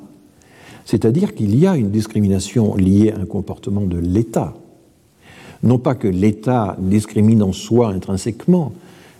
[0.85, 4.55] C'est-à-dire qu'il y a une discrimination liée à un comportement de l'État.
[5.61, 8.73] Non pas que l'État discrimine en soi intrinsèquement,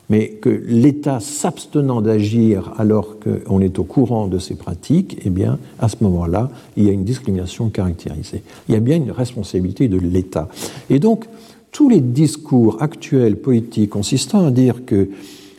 [0.09, 5.59] mais que l'État s'abstenant d'agir alors qu'on est au courant de ces pratiques, eh bien,
[5.79, 8.41] à ce moment-là, il y a une discrimination caractérisée.
[8.69, 10.47] Il y a bien une responsabilité de l'État.
[10.89, 11.25] Et donc,
[11.71, 15.09] tous les discours actuels politiques consistant à dire que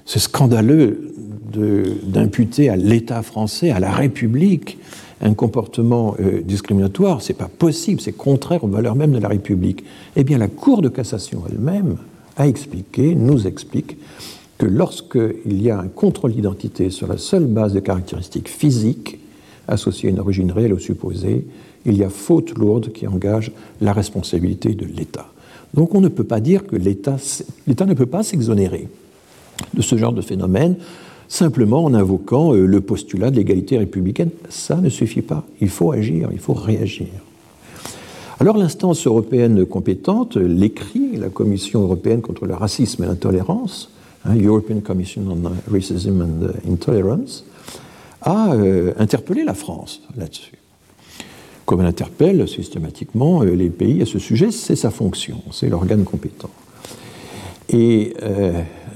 [0.07, 1.15] c'est scandaleux
[2.05, 4.79] d'imputer à l'État français, à la République,
[5.21, 9.85] un comportement euh, discriminatoire, c'est pas possible, c'est contraire aux valeurs mêmes de la République.
[10.17, 11.97] Eh bien, la Cour de cassation elle-même
[12.37, 13.97] a expliqué, nous explique,
[14.59, 19.19] que lorsqu'il y a un contrôle d'identité sur la seule base de caractéristiques physiques
[19.69, 21.47] associées à une origine réelle ou supposée,
[21.87, 25.29] il y a faute lourde qui engage la responsabilité de l'État.
[25.75, 27.17] Donc on ne peut pas dire que l'État
[27.87, 28.89] ne peut pas s'exonérer
[29.75, 30.77] de ce genre de phénomène
[31.29, 34.31] simplement en invoquant euh, le postulat de l'égalité républicaine.
[34.49, 35.45] Ça ne suffit pas.
[35.61, 37.09] Il faut agir, il faut réagir.
[38.41, 43.91] Alors l'instance européenne compétente, l'écrit, la Commission européenne contre le racisme et l'intolérance,
[44.37, 47.45] European Commission on Racism and Intolerance,
[48.23, 50.55] a euh, interpellé la France là-dessus.
[51.65, 56.05] Comme elle interpelle systématiquement euh, les pays à ce sujet, c'est sa fonction, c'est l'organe
[56.05, 56.51] compétent.
[57.71, 58.15] Et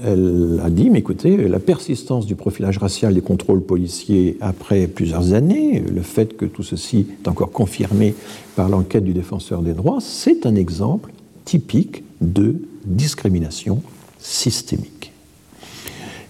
[0.03, 5.33] elle a dit, mais écoutez, la persistance du profilage racial des contrôles policiers après plusieurs
[5.33, 8.15] années, le fait que tout ceci est encore confirmé
[8.55, 11.11] par l'enquête du défenseur des droits, c'est un exemple
[11.45, 12.55] typique de
[12.85, 13.83] discrimination
[14.19, 15.12] systémique.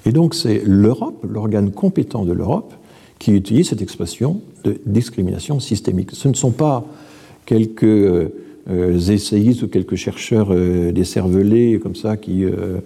[0.05, 2.73] Et donc c'est l'Europe, l'organe compétent de l'Europe,
[3.19, 6.11] qui utilise cette expression de discrimination systémique.
[6.11, 6.85] Ce ne sont pas
[7.45, 7.83] quelques
[8.69, 12.79] euh, essayistes ou quelques chercheurs euh, décervelés comme ça qui euh,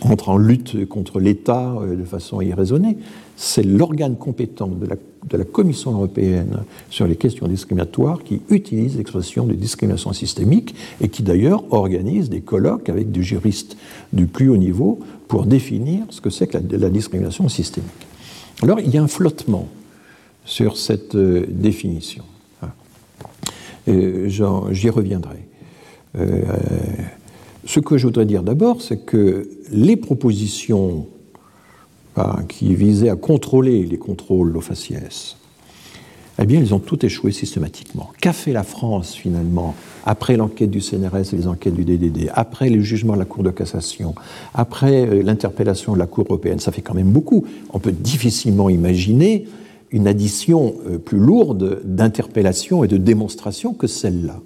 [0.00, 2.96] entrent en lutte contre l'État de façon irraisonnée.
[3.36, 4.96] C'est l'organe compétent de la,
[5.28, 11.08] de la, Commission européenne sur les questions discriminatoires qui utilise l'expression de discrimination systémique et
[11.08, 13.76] qui d'ailleurs organise des colloques avec des juristes
[14.12, 17.90] du plus haut niveau pour définir ce que c'est que la, discrimination systémique.
[18.62, 19.68] Alors il y a un flottement
[20.44, 22.24] sur cette définition.
[23.86, 25.48] J'y reviendrai.
[26.16, 26.42] Euh,
[27.64, 31.06] ce que je voudrais dire d'abord, c'est que les propositions
[32.48, 35.36] qui visaient à contrôler les contrôles au faciès,
[36.40, 38.10] eh bien, elles ont toutes échoué systématiquement.
[38.20, 39.74] Qu'a fait la France, finalement,
[40.06, 43.42] après l'enquête du CNRS et les enquêtes du DDD, après le jugement de la Cour
[43.42, 44.14] de cassation,
[44.54, 46.60] après euh, l'interpellation de la Cour européenne?
[46.60, 47.44] Ça fait quand même beaucoup.
[47.72, 49.48] On peut difficilement imaginer
[49.90, 54.40] une addition euh, plus lourde d'interpellation et de démonstration que celle-là.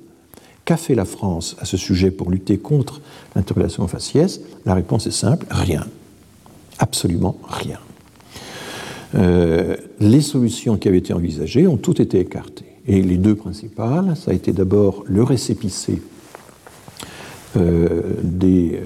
[0.64, 3.02] Qu'a fait la France à ce sujet pour lutter contre
[3.36, 4.40] l'interpellation faciès?
[4.64, 5.84] La réponse est simple, rien.
[6.78, 7.78] Absolument rien.
[9.14, 12.64] Euh, les solutions qui avaient été envisagées ont toutes été écartées.
[12.86, 16.02] Et les deux principales, ça a été d'abord le récépissé
[17.56, 18.80] euh, des,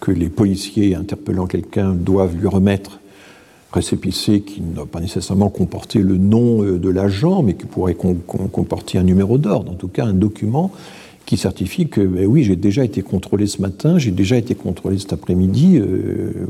[0.00, 2.98] que les policiers interpellant quelqu'un doivent lui remettre
[3.72, 9.02] récépissé qui n'a pas nécessairement comporté le nom de l'agent, mais qui pourrait comporter un
[9.02, 10.72] numéro d'ordre, en tout cas un document
[11.26, 14.98] qui certifie que ben oui, j'ai déjà été contrôlé ce matin, j'ai déjà été contrôlé
[14.98, 15.80] cet après-midi,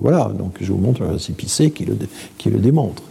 [0.01, 1.97] voilà, donc je vous montre un récépissé qui le,
[2.39, 3.03] qui le démontre.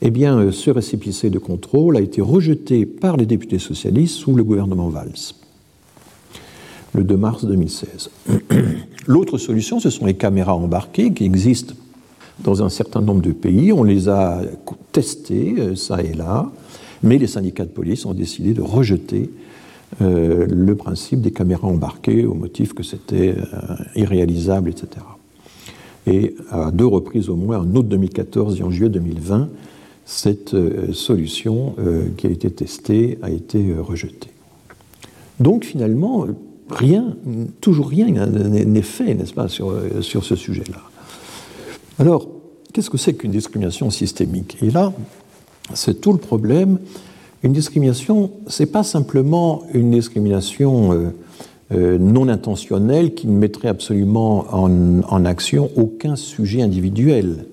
[0.00, 4.44] Eh bien, ce récépissé de contrôle a été rejeté par les députés socialistes sous le
[4.44, 5.34] gouvernement Valls
[6.94, 8.10] le 2 mars 2016.
[9.06, 11.74] L'autre solution, ce sont les caméras embarquées qui existent
[12.40, 13.72] dans un certain nombre de pays.
[13.72, 14.42] On les a
[14.92, 16.50] testées, euh, ça et là,
[17.02, 19.30] mais les syndicats de police ont décidé de rejeter
[20.00, 24.88] euh, le principe des caméras embarquées au motif que c'était euh, irréalisable, etc.
[26.06, 29.48] Et à deux reprises au moins, en août 2014 et en juillet 2020,
[30.06, 30.56] cette
[30.94, 31.74] solution
[32.16, 34.30] qui a été testée a été rejetée.
[35.38, 36.26] Donc finalement,
[36.70, 37.14] rien,
[37.60, 39.70] toujours rien n'est fait, n'est-ce pas, sur,
[40.00, 40.80] sur ce sujet-là.
[41.98, 42.28] Alors,
[42.72, 44.56] qu'est-ce que c'est qu'une discrimination systémique?
[44.62, 44.92] Et là,
[45.74, 46.78] c'est tout le problème.
[47.42, 51.14] Une discrimination, c'est pas simplement une discrimination euh,
[51.72, 57.46] euh, non intentionnelle qui ne mettrait absolument en, en action aucun sujet individuel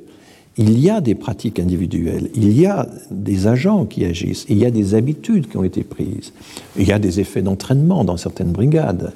[0.57, 4.65] il y a des pratiques individuelles, il y a des agents qui agissent, il y
[4.65, 6.31] a des habitudes qui ont été prises,
[6.77, 9.13] il y a des effets d'entraînement dans certaines brigades.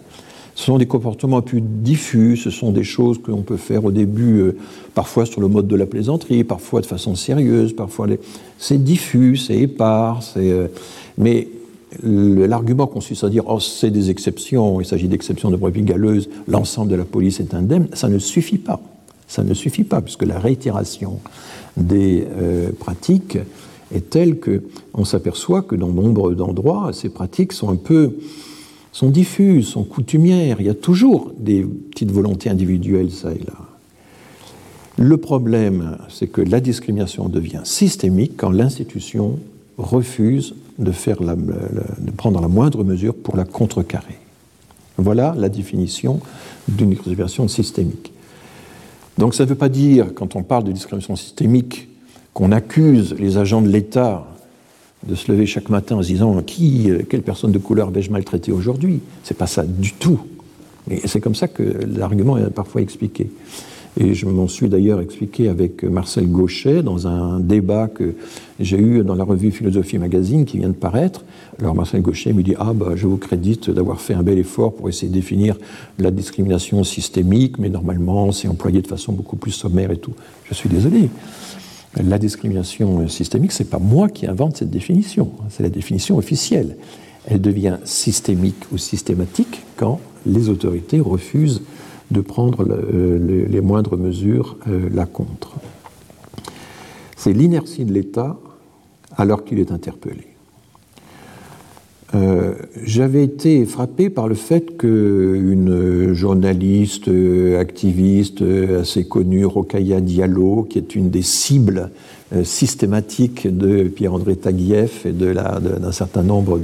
[0.60, 3.92] Ce sont des comportements plus diffus, ce sont des choses que l'on peut faire au
[3.92, 4.58] début, euh,
[4.94, 8.08] parfois sur le mode de la plaisanterie, parfois de façon sérieuse, parfois
[8.58, 10.68] c'est diffus, c'est épars, euh,
[11.18, 11.48] mais
[12.04, 16.92] l'argument consiste à dire oh, c'est des exceptions, il s'agit d'exceptions de brebis galeuses, l'ensemble
[16.92, 18.82] de la police est indemne, ça ne suffit pas.
[19.30, 21.20] Ça ne suffit pas, puisque la réitération
[21.78, 23.38] des euh, pratiques
[23.96, 28.18] est telle qu'on s'aperçoit que dans nombre d'endroits, ces pratiques sont un peu
[28.92, 30.58] sont diffuses, sont coutumières.
[30.60, 33.54] Il y a toujours des petites volontés individuelles, ça et là.
[34.98, 39.40] Le problème, c'est que la discrimination devient systémique quand l'institution
[39.78, 44.18] refuse de, faire de prendre la moindre mesure pour la contrecarrer.
[44.98, 46.20] Voilà la définition
[46.68, 48.12] d'une discrimination systémique.
[49.18, 51.88] Donc ça ne veut pas dire, quand on parle de discrimination systémique,
[52.34, 54.26] qu'on accuse les agents de l'État
[55.08, 58.12] de se lever chaque matin en se disant qui, euh, quelle personne de couleur vais-je
[58.12, 59.00] maltraiter aujourd'hui?
[59.24, 60.20] C'est pas ça du tout.
[60.90, 63.30] Et c'est comme ça que l'argument est parfois expliqué.
[64.00, 68.14] Et je m'en suis d'ailleurs expliqué avec Marcel Gauchet dans un débat que
[68.60, 71.26] j'ai eu dans la revue Philosophie Magazine qui vient de paraître.
[71.60, 74.74] Alors Marcel Gauchet me dit Ah, bah, je vous crédite d'avoir fait un bel effort
[74.74, 75.58] pour essayer de définir
[75.98, 80.14] la discrimination systémique, mais normalement c'est employé de façon beaucoup plus sommaire et tout.
[80.46, 81.10] Je suis désolé.
[81.96, 86.78] La discrimination systémique, c'est pas moi qui invente cette définition, c'est la définition officielle.
[87.26, 91.64] Elle devient systémique ou systématique quand les autorités refusent
[92.12, 95.56] de prendre euh, les moindres mesures euh, là contre.
[97.16, 98.40] C'est l'inertie de l'État
[99.18, 100.29] alors qu'il est interpellé.
[102.16, 102.54] Euh,
[102.84, 107.10] j'avais été frappé par le fait qu'une journaliste,
[107.60, 108.44] activiste
[108.80, 111.92] assez connue, Rokaya Diallo, qui est une des cibles
[112.32, 116.60] euh, systématique de Pierre-André Taguieff et d'un certain nombre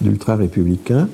[0.00, 1.06] d'ultra-républicains,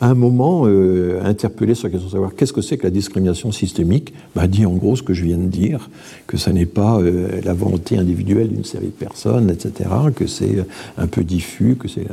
[0.00, 2.90] à un moment euh, interpellé sur la question de savoir qu'est-ce que c'est que la
[2.90, 5.90] discrimination systémique, bah, dit en gros ce que je viens de dire,
[6.26, 10.66] que ce n'est pas euh, la volonté individuelle d'une série de personnes, etc., que c'est
[10.98, 12.08] un peu diffus, que c'est...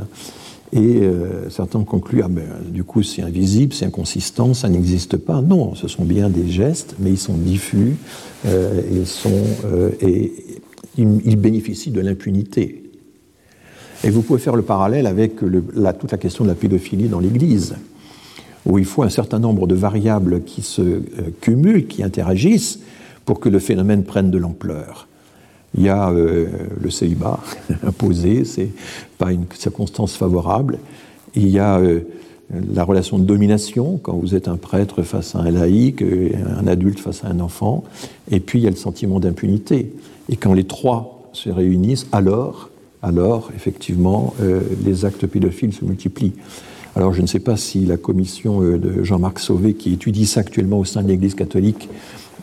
[0.75, 1.01] Et
[1.49, 5.39] certains concluent, ah ben, du coup c'est invisible, c'est inconsistant, ça n'existe pas.
[5.41, 7.95] Non, ce sont bien des gestes, mais ils sont diffus,
[8.43, 9.29] ils sont,
[10.01, 10.31] et,
[10.97, 12.83] il, bénéficie de l'impunité.
[14.03, 17.75] Et vous pouvez faire le parallèle avec toute la question de la pédophilie dans l'Église,
[18.65, 21.01] où il faut un certain nombre de variables qui se euh,
[21.41, 22.79] cumulent, qui interagissent,
[23.25, 25.07] pour que le phénomène prenne de l'ampleur.
[25.75, 26.47] Il y a euh,
[26.81, 27.39] le célibat
[27.87, 28.69] imposé, c'est
[29.17, 30.79] pas une circonstance favorable.
[31.35, 32.01] Il y a euh,
[32.73, 36.99] la relation de domination, quand vous êtes un prêtre face à un laïc, un adulte
[36.99, 37.83] face à un enfant.
[38.29, 39.93] Et puis il y a le sentiment d'impunité.
[40.29, 42.69] Et quand les trois se réunissent, alors,
[43.01, 46.33] alors effectivement, euh, les actes pédophiles se multiplient.
[46.95, 50.41] Alors je ne sais pas si la commission euh, de Jean-Marc Sauvé, qui étudie ça
[50.41, 51.89] actuellement au sein de l'Église catholique,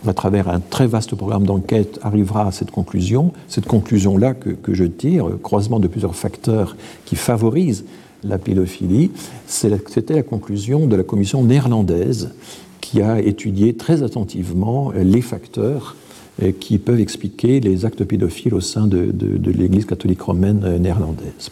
[0.06, 3.32] à travers un très vaste programme d'enquête, arrivera à cette conclusion.
[3.48, 7.84] Cette conclusion-là que, je tire, euh, croisement de plusieurs facteurs qui favorisent
[8.22, 9.10] la pédophilie,
[9.46, 12.30] c'était la conclusion de la commission néerlandaise
[12.82, 15.96] qui a étudié très attentivement les facteurs
[16.58, 19.10] qui peuvent expliquer les actes pédophiles au sein de,
[19.46, 21.50] l'Église catholique romaine néerlandaise.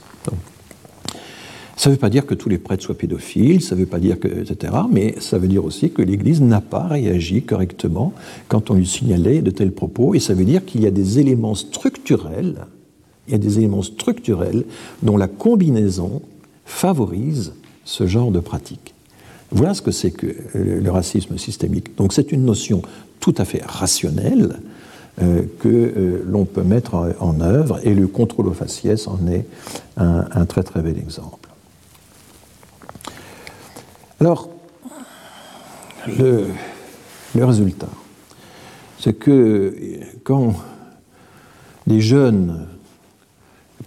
[1.79, 4.01] Ça ne veut pas dire que tous les prêtres soient pédophiles, ça ne veut pas
[4.01, 4.73] dire que, etc.
[4.91, 8.13] Mais ça veut dire aussi que l'Église n'a pas réagi correctement
[8.49, 10.17] quand on lui signalait de tels propos.
[10.17, 12.67] Et ça veut dire qu'il y a des éléments structurels,
[13.29, 14.65] il y a des éléments structurels
[15.05, 16.21] dont la combinaison
[16.65, 17.53] favorise
[17.85, 18.93] ce genre de pratique.
[19.53, 21.97] Voilà ce que c'est que le racisme systémique.
[21.97, 22.83] Donc c'est une notion
[23.21, 24.57] tout à fait rationnelle
[25.23, 29.47] euh, que euh, l'on peut mettre en, œuvre et le contrôle faciès en est
[29.97, 31.48] un très très bel exemple.
[34.21, 34.49] Alors,
[36.09, 36.49] le,
[37.37, 37.89] résultat,
[38.99, 39.77] c'est que
[40.25, 40.57] quand
[41.87, 42.67] des jeunes,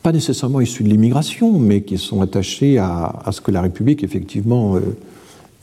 [0.01, 4.77] pas nécessairement issus de l'immigration, mais qui sont attachés à, ce que la République effectivement
[4.77, 4.79] euh,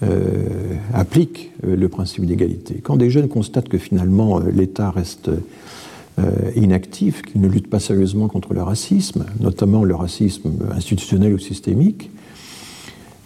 [0.03, 0.45] euh,
[0.93, 5.31] applique euh, le principe d'égalité, quand des jeunes constatent que finalement l'État reste
[6.57, 12.11] inactif, qu'il ne lutte pas sérieusement contre le racisme, notamment le racisme institutionnel ou systémique,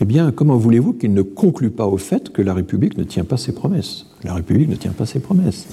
[0.02, 3.22] eh bien, comment voulez-vous qu'il ne conclue pas au fait que la République ne tient
[3.22, 4.06] pas ses promesses?
[4.24, 5.68] La République ne tient pas ses promesses.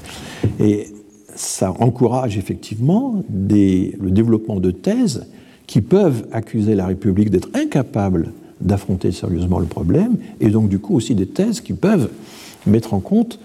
[0.60, 0.86] Et
[1.34, 5.26] ça encourage effectivement le développement de thèses
[5.66, 8.32] qui peuvent accuser la République d'être incapable
[8.62, 12.12] d'affronter sérieusement le problème, et donc du coup aussi des thèses qui peuvent
[12.68, 13.40] mettre en compte,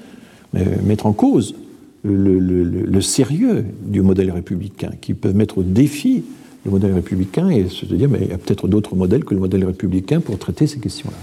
[0.55, 1.55] euh, mettre en cause
[2.03, 6.25] le, sérieux du modèle républicain, qui peuvent mettre au défi
[6.65, 9.41] le modèle républicain et se dire, mais il y a peut-être d'autres modèles que le
[9.41, 11.17] modèle républicain pour traiter ces questions-là.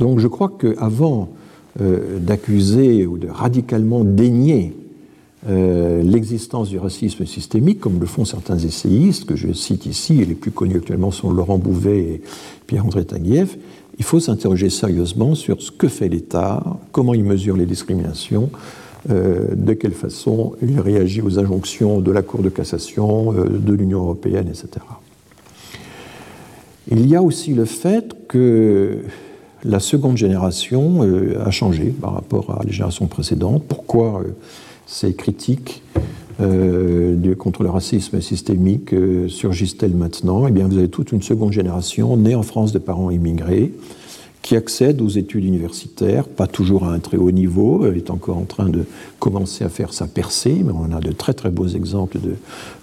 [0.00, 1.30] Donc je crois qu'avant
[1.80, 4.74] euh, d'accuser ou de radicalement dénier
[5.48, 10.24] euh, l'existence du racisme systémique, comme le font certains essayistes, que je cite ici, et
[10.24, 12.22] les plus connus actuellement sont Laurent Bouvet et
[12.66, 13.56] Pierre-André Taguieff,
[13.98, 16.62] il faut s'interroger sérieusement sur ce que fait l'État,
[16.92, 18.50] comment il mesure les discriminations,
[19.08, 24.00] de quelle façon il réagit aux injonctions de la Cour de cassation, euh, de l'Union
[24.00, 24.84] européenne, etc.
[26.90, 28.98] Il y a aussi le fait que
[29.64, 33.64] la seconde génération euh, a changé par rapport à les générations précédentes.
[33.68, 34.22] Pourquoi
[34.86, 35.82] ces critiques
[37.36, 38.94] contre le racisme systémique
[39.26, 40.46] surgissent-elles maintenant?
[40.46, 43.72] Eh bien, vous avez toute une seconde génération née en France de parents immigrés,
[44.48, 48.38] qui accède aux études universitaires, pas toujours à un très haut niveau, elle est encore
[48.38, 48.86] en train de
[49.18, 52.16] commencer à faire sa percée, mais on a de très très beaux exemples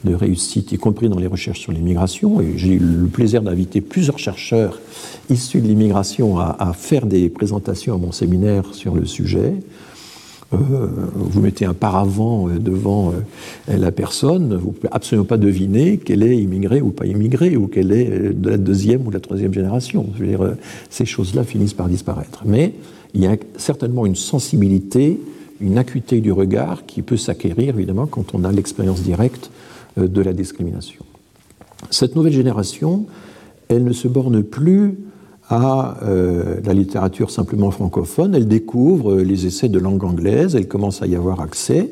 [0.04, 2.40] de, réussite, y compris dans les recherches sur l'immigration.
[2.40, 4.80] Et j'ai eu le plaisir d'inviter plusieurs chercheurs
[5.32, 9.56] issus de l'immigration à, faire des présentations à mon séminaire sur le sujet.
[10.56, 15.38] Euh, vous mettez un paravent euh, devant euh, la personne, vous ne pouvez absolument pas
[15.38, 19.20] deviner qu'elle est immigrée ou pas immigrée, ou qu'elle est de la deuxième ou la
[19.20, 20.08] troisième génération.
[20.90, 22.44] Ces choses-là finissent par disparaître.
[22.46, 22.74] Mais
[23.14, 25.20] il y a certainement une sensibilité,
[25.62, 29.52] une acuité du regard qui peut s'acquérir, évidemment, quand on a l'expérience directe
[29.98, 31.06] de la discrimination.
[31.90, 33.06] Cette nouvelle génération,
[33.70, 34.96] elle ne se borne plus
[35.50, 40.68] à euh, la littérature simplement francophone, elle découvre euh, les essais de langue anglaise, elle
[40.68, 41.92] commence à y avoir accès.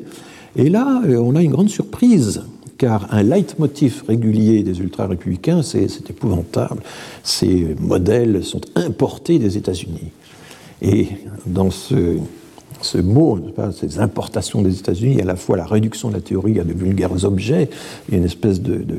[0.56, 2.42] Et là, euh, on a une grande surprise,
[2.78, 6.82] car un leitmotiv régulier des ultra-républicains, c'est épouvantable.
[7.22, 10.10] Ces modèles sont importés des États-Unis.
[10.82, 11.06] Et
[11.46, 12.18] dans ce,
[12.80, 13.38] ce mot,
[13.78, 16.58] ces importations des États-Unis, il y a à la fois la réduction de la théorie
[16.58, 17.70] à de vulgaires objets,
[18.08, 18.98] il y a une espèce de, de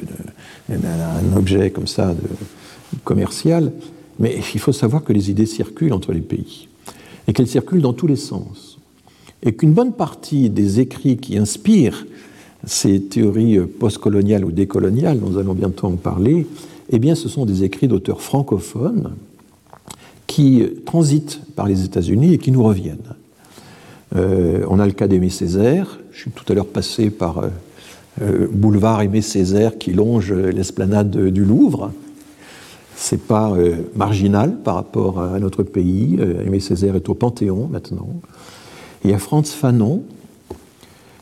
[0.69, 3.71] un objet comme ça de, commercial,
[4.19, 6.67] mais il faut savoir que les idées circulent entre les pays
[7.27, 8.77] et qu'elles circulent dans tous les sens.
[9.43, 12.05] Et qu'une bonne partie des écrits qui inspirent
[12.65, 16.47] ces théories postcoloniales ou décoloniales, dont nous allons bientôt en parler,
[16.89, 19.11] eh bien, ce sont des écrits d'auteurs francophones
[20.27, 23.15] qui transitent par les États-Unis et qui nous reviennent.
[24.15, 25.99] Euh, on a le cas d'Aimé Césaire.
[26.11, 27.47] Je suis tout à l'heure passé par euh,
[28.21, 31.91] euh, boulevard Aimé Césaire qui longe l'esplanade du Louvre
[32.95, 36.17] c'est pas euh, marginal par rapport à notre pays.
[36.19, 38.09] Euh, Aimé Césaire est au Panthéon maintenant.
[39.03, 40.03] Il y a Franz Fanon,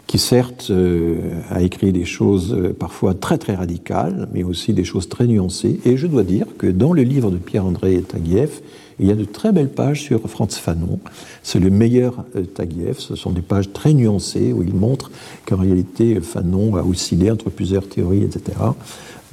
[0.07, 1.17] qui certes euh,
[1.49, 5.79] a écrit des choses parfois très très radicales, mais aussi des choses très nuancées.
[5.85, 8.61] Et je dois dire que dans le livre de Pierre-André Taguieff,
[8.99, 10.99] il y a de très belles pages sur Franz Fanon.
[11.41, 12.99] C'est le meilleur Taguieff.
[12.99, 15.09] Ce sont des pages très nuancées où il montre
[15.47, 18.51] qu'en réalité Fanon a oscillé entre plusieurs théories, etc.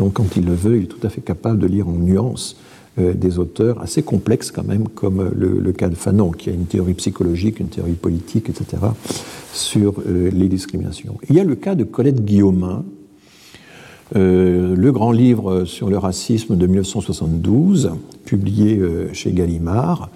[0.00, 2.56] Donc quand il le veut, il est tout à fait capable de lire en nuance
[2.98, 6.64] euh, des auteurs assez complexes quand même, comme le, cas de Fanon, qui a une
[6.64, 8.82] théorie psychologique, une théorie politique, etc.,
[9.52, 11.18] sur euh, les discriminations.
[11.28, 12.82] Il y a le cas de Colette Guillaumin,
[14.16, 17.90] euh, le grand livre sur le racisme de 1972,
[18.24, 18.80] publié
[19.12, 20.08] chez Gallimard,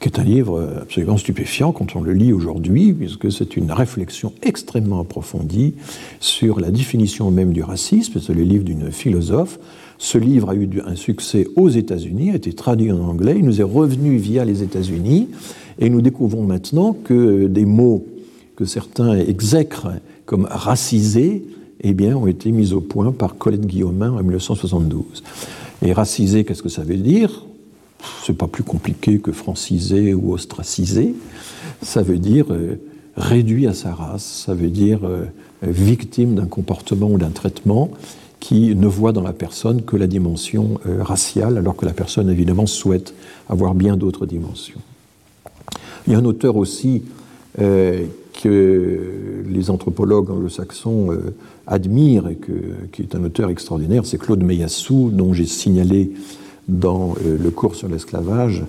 [0.00, 4.32] qui est un livre absolument stupéfiant quand on le lit aujourd'hui, puisque c'est une réflexion
[4.42, 5.74] extrêmement approfondie
[6.20, 8.20] sur la définition même du racisme.
[8.20, 9.58] C'est le livre d'une philosophe,
[9.98, 13.60] Ce livre a eu un succès aux États-Unis, a été traduit en anglais, il nous
[13.60, 15.28] est revenu via les États-Unis,
[15.80, 18.06] et nous découvrons maintenant que des mots
[18.54, 19.92] que certains exècrent
[20.24, 21.42] comme racisés
[21.80, 25.22] eh bien, ont été mis au point par Colette Guillaumin en 1972.
[25.82, 27.46] Et racisé, qu'est-ce que ça veut dire?
[28.24, 31.14] C'est pas plus compliqué que francisé ou ostracisé.
[31.82, 32.80] Ça veut dire euh,
[33.16, 35.24] réduit à sa race, ça veut dire euh,
[35.62, 37.90] victime d'un comportement ou d'un traitement
[38.40, 42.30] qui ne voit dans la personne que la dimension euh, raciale, alors que la personne,
[42.30, 43.14] évidemment, souhaite
[43.48, 44.80] avoir bien d'autres dimensions.
[46.06, 47.02] Il y a un auteur aussi
[47.56, 49.12] que
[49.48, 51.10] les anthropologues anglo-saxons
[51.66, 52.38] admirent, et
[52.92, 56.12] qui est un auteur extraordinaire, c'est Claude Meyassou, dont j'ai signalé
[56.68, 58.64] dans le cours sur l'esclavage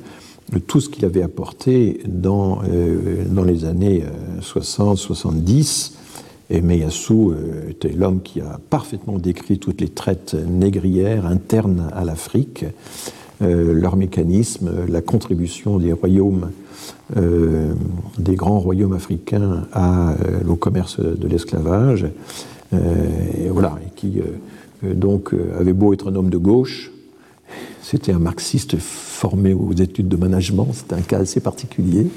[0.65, 2.61] tout ce qu'il avait apporté dans,
[3.29, 4.03] dans les années
[4.41, 5.91] 60-70
[6.49, 12.03] et Meyassou euh, était l'homme qui a parfaitement décrit toutes les traites négrières internes à
[12.03, 12.65] l'Afrique,
[13.41, 16.49] euh, leur mécanisme, la contribution des royaumes,
[17.17, 17.73] euh,
[18.17, 20.15] des grands royaumes africains à,
[20.47, 22.07] au commerce de l'esclavage,
[22.71, 24.21] et voilà, et qui
[24.83, 26.91] donc avait beau être un homme de gauche,
[27.89, 32.07] c'était un marxiste formé aux études de management, c'était un cas assez particulier,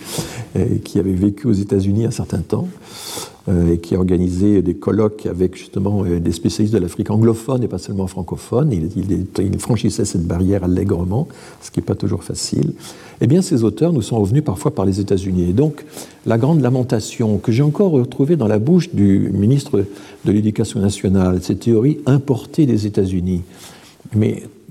[0.85, 2.69] qui avait vécu aux États-Unis un certain temps.
[3.49, 7.67] Euh, et qui organisait des colloques avec justement euh, des spécialistes de l'Afrique anglophone et
[7.67, 8.71] pas seulement francophone.
[8.73, 11.27] Il, franchissait cette barrière allègrement,
[11.61, 12.73] ce qui n'est pas toujours facile.
[13.21, 15.51] Eh bien, ces auteurs nous sont revenus parfois par les États-Unis.
[15.51, 15.85] Et donc,
[16.25, 19.87] la grande lamentation que j'ai encore retrouvée dans la bouche du ministre
[20.25, 23.43] de l'Éducation nationale, cette théorie importée des États-Unis.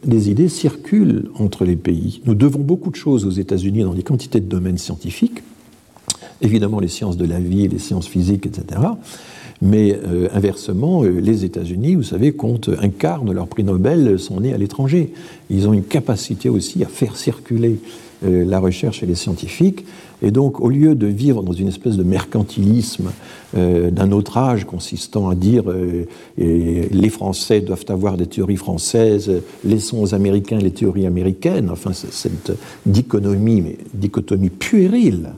[0.03, 2.21] Les idées circulent entre les pays.
[2.25, 5.41] Nous devons beaucoup de choses aux États-Unis dans des quantités de domaines scientifiques
[6.41, 8.81] évidemment les sciences de la vie, les sciences physiques, etc.
[9.61, 14.17] Mais euh, inversement, euh, les États-Unis, vous savez, comptent un quart de leurs prix Nobel
[14.19, 15.13] sont nés à l'étranger.
[15.49, 19.85] Ils ont une capacité aussi à faire circuler euh, la recherche et les scientifiques.
[20.21, 23.11] Et donc, au lieu de vivre dans une espèce de mercantilisme
[23.53, 25.63] d'un autre âge consistant à dire
[26.37, 29.31] les Français doivent avoir des théories françaises,
[29.65, 32.51] laissons aux Américains les théories américaines, enfin, cette
[32.85, 35.31] dichotomie, mais dichotomie puérile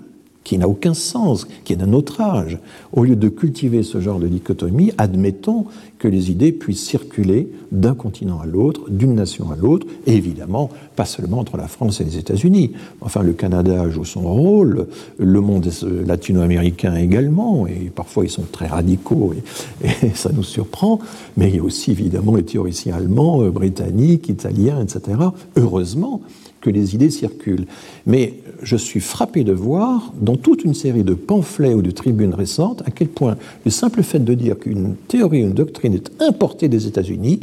[0.43, 2.57] qui n'a aucun sens, qui est d'un autre âge.
[2.91, 5.65] Au lieu de cultiver ce genre de dichotomie, admettons
[5.99, 10.69] que les idées puissent circuler d'un continent à l'autre, d'une nation à l'autre, et évidemment,
[10.97, 12.73] pas seulement entre la France et les États-Unis.
[12.99, 14.87] Enfin, le Canada joue son rôle,
[15.17, 15.69] le monde
[16.05, 19.33] latino-américain également, et parfois ils sont très radicaux,
[19.81, 20.99] et, et, ça nous surprend,
[21.37, 25.17] mais il y a aussi évidemment les théoriciens allemands, euh, britanniques, italiens, etc.
[25.55, 26.21] Heureusement,
[26.63, 27.67] que les idées circulent.
[28.07, 28.33] Mais
[28.63, 32.81] je suis frappé de voir, dans toute une série de pamphlets ou de tribunes récentes,
[32.85, 33.35] à quel point
[33.65, 37.41] le simple fait de dire qu'une théorie, une doctrine est importée des États-Unis,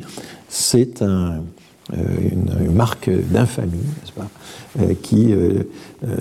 [0.48, 1.38] c'est euh,
[2.30, 4.28] une, marque d'infamie, n'est-ce pas,
[4.80, 5.64] euh, qui euh,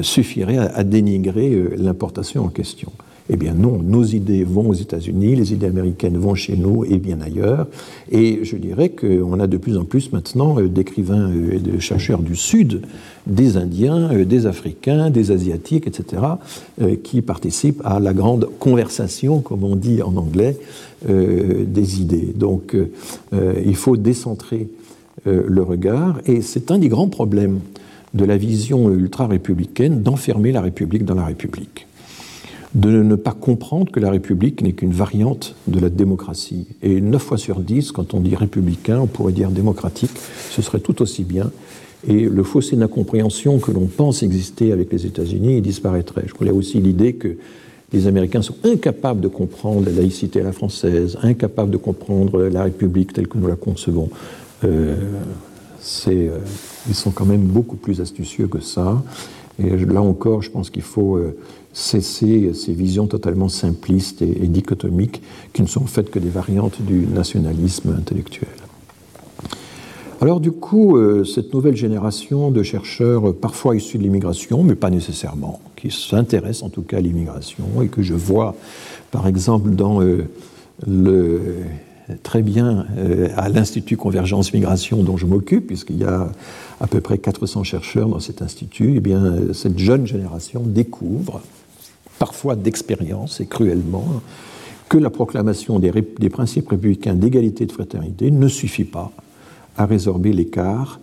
[0.02, 2.92] suffirait à dénigrer l'importation en question.
[3.32, 6.98] Eh bien non, nos idées vont aux États-Unis, les idées américaines vont chez nous et
[6.98, 7.68] bien ailleurs.
[8.12, 11.78] Et je dirais qu'on a de plus en plus maintenant euh, d'écrivains euh, et de
[11.78, 12.82] chercheurs du Sud,
[13.28, 16.24] des Indiens, euh, des Africains, des Asiatiques, etc.,
[17.04, 20.58] qui participent à la grande conversation, comme on dit en anglais,
[21.08, 22.34] des idées.
[22.36, 22.76] Donc
[23.34, 24.70] il faut décentrer
[25.26, 27.60] le regard et c'est un des grands problèmes
[28.14, 31.89] de la vision ultra-républicaine d'enfermer la République dans la République
[32.76, 36.68] de ne pas comprendre que la République n'est qu'une variante de la démocratie.
[36.84, 40.12] Et 9 fois sur 10, quand on dit républicain, on pourrait dire démocratique,
[40.52, 41.50] ce serait tout aussi bien.
[42.08, 46.24] Et le fossé d'incompréhension que l'on pense exister avec les États-Unis disparaîtrait.
[46.28, 47.38] Je crois aussi l'idée que
[47.92, 52.64] les Américains sont incapables de comprendre la laïcité à la française, incapables de comprendre la
[52.64, 54.10] République telle que nous la concevons.
[54.64, 54.96] Euh,
[56.08, 56.38] euh,
[56.88, 59.02] ils sont quand même beaucoup plus astucieux que ça.
[59.60, 61.38] Et là encore, je pense qu'il faut euh,
[61.74, 65.22] cesser ces visions totalement simplistes et, dichotomiques
[65.54, 68.50] qui ne sont faites que des variantes du nationalisme intellectuel.
[70.22, 74.90] Alors du coup, euh, cette nouvelle génération de chercheurs, parfois issus de l'immigration, mais pas
[74.90, 78.56] nécessairement, qui s'intéressent en tout cas à l'immigration et que je vois
[79.12, 79.70] par exemple
[80.88, 81.64] euh,
[82.24, 86.32] très bien euh, à l'Institut Convergence Migration dont je m'occupe, puisqu'il y a
[86.80, 91.42] à peu près 400 chercheurs dans cet institut, eh bien, cette jeune génération découvre
[92.20, 94.22] parfois d'expérience et cruellement,
[94.90, 95.92] que la proclamation des,
[96.30, 99.12] principes républicains d'égalité et de fraternité ne suffit pas
[99.78, 101.00] à résorber l'écart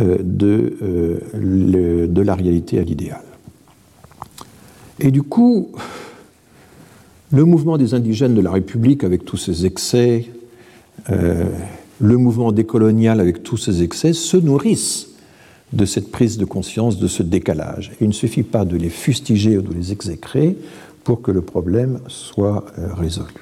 [0.00, 3.22] euh, de, euh, de la réalité à l'idéal.
[4.98, 5.70] Et du coup,
[7.32, 10.26] le mouvement des indigènes de la République, avec tous ses excès,
[11.10, 11.44] euh,
[12.00, 15.08] le mouvement décolonial avec tous ses excès se nourrissent
[15.72, 17.92] de cette prise de conscience de ce décalage.
[18.00, 20.56] il ne suffit pas de les fustiger ou de les exécrer
[21.04, 23.32] pour que le problème soit euh, résolu.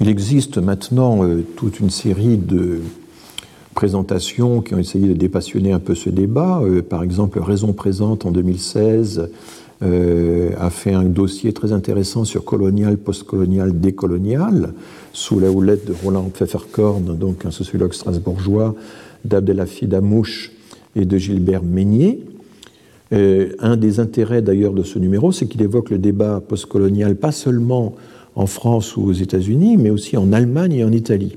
[0.00, 2.80] Il existe maintenant euh, toute une série de
[3.74, 6.60] présentations qui ont essayé de dépassionner un peu ce débat.
[6.62, 9.28] Euh, par exemple, Raison présente en 2016
[10.58, 14.72] a fait un dossier très intéressant sur colonial, postcolonial, décolonial,
[15.14, 18.74] sous la houlette de Roland Pfefferkorn, donc un sociologue strasbourgeois,
[19.24, 20.52] d'Abdelhafid Amouche
[20.94, 22.20] et de Gilbert Meignier.
[23.12, 27.94] Un des intérêts d'ailleurs de ce numéro, c'est qu'il évoque le débat postcolonial pas seulement
[28.34, 31.36] en France ou aux États-Unis, mais aussi en Allemagne et en Italie.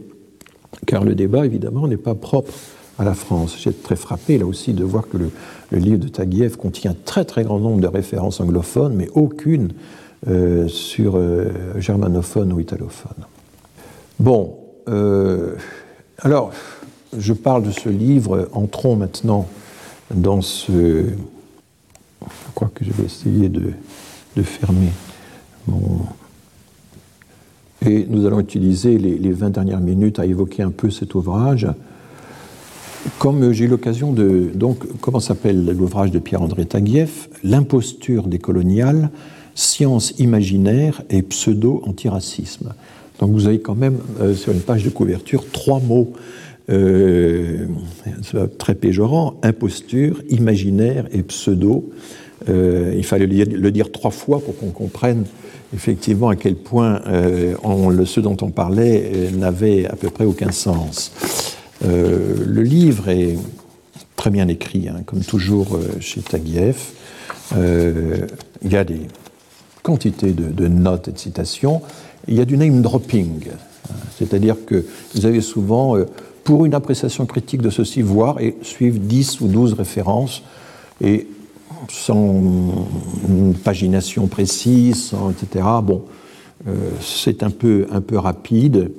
[0.85, 2.51] Car le débat, évidemment, n'est pas propre
[2.99, 3.57] à la France.
[3.59, 5.29] J'ai été très frappé là aussi de voir que le,
[5.77, 9.69] livre de Taguieff contient un très très grand nombre de références anglophones, mais aucune
[10.27, 13.25] euh, sur euh, germanophone ou italophone.
[14.19, 14.57] Bon,
[16.19, 16.52] alors
[17.18, 19.48] je parle de ce livre, entrons maintenant
[20.14, 21.06] dans ce...
[22.22, 23.72] Je crois que je vais essayer de,
[24.41, 24.89] fermer
[25.68, 25.99] mon...
[27.85, 31.68] Et nous allons utiliser les, les, 20 dernières minutes à évoquer un peu cet ouvrage.
[33.19, 34.49] Comme j'ai eu l'occasion de...
[34.53, 37.30] Donc, comment s'appelle l'ouvrage de Pierre-André Taguieff?
[37.44, 39.11] L'imposture des coloniales,
[39.53, 42.73] science imaginaire et pseudo-antiracisme.
[43.19, 46.14] Donc vous avez quand même euh, sur une page de couverture trois mots
[46.69, 47.65] euh,
[48.57, 51.89] très péjorant, imposture, imaginaire et pseudo.
[52.49, 55.23] Euh, il fallait le dire, trois fois pour qu'on comprenne
[55.73, 61.11] effectivement à quel point ce dont on parlait n'avait à peu près aucun sens.
[61.84, 63.38] le livre est
[64.15, 66.94] très bien écrit, hein, comme toujours chez Taguieff.
[67.53, 69.02] il y a des
[69.88, 71.81] quantités de, notes et de citations.
[72.27, 73.47] Il y a du name dropping,
[74.17, 74.85] c'est-à-dire que
[75.15, 75.95] vous avez souvent
[76.43, 80.43] pour une appréciation critique de ceci, voir et suivre 10 ou 12 références,
[81.01, 81.27] et
[81.89, 82.41] sans
[83.27, 85.65] une pagination précise, etc.
[85.83, 86.03] Bon,
[86.67, 86.71] euh,
[87.01, 88.91] c'est un peu, un peu rapide.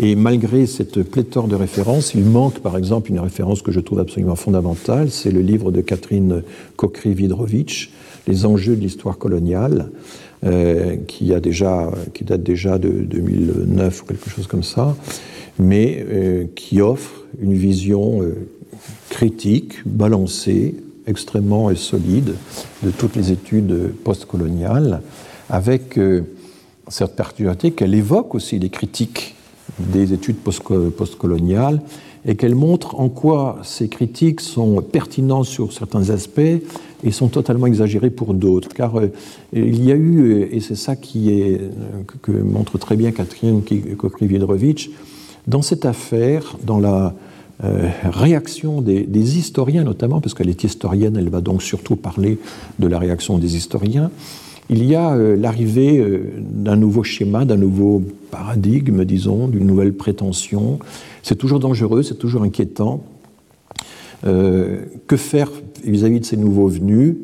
[0.00, 4.00] Et malgré cette pléthore de références, il manque par exemple une référence que je trouve
[4.00, 6.42] absolument fondamentale, c'est le livre de Catherine
[6.76, 7.90] Kokri-Vidrovitch,
[8.26, 9.90] Les enjeux de l'histoire coloniale,
[10.44, 14.96] euh, qui, date déjà de 2009 ou quelque chose comme ça,
[15.58, 18.46] mais euh, qui offre une vision euh,
[19.10, 20.76] critique, balancée,
[21.08, 22.34] extrêmement solide
[22.84, 25.00] de toutes les études postcoloniales,
[25.50, 25.98] avec
[26.88, 29.34] cette particularité qu'elle évoque aussi les critiques
[29.78, 31.80] des études postcoloniales
[32.26, 36.60] et qu'elle montre en quoi ces critiques sont pertinentes sur certains aspects
[37.04, 38.68] et sont totalement exagérées pour d'autres.
[38.68, 38.94] Car
[39.52, 41.60] il y a eu, et c'est ça qui est,
[42.22, 43.62] que, montre très bien Catherine
[43.96, 44.90] Kokriviedrovitch,
[45.46, 47.14] dans cette affaire, dans la
[47.64, 52.38] euh, réaction des, historiens notamment, parce qu'elle est historienne, elle va donc surtout parler
[52.78, 54.12] de la réaction des historiens,
[54.70, 59.94] il y a euh, l'arrivée euh, d'un nouveau schéma, d'un nouveau paradigme, disons, d'une nouvelle
[59.94, 60.78] prétention.
[61.22, 63.02] C'est toujours dangereux, c'est toujours inquiétant.
[64.22, 65.50] Que faire
[65.84, 67.16] vis-à-vis -vis de ces nouveaux venus?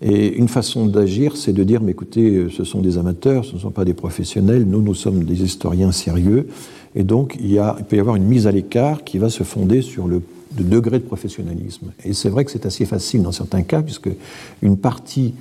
[0.00, 3.58] Et une façon d'agir, c'est de dire, mais écoutez, ce sont des amateurs, ce ne
[3.58, 6.46] sont pas des professionnels, nous, nous sommes des historiens sérieux,
[6.94, 10.08] et donc, il, peut y avoir une mise à l'écart qui va se fonder sur
[10.08, 10.22] le,
[10.58, 11.92] degré de professionnalisme.
[12.04, 14.08] Et c'est vrai que c'est assez facile dans certains cas, puisque
[14.62, 15.34] une partie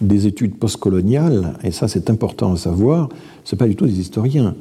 [0.00, 3.08] des études postcoloniales, et ça c'est important à savoir,
[3.44, 4.54] ce pas du tout des historiens.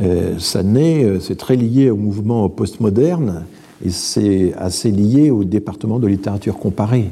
[0.00, 3.44] Euh, ça naît, euh, c'est très lié au mouvement postmoderne,
[3.84, 7.10] et c'est assez lié au département de littérature comparée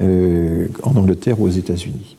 [0.00, 2.16] euh, en Angleterre ou aux États-Unis.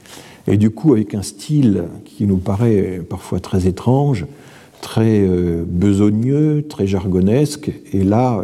[0.47, 4.25] Et du coup, avec un style qui nous paraît parfois très étrange,
[4.81, 7.71] très euh, besogneux, très jargonesque.
[7.93, 8.43] Et là,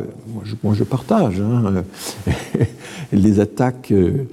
[0.64, 1.84] moi je, partage hein,
[3.14, 4.26] les attaques euh,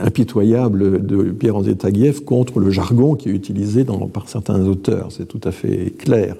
[0.00, 5.08] impitoyables de Pierre-André Taguieff contre le jargon qui est utilisé par certains auteurs.
[5.10, 6.36] C'est tout à fait clair.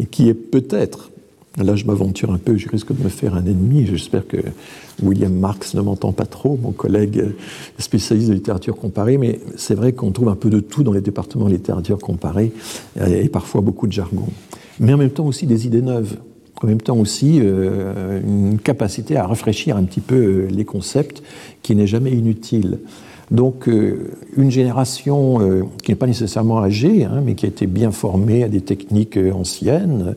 [0.00, 1.10] Et qui est peut-être
[1.58, 3.86] Là, je m'aventure un peu, je risque de me faire un ennemi.
[3.86, 4.36] J'espère que
[5.02, 7.24] William Marx ne m'entend pas trop, mon collègue
[7.78, 11.00] spécialiste de littérature comparée, mais c'est vrai qu'on trouve un peu de tout dans les
[11.00, 12.52] départements de littérature comparée,
[13.04, 14.26] et parfois beaucoup de jargon.
[14.80, 16.16] Mais en même temps aussi des idées neuves,
[16.62, 21.22] en même temps aussi euh, une capacité à rafraîchir un petit peu euh, les concepts
[21.62, 22.78] qui n'est jamais inutile.
[23.30, 27.66] Donc euh, une génération euh, qui n'est pas nécessairement âgée, hein, mais qui a été
[27.66, 30.14] bien formée à des techniques euh, anciennes,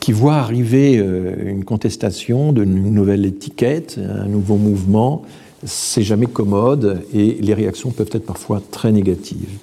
[0.00, 5.22] qui voit arriver une contestation d'une nouvelle étiquette, un nouveau mouvement,
[5.64, 9.58] c'est jamais commode et les réactions peuvent être parfois très négatives.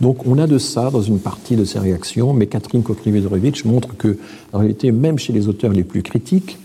[0.00, 3.96] Donc on a de ça dans une partie de ces réactions, mais Catherine Kokrivedrovitch montre
[3.96, 4.18] que,
[4.52, 6.58] en réalité, même chez les auteurs les plus critiques,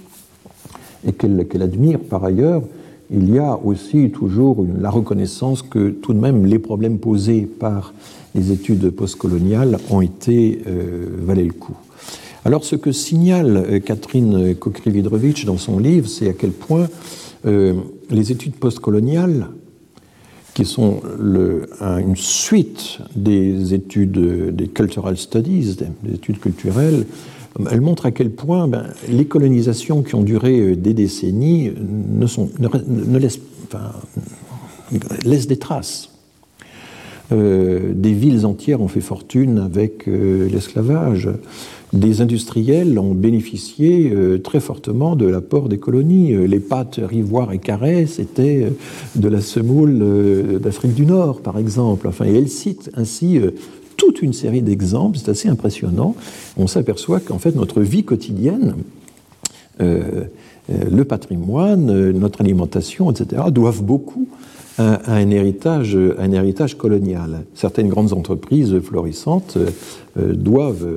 [1.07, 2.64] et qu'elle admire par ailleurs,
[3.14, 7.94] il y a aussi toujours la reconnaissance que tout de même les problèmes posés par
[8.34, 11.77] les études postcoloniales ont été euh, le coup.
[12.45, 16.88] Alors ce que signale euh, Catherine Kokrividrovitch dans son livre, c'est à quel point
[17.45, 17.73] euh,
[18.10, 19.48] les études postcoloniales,
[20.53, 21.02] qui sont
[21.81, 27.07] une suite des études des cultural studies, des études culturelles,
[27.69, 32.25] elles montrent à quel point ben, les colonisations qui ont duré euh, des décennies ne,
[32.25, 33.39] sont, ne, laissent,
[35.47, 36.09] des traces.
[37.31, 41.30] Euh, des villes entières ont fait fortune avec euh, l'esclavage.
[41.93, 44.11] Des industriels ont bénéficié
[44.43, 46.35] très fortement de l'apport des colonies.
[46.47, 48.73] Les pâtes Rivoire et Carré, c'était
[49.15, 52.09] de la semoule d'Afrique du Nord, par exemple.
[52.25, 53.39] Et elle cite ainsi
[53.97, 56.15] toute une série d'exemples, c'est assez impressionnant.
[56.57, 58.75] On s'aperçoit qu'en fait notre vie quotidienne,
[59.81, 60.25] euh,
[60.69, 64.27] euh, le patrimoine, euh, notre alimentation, etc., doivent beaucoup
[64.77, 67.45] à, un, héritage, un héritage colonial.
[67.53, 69.59] Certaines grandes entreprises florissantes
[70.17, 70.89] doivent,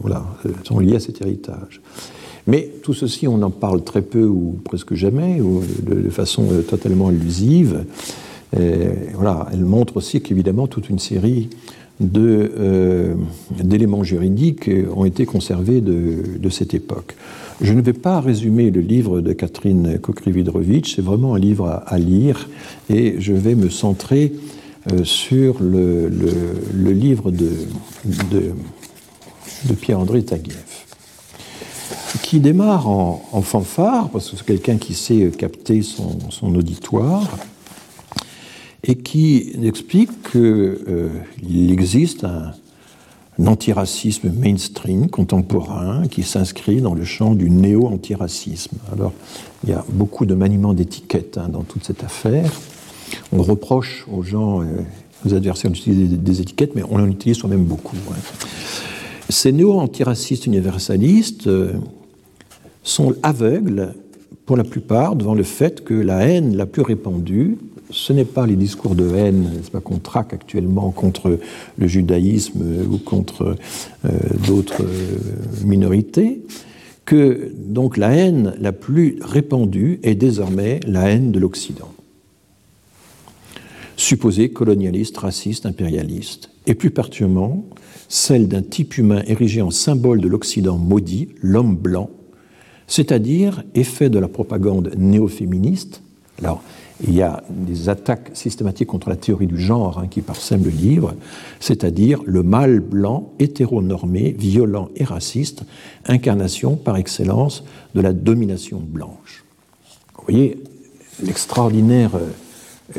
[0.00, 0.24] voilà,
[0.62, 1.80] sont liées à cet héritage.
[2.46, 7.08] Mais tout ceci, on en parle très peu ou presque jamais, ou de façon totalement
[7.08, 7.84] allusive
[8.52, 11.48] voilà, elle montre aussi qu'évidemment toute une série
[12.00, 13.14] euh,
[13.50, 17.16] d'éléments juridiques ont été conservés de, cette époque.
[17.60, 21.98] Je ne vais pas résumer le livre de Catherine Kokrividrovitch, c'est vraiment un livre à,
[21.98, 22.48] lire
[22.88, 24.32] et je vais me centrer
[24.92, 26.08] euh, sur le,
[26.84, 27.50] livre de,
[28.30, 30.86] de, Pierre-André Taguieff,
[32.22, 37.28] qui démarre en, fanfare, parce que c'est quelqu'un qui sait capter son auditoire,
[38.84, 41.08] et qui explique qu'il euh,
[41.70, 42.52] existe un,
[43.46, 48.78] antiracisme mainstream contemporain qui s'inscrit dans le champ du néo-antiracisme.
[48.92, 49.12] Alors,
[49.62, 52.50] il y a beaucoup de maniements d'étiquettes hein, dans toute cette affaire.
[53.30, 54.66] On reproche aux gens, euh,
[55.24, 57.96] aux adversaires d'utiliser des, étiquettes, mais on en utilise soi-même beaucoup.
[59.28, 61.74] Ces néo-antiracistes universalistes euh,
[62.82, 63.94] sont aveugles
[64.46, 67.58] pour la plupart devant le fait que la haine la plus répandue
[67.90, 71.38] ce n'est pas les discours de haine qu'on traque actuellement contre
[71.76, 73.56] le judaïsme ou contre
[74.04, 74.10] euh,
[74.46, 76.42] d'autres euh, minorités,
[77.04, 81.92] que donc la haine la plus répandue est désormais la haine de l'Occident.
[83.96, 87.64] Supposée colonialiste, raciste, impérialiste, et plus particulièrement
[88.08, 92.10] celle d'un type humain érigé en symbole de l'Occident maudit, l'homme blanc,
[92.86, 96.02] c'est-à-dire effet de la propagande néo-féministe.
[96.38, 96.62] Alors,
[97.00, 100.70] il y a des attaques systématiques contre la théorie du genre hein, qui parsèment le
[100.70, 101.14] livre,
[101.60, 105.62] c'est-à-dire le mâle blanc, hétéronormé, violent et raciste,
[106.06, 109.44] incarnation par excellence de la domination blanche.
[110.16, 110.62] Vous voyez
[111.22, 112.30] l'extraordinaire euh,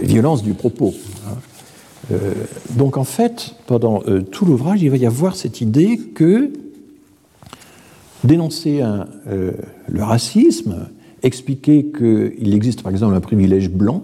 [0.02, 0.94] violence du propos.
[1.28, 1.36] Hein.
[2.12, 2.34] Euh,
[2.72, 6.52] donc en fait, pendant euh, tout l'ouvrage, il va y avoir cette idée que
[8.24, 8.84] dénoncer
[9.28, 10.90] le racisme,
[11.24, 14.04] expliquer qu'il existe par exemple un privilège blanc,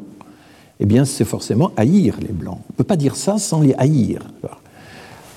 [0.79, 2.59] eh bien c'est forcément haïr les blancs.
[2.69, 4.21] On ne peut pas dire ça sans les haïr.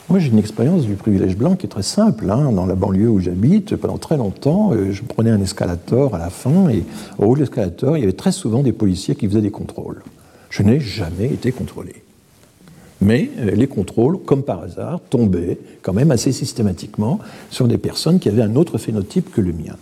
[0.08, 2.30] Moi j'ai une expérience du privilège blanc qui est très simple.
[2.30, 2.52] Hein.
[2.52, 6.30] Dans la banlieue où j'habite, pendant très longtemps, euh, je prenais un escalator à la
[6.30, 6.84] fin et
[7.18, 10.02] au haut de l'escalator, il y avait très souvent des policiers qui faisaient des contrôles.
[10.48, 12.02] Je n'ai jamais été contrôlé.
[13.00, 17.18] Mais euh, les contrôles, comme par hasard, tombaient quand même assez systématiquement
[17.50, 19.76] sur des personnes qui avaient un autre phénotype que le mien.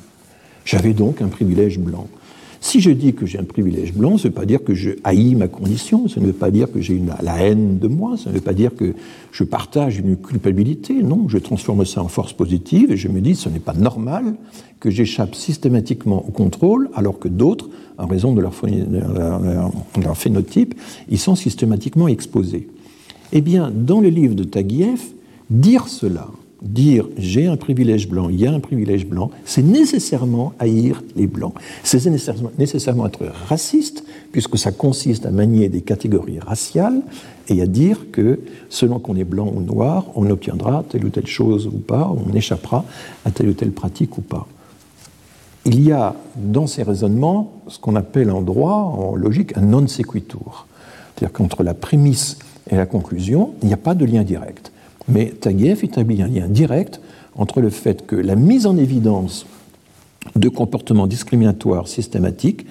[0.67, 2.09] J'avais donc un privilège blanc.
[2.61, 4.91] Si je dis que j'ai un privilège blanc, ça ne veut pas dire que je
[5.05, 8.31] haïs ma condition, ça ne veut pas dire que j'ai la haine de moi, ça
[8.31, 8.95] ne veut pas dire que
[9.31, 10.95] je partage une culpabilité.
[10.95, 14.35] Non, je transforme ça en force positive et je me dis ce n'est pas normal
[14.81, 17.69] que j'échappe systématiquement au contrôle alors que d'autres,
[17.99, 18.53] en raison de leur,
[20.03, 20.75] leur, phénotype,
[21.09, 22.69] ils sont systématiquement exposés.
[23.31, 25.13] Eh bien, dans le livre de Taguieff,
[25.49, 26.27] dire cela,
[26.63, 31.27] dire j'ai un privilège blanc, il y a un privilège blanc, c'est nécessairement haïr les
[31.27, 31.55] blancs.
[31.83, 37.03] C'est nécessairement, être raciste, puisque ça consiste à manier des catégories raciales
[37.49, 41.27] et à dire que selon qu'on est blanc ou noir, on obtiendra telle ou telle
[41.27, 42.85] chose ou pas, on échappera
[43.25, 44.47] à telle ou telle pratique ou pas.
[45.65, 49.87] Il y a dans ces raisonnements ce qu'on appelle en droit, en logique, un non
[49.89, 50.67] sequitur.
[51.15, 52.39] C'est-à-dire qu'entre la prémisse
[52.71, 54.71] et la conclusion, il n'y a pas de lien direct.
[55.09, 57.01] Mais Taguieff établit un lien direct
[57.37, 59.47] entre le fait que la mise en évidence
[60.35, 62.67] de comportements discriminatoires systématiques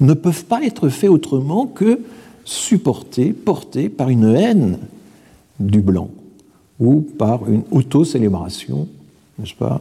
[0.00, 2.00] ne peuvent pas être faits autrement que
[2.44, 4.78] supportés, portés par une haine
[5.60, 6.10] du blanc
[6.80, 8.86] ou par une auto-célébration,
[9.38, 9.80] n'est-ce pas,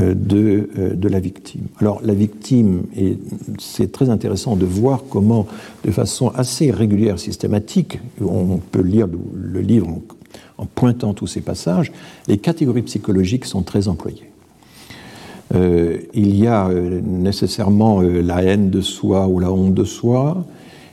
[0.00, 1.62] euh, de, euh, de, la victime.
[1.80, 3.18] Alors la victime, et
[3.58, 5.46] c'est très intéressant de voir comment,
[5.84, 10.00] de façon assez régulière, systématique, on peut lire le, livre
[10.60, 11.90] en, pointant tous ces passages,
[12.28, 14.30] les catégories psychologiques sont très employées.
[15.54, 20.44] Euh, il y a nécessairement la haine de soi ou la honte de soi,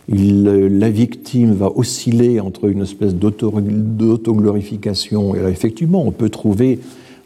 [0.09, 6.79] la victime va osciller entre une espèce d'autoglorification, et effectivement, on peut trouver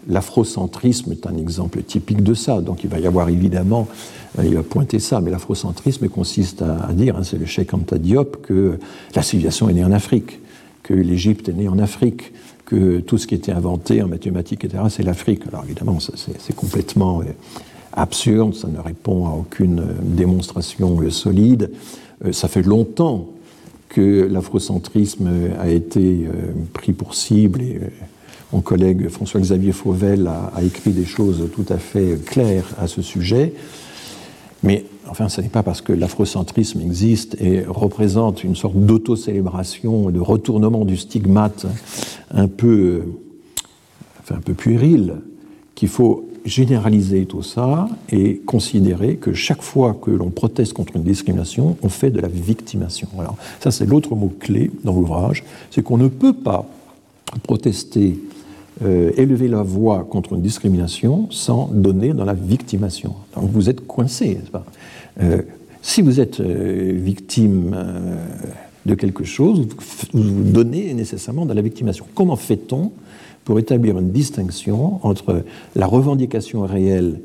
[0.07, 2.61] l'afrocentrisme est un exemple typique de ça.
[2.61, 3.87] Donc il va y avoir évidemment,
[4.39, 7.97] euh, il va pointer ça, mais l'afrocentrisme consiste à, dire, hein, c'est le Cheikh Anta
[7.97, 8.79] Diop, que
[9.15, 10.39] la civilisation est née en Afrique,
[10.93, 12.33] l'Égypte est née en Afrique,
[12.65, 15.43] que tout ce qui était inventé en mathématiques, etc., c'est l'Afrique.
[15.47, 17.25] Alors évidemment, c'est complètement euh,
[17.93, 21.71] absurde, ça ne répond à aucune démonstration solide.
[22.25, 23.29] Euh, ça fait longtemps
[23.89, 27.87] que l'afrocentrisme a été euh, pris pour cible et euh,
[28.53, 33.53] mon collègue François-Xavier Fauvel a, écrit des choses tout à fait claires à ce sujet.
[34.63, 40.19] Mais enfin, ce n'est pas parce que l'afrocentrisme existe et représente une sorte d'auto-célébration, de
[40.19, 41.65] retournement du stigmate
[42.31, 43.03] un peu,
[44.21, 45.15] enfin, un peu puéril,
[45.75, 51.03] qu'il faut généraliser tout ça et considérer que chaque fois que l'on proteste contre une
[51.03, 53.07] discrimination, on fait de la victimation.
[53.59, 56.65] Ça, c'est l'autre mot clé dans l'ouvrage, c'est qu'on ne peut pas
[57.43, 58.19] protester,
[58.83, 63.13] euh, élever la voix contre une discrimination sans donner dans la victimation.
[63.35, 64.65] Donc vous êtes coincé, n'est-ce pas?
[65.21, 65.43] Euh,
[65.83, 67.75] Si vous êtes euh, victime
[68.87, 69.67] de quelque chose,
[70.13, 72.05] vous, vous donnez nécessairement dans la victimation.
[72.15, 72.91] Comment fait-on
[73.45, 75.43] pour établir une distinction entre
[75.75, 77.19] la revendication réelle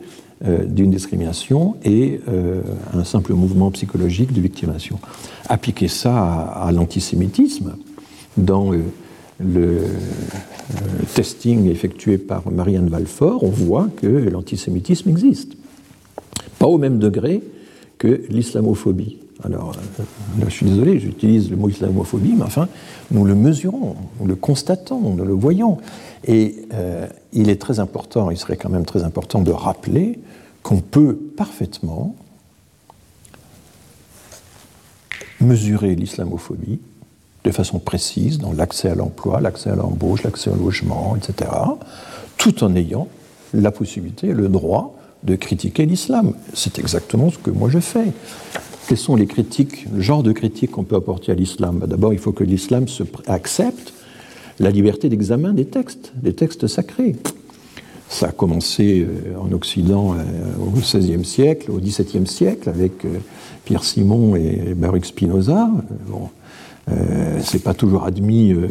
[0.45, 2.21] d'une discrimination et
[2.93, 4.99] un simple mouvement psychologique de victimation?
[5.49, 7.77] Appliquer ça à, l'antisémitisme
[8.37, 8.73] dans
[9.39, 9.79] le
[11.15, 15.53] testing effectué par Marianne Valfort, on voit que l'antisémitisme existe.
[16.59, 17.43] Pas au même degré
[17.99, 19.19] que l'islamophobie.
[19.45, 19.75] Alors,
[20.43, 22.69] je suis désolé, j'utilise le mot islamophobie, mais enfin,
[23.11, 25.79] nous le mesurons, nous le constatons, nous le voyons.
[26.25, 30.19] Et euh, il est très important, il serait quand même très important de rappeler
[30.63, 32.17] qu'on peut parfaitement
[35.41, 36.81] mesurer l'islamophobie
[37.47, 41.51] de façon précise dans l'accès à l'emploi, l'accès à l'embauche, l'accès au logement, etc.,
[42.37, 43.09] tout en ayant
[43.55, 46.35] la possibilité, le droit de critiquer l'islam.
[46.55, 48.13] C'est exactement ce que moi je fais.
[48.89, 51.79] Quelles sont les critiques, le genre de critiques qu'on peut apporter à l'islam?
[51.79, 52.87] Bah, D'abord, il faut que l'islam
[53.29, 53.93] accepte
[54.59, 57.15] la liberté d'examen des textes, des textes sacrés.
[58.09, 63.19] Ça a commencé euh, en Occident euh, au XVIe siècle, au XVIIe siècle, avec euh,
[63.65, 65.69] Pierre Simon et Baruch Spinoza.
[66.89, 68.53] Euh, c'est pas toujours admis.
[68.53, 68.69] Euh,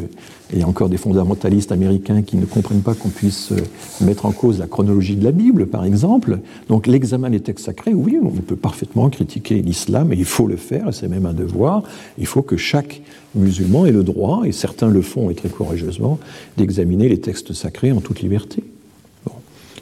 [0.54, 3.52] il y a encore des fondamentalistes américains qui ne comprennent pas qu'on puisse
[4.00, 6.40] mettre en cause la chronologie de la Bible, par exemple.
[6.70, 10.56] Donc l'examen des textes sacrés, oui, on peut parfaitement critiquer l'islam, et il faut le
[10.56, 11.84] faire, c'est même un devoir.
[12.18, 13.02] Il faut que chaque
[13.34, 16.20] musulman ait le droit, et certains le font et très courageusement,
[16.58, 18.64] d'examiner les textes sacrés en toute liberté.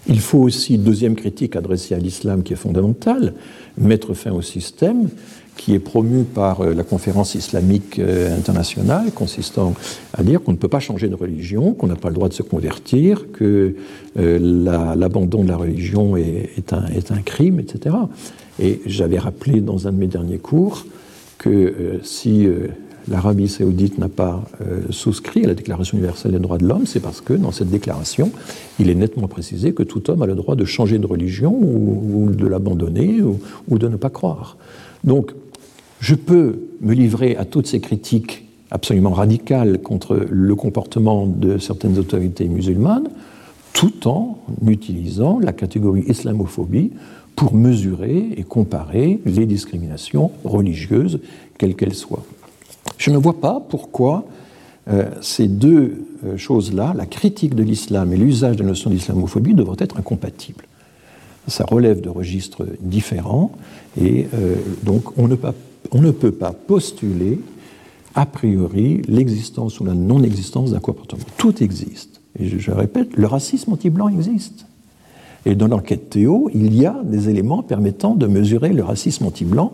[0.07, 3.33] Il faut aussi, deuxième critique adressée à l'islam qui est fondamentale,
[3.77, 5.09] mettre fin au système
[5.57, 9.73] qui est promu par euh, la conférence islamique euh, internationale, consistant
[10.13, 12.33] à dire qu'on ne peut pas changer de religion, qu'on n'a pas le droit de
[12.33, 13.75] se convertir, que
[14.17, 17.95] euh, l'abandon de la religion est, un, crime, etc.
[18.59, 20.85] Et j'avais rappelé dans un de mes derniers cours
[21.37, 22.47] que si
[23.09, 24.43] l'Arabie saoudite n'a pas
[24.91, 28.31] souscrit à la Déclaration universelle des droits de l'homme, c'est parce que dans cette déclaration,
[28.79, 32.29] il est nettement précisé que tout homme a le droit de changer de religion ou,
[32.31, 34.57] de l'abandonner ou, de ne pas croire.
[35.03, 35.31] Donc,
[35.99, 41.97] je peux me livrer à toutes ces critiques absolument radicales contre le comportement de certaines
[41.97, 43.09] autorités musulmanes,
[43.73, 46.91] tout en utilisant la catégorie islamophobie
[47.35, 51.19] pour mesurer et comparer les discriminations religieuses,
[51.57, 52.25] quelles qu'elles soient.
[52.97, 54.25] Je ne vois pas pourquoi
[54.89, 59.53] euh, ces deux euh, choses-là, la critique de l'islam et l'usage de la notion d'islamophobie,
[59.53, 60.65] devraient être incompatibles.
[61.47, 63.51] Ça relève de registres différents
[63.99, 67.39] et euh, donc on ne, peut pas postuler
[68.15, 71.23] a priori l'existence ou la non-existence d'un comportement.
[71.37, 72.21] Tout existe.
[72.39, 74.65] Et je, répète, le racisme anti-blanc existe.
[75.45, 79.71] Et dans l'enquête Théo, il y a des éléments permettant de mesurer le racisme anti-blanc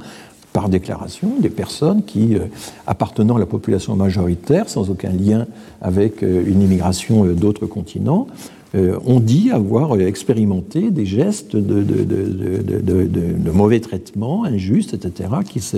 [0.52, 2.46] par déclaration des personnes qui, euh,
[2.88, 5.46] appartenant à la population majoritaire, sans aucun lien
[5.80, 8.28] avec euh, une immigration d'autres continents,
[8.76, 15.30] ont dit avoir expérimenté des gestes de, mauvais traitement, injustes, etc.,
[15.60, 15.78] se,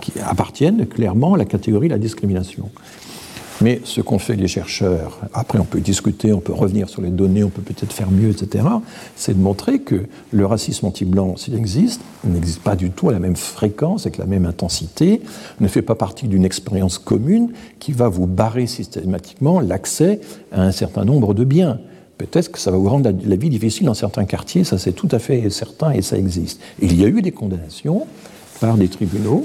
[0.00, 2.70] qui, appartiennent clairement à la catégorie de la discrimination.
[3.62, 7.10] Mais ce qu'ont fait les chercheurs, après on peut discuter, on peut revenir sur les
[7.10, 8.64] données, on peut peut-être faire mieux, etc.,
[9.14, 13.20] c'est de montrer que le racisme anti-blanc, s'il existe, n'existe pas du tout à la
[13.20, 15.22] même fréquence, avec la même intensité,
[15.60, 20.20] ne fait pas partie d'une expérience commune qui va vous barrer systématiquement l'accès
[20.50, 21.78] à un certain nombre de biens.
[22.18, 25.08] Peut-être que ça va vous rendre la, vie difficile dans certains quartiers, ça c'est tout
[25.12, 26.60] à fait certain et ça existe.
[26.80, 28.08] Il y a eu des condamnations
[28.60, 29.44] par des tribunaux,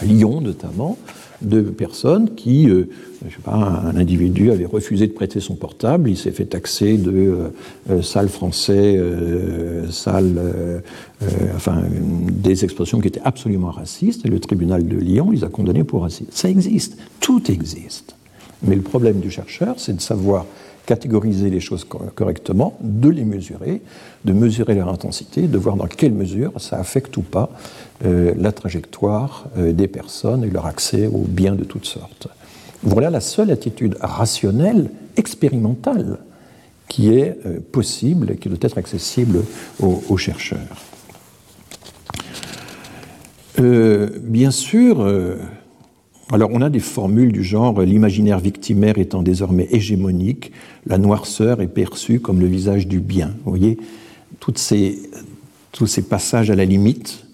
[0.00, 0.96] à Lyon notamment,
[1.42, 2.88] de personnes qui, euh,
[3.26, 6.96] je sais pas, un individu avait refusé de prêter son portable, il s'est fait taxer
[6.96, 7.48] de euh,
[7.90, 9.00] euh, sale français,
[9.90, 10.82] sale,
[11.54, 15.84] enfin, des expressions qui étaient absolument racistes, et le tribunal de Lyon les a condamnés
[15.84, 16.30] pour racisme.
[16.30, 18.14] Ça existe, tout existe.
[18.62, 20.46] Mais le problème du chercheur, c'est de savoir
[20.86, 23.82] catégoriser les choses correctement, de les mesurer,
[24.24, 28.52] de mesurer leur intensité, de voir dans quelle mesure ça affecte ou pas euh, la
[28.52, 32.28] trajectoire euh, des personnes et leur accès aux biens de toutes sortes.
[32.82, 36.18] Voilà la seule attitude rationnelle, expérimentale,
[36.88, 39.44] qui est euh, possible, qui doit être accessible
[39.80, 40.58] aux, chercheurs.
[43.58, 45.06] bien sûr,
[46.32, 50.50] alors on a des formules du genre l'imaginaire victimaire étant désormais hégémonique,
[50.86, 53.34] la noirceur est perçue comme le visage du bien.
[53.44, 53.78] Vous voyez,
[54.40, 57.24] tous ces passages à la limite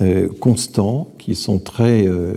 [0.00, 2.06] euh, constants qui sont très.
[2.06, 2.34] Euh,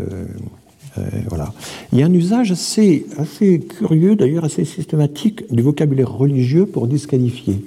[0.97, 1.53] euh, voilà.
[1.91, 6.87] Il y a un usage assez, assez curieux, d'ailleurs assez systématique, du vocabulaire religieux pour
[6.87, 7.65] disqualifier.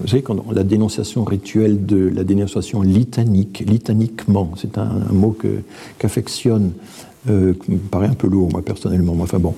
[0.00, 5.36] Vous savez, quand la dénonciation rituelle de la dénonciation litanique, litaniquement, c'est un, mot
[5.98, 6.72] qu'affectionne
[7.30, 9.16] euh, qui me paraît un peu lourd, moi, personnellement.
[9.20, 9.54] Enfin bon,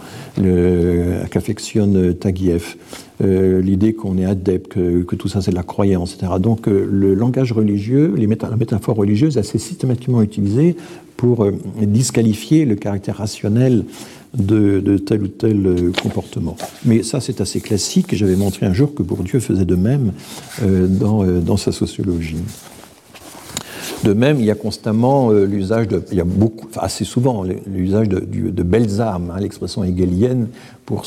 [1.30, 2.76] qu'affectionne Taguieff,
[3.22, 6.32] euh, l'idée qu'on est adepte, que, tout ça c'est de la croyance, etc.
[6.40, 10.76] Donc euh, le langage religieux, les la métaphore religieuse est assez systématiquement utilisée
[11.16, 11.46] pour
[11.82, 13.84] disqualifier le caractère rationnel
[14.32, 16.56] de, tel ou tel comportement.
[16.86, 20.12] Mais ça, c'est assez classique, j'avais montré un jour que Bourdieu faisait de même
[20.62, 22.38] dans, dans, sa sociologie.
[24.04, 27.44] De même, il y a constamment euh, l'usage de, il y a beaucoup, assez souvent,
[27.66, 30.48] l'usage de, belles armes, hein, l'expression hegelienne,
[30.86, 31.04] pour,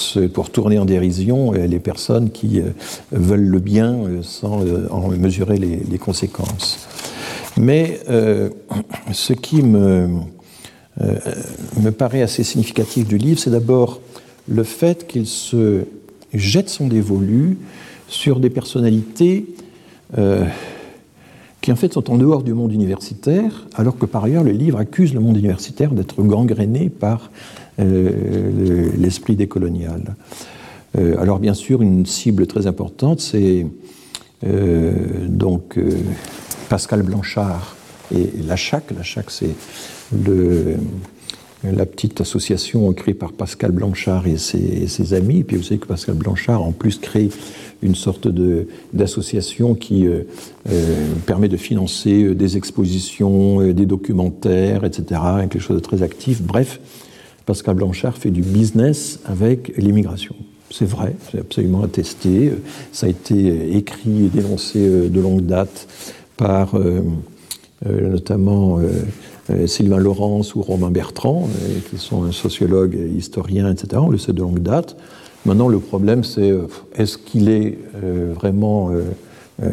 [0.52, 2.70] tourner en dérision euh, les personnes qui euh,
[3.12, 4.62] veulent le bien sans
[4.92, 6.88] en mesurer les, les conséquences.
[7.58, 8.00] Mais
[9.12, 10.08] ce qui me,
[11.00, 14.02] me paraît assez significatif du livre, c'est d'abord
[14.48, 15.82] le fait qu'il se
[16.34, 17.60] jette son dévolu
[18.08, 19.46] sur des personnalités
[21.64, 24.80] qui en fait sont en dehors du monde universitaire, alors que par ailleurs le livre
[24.80, 27.32] accuse le monde universitaire d'être gangréné par
[27.80, 30.16] euh, l'esprit décolonial.
[30.98, 33.66] Euh, alors bien sûr, une cible très importante, c'est
[34.46, 34.92] euh,
[35.30, 35.80] donc
[36.68, 37.78] Pascal Blanchard
[38.14, 38.92] et la CHAC.
[38.92, 39.56] La CHAC, c'est
[41.64, 45.40] la petite association créée par Pascal Blanchard et ses, amis.
[45.40, 47.30] Et puis vous savez que Pascal Blanchard, en plus, crée
[47.82, 48.28] une sorte
[48.94, 50.24] d'association qui euh,
[50.70, 56.42] euh, permet de financer euh, des expositions, des documentaires, etc., quelque chose de très actif.
[56.42, 56.80] Bref,
[57.46, 60.36] Pascal Blanchard fait du business avec l'immigration.
[60.70, 62.54] C'est vrai, c'est absolument attesté.
[62.92, 64.80] Ça a été écrit et dénoncé
[65.10, 65.88] de longue date
[66.36, 66.74] par
[67.86, 68.80] notamment
[69.66, 71.50] Sylvain Laurence ou Romain Bertrand,
[71.90, 74.02] qui sont un sociologue, historien, etc.
[74.04, 74.96] On le sait de longue date.
[75.46, 79.68] Maintenant, le problème, c'est euh, est-ce qu'il est, euh, vraiment euh,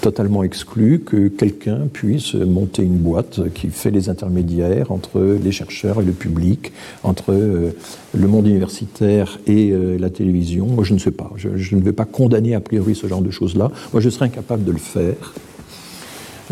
[0.00, 6.00] totalement exclu que quelqu'un puisse monter une boîte qui fait les intermédiaires entre les chercheurs
[6.00, 6.72] et le public,
[7.04, 10.66] entre le monde universitaire et la télévision?
[10.66, 11.30] Moi, je ne sais pas.
[11.36, 13.70] Je, ne vais pas condamner a priori ce genre de choses-là.
[13.92, 15.34] Moi, je serais incapable de le faire.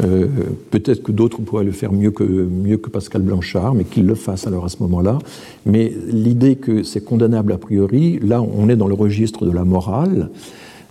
[0.04, 0.26] Euh,
[0.70, 4.64] peut-être que d'autres pourraient le faire mieux que, Pascal Blanchard, mais qu'ils le fassent alors
[4.64, 5.18] à ce moment-là.
[5.66, 9.64] Mais l'idée que c'est condamnable a priori, là on est dans le registre de la
[9.64, 10.30] morale.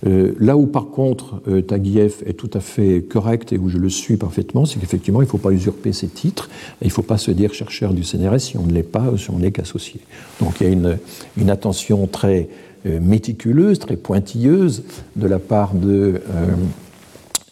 [0.06, 3.80] Euh, là où par contre euh, Taguieff est tout à fait correct et où je
[3.80, 6.52] le suis parfaitement, c'est qu'effectivement il ne faut pas usurper ses titres,
[6.84, 9.18] il ne faut pas se dire chercheur du CNRS si on ne l'est pas ou
[9.18, 10.00] si on n'est qu'associé.
[10.40, 11.00] Donc il y a une,
[11.36, 12.48] une attention très
[12.86, 14.84] méticuleuse, très pointilleuse
[15.16, 16.22] de la part de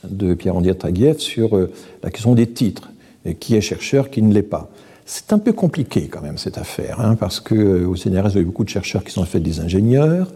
[0.09, 1.71] de Pierre-André Taguieff sur euh,
[2.03, 2.89] la question des titres,
[3.25, 4.69] et qui est chercheur, qui ne l'est pas.
[5.07, 8.43] C'est un peu compliqué quand même cette affaire, hein, parce qu'au euh, CNRS, il y
[8.43, 10.31] beaucoup de chercheurs qui sont en fait des ingénieurs.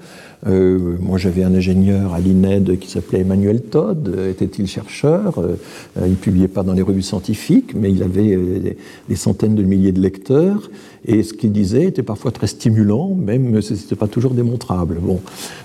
[0.48, 4.16] Euh, moi, j'avais un ingénieur à l'INED qui s'appelait Emmanuel Todd.
[4.30, 5.44] Était-il chercheur?
[5.98, 8.38] Il ne publiait pas dans les revues scientifiques, mais il avait
[9.10, 10.70] des, centaines de milliers de lecteurs.
[11.04, 15.00] Et ce qu'il disait était parfois très stimulant, même si ce n'était pas toujours démontrable.
[15.02, 15.20] Bon.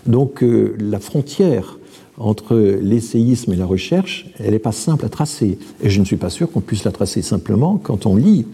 [0.07, 1.79] Donc, la frontière
[2.19, 5.59] entre l'essayisme et la recherche, elle n'est pas simple à tracer.
[5.83, 8.47] Et je ne suis pas sûr qu'on puisse la tracer simplement quand on lit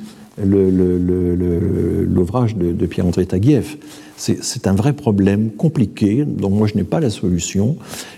[0.42, 3.76] l'ouvrage de, Pierre-André Taguieff.
[4.20, 7.76] C'est un vrai problème compliqué, dont moi je n'ai pas la solution,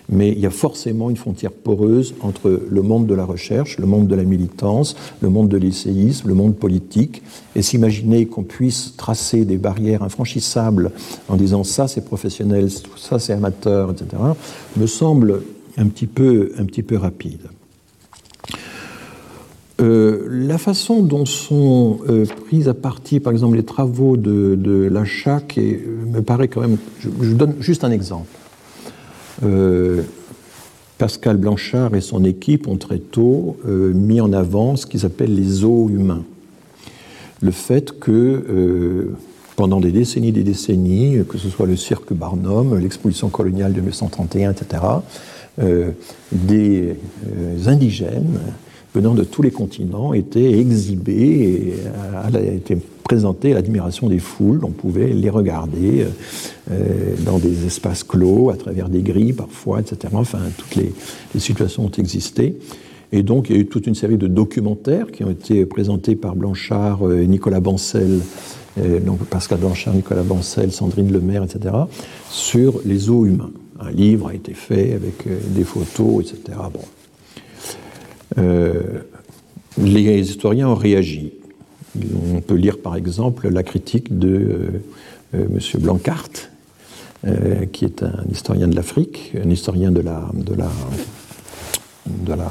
[0.09, 3.87] mais il y a forcément une frontière poreuse entre le monde de la recherche, le
[3.87, 7.23] monde de la militance, le monde de l'essayisme, le monde politique,
[7.55, 10.91] et s'imaginer qu'on puisse tracer des barrières infranchissables
[11.29, 14.20] en disant ça c'est professionnel, ça c'est amateur, etc.,
[14.77, 15.43] me semble
[15.77, 17.52] un petit peu, un petit peu rapide.
[19.82, 24.88] Euh, la façon dont sont euh, prises à partie, par exemple, les travaux de, de
[24.88, 26.76] la CHAC me paraît quand même.
[27.00, 28.28] Je, je donne juste un exemple.
[29.44, 30.02] Euh,
[30.98, 35.42] Pascal Blanchard et son équipe ont très tôt mis en avant ce qu'ils appellent les
[35.42, 36.22] zoos humains.
[37.40, 39.10] Le fait que
[39.56, 43.80] pendant des décennies et des décennies, que ce soit le cirque Barnum, l'exposition coloniale de
[43.80, 44.82] 1931, etc.,
[46.30, 46.94] des
[47.66, 48.38] indigènes
[48.94, 51.74] venant de tous les continents étaient exhibés
[52.35, 54.64] et étaient présentés à l'admiration des foules.
[54.64, 56.06] On pouvait les regarder
[56.70, 60.14] euh, dans des espaces clos, à travers des grilles parfois, etc.
[60.14, 60.93] Enfin, toutes les,
[61.39, 62.56] situations ont existé.
[63.12, 66.16] Et donc, il y a eu toute une série de documentaires qui ont été présentés
[66.16, 68.20] par Blanchard, euh, Nicolas Bancel,
[68.78, 71.74] euh, donc Pascal Blanchard, Nicolas Bancel, Sandrine Lemaire, etc.,
[72.31, 73.52] sur les eaux humains.
[73.81, 76.56] Un livre a été fait avec des photos, etc.
[76.73, 76.81] Bon.
[78.38, 79.00] Euh,
[79.78, 81.32] les historiens ont réagi.
[82.34, 84.70] On peut lire par exemple la critique de euh,
[85.34, 85.80] euh, M.
[85.80, 86.30] Blancart,
[87.72, 90.54] qui est un historien de l'Afrique, un historien de la, de
[92.34, 92.50] la,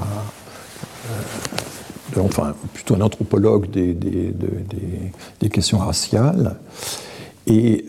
[2.18, 6.56] enfin plutôt un anthropologue des, questions raciales.
[7.48, 7.86] Et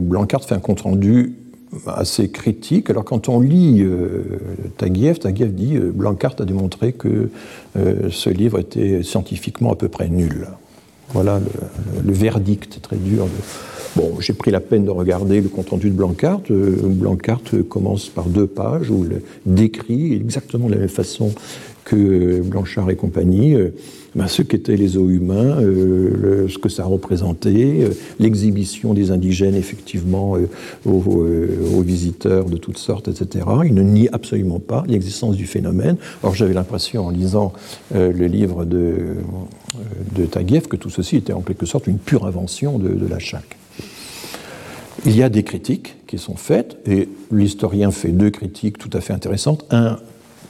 [0.00, 1.41] Blancart fait un compte rendu
[1.86, 2.90] assez critique.
[2.90, 4.22] Alors quand on lit euh,
[4.76, 7.30] Taguieff, dit euh, Blancart a démontré que
[7.76, 10.48] euh, ce livre était scientifiquement à peu près nul.
[11.10, 11.40] Voilà
[12.04, 13.26] le, verdict très dur.
[13.96, 16.40] Bon, j'ai pris la peine de regarder le compte-rendu de Blancart.
[16.48, 21.34] Blancart commence par deux pages où il décrit exactement de la même façon
[21.84, 23.54] que Blanchard et compagnie
[24.14, 29.54] ben, ce qu'étaient les eaux humains, euh, ce que ça représentait, euh, l'exhibition des indigènes
[29.54, 30.48] effectivement euh,
[30.84, 33.46] aux, visiteurs de toutes sortes, etc.
[33.64, 35.96] Il ne nie absolument pas l'existence du phénomène.
[36.22, 37.52] Or j'avais l'impression en lisant
[37.92, 39.16] le livre de,
[40.14, 43.56] de que tout ceci était en quelque sorte une pure invention de, de la chaque.
[45.04, 49.00] Il y a des critiques qui sont faites, et l'historien fait deux critiques tout à
[49.00, 49.64] fait intéressantes.
[49.70, 49.98] Un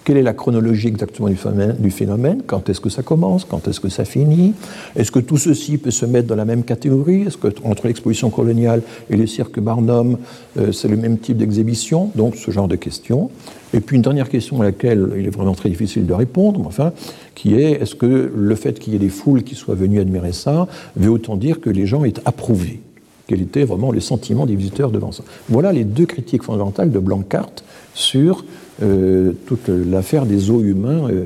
[0.05, 3.45] quelle est la chronologie exactement du phénomène, Quand est-ce que ça commence?
[3.45, 4.55] Quand est-ce que ça finit?
[4.97, 7.23] Est-ce que tout ceci peut se mettre dans la même catégorie?
[7.23, 10.19] Est-ce que entre l'exposition coloniale et le cirque Barnum,
[10.59, 12.11] euh, c'est le même type d'exhibition?
[12.17, 13.31] Donc ce genre de questions.
[13.75, 16.93] Et puis une dernière question à laquelle il est vraiment très difficile de répondre, enfin,
[17.35, 20.33] qui est est-ce que le fait qu'il y ait des foules qui soient venues admirer
[20.33, 20.67] ça
[20.97, 22.81] veut autant dire que les gens aient approuvé?
[23.29, 25.23] Quel était vraiment le sentiment des visiteurs devant ça?
[25.49, 27.53] Voilà les deux critiques fondamentales de Blancart
[27.95, 28.45] sur
[28.81, 31.25] euh, toute l'affaire des eaux humains euh,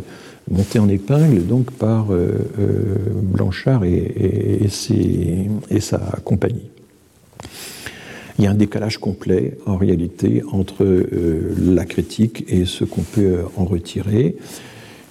[0.50, 2.32] montée en épingle donc par euh,
[3.22, 6.68] Blanchard et, sa compagnie.
[8.38, 10.84] Il y a un décalage complet en réalité entre
[11.58, 14.36] la critique et ce qu'on peut en retirer.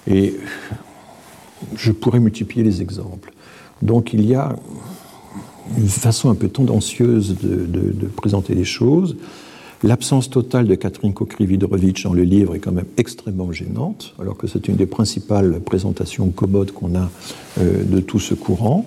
[0.08, 0.34] Et
[1.74, 3.32] je pourrais multiplier les exemples.
[3.82, 4.54] Donc il y a
[5.76, 9.16] une façon un peu tendancieuse de, de présenter les choses.
[9.86, 14.48] L'absence totale de Catherine Kokrividorovitch dans le livre est quand même extrêmement gênante, alors que
[14.48, 17.08] c'est une des principales présentations commodes qu'on a
[17.60, 18.84] euh, de tout ce courant.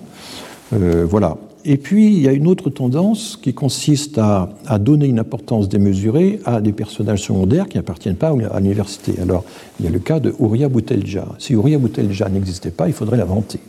[0.74, 1.38] Euh, voilà.
[1.64, 6.38] Et puis, il y a une autre tendance qui consiste à, donner une importance démesurée
[6.44, 9.14] à des personnages secondaires qui n'appartiennent pas à l'université.
[9.22, 9.44] Alors,
[9.78, 11.26] il y a le cas de Ouria Boutelja.
[11.38, 13.60] Si Ouria Boutelja n'existait pas, il faudrait l'inventer,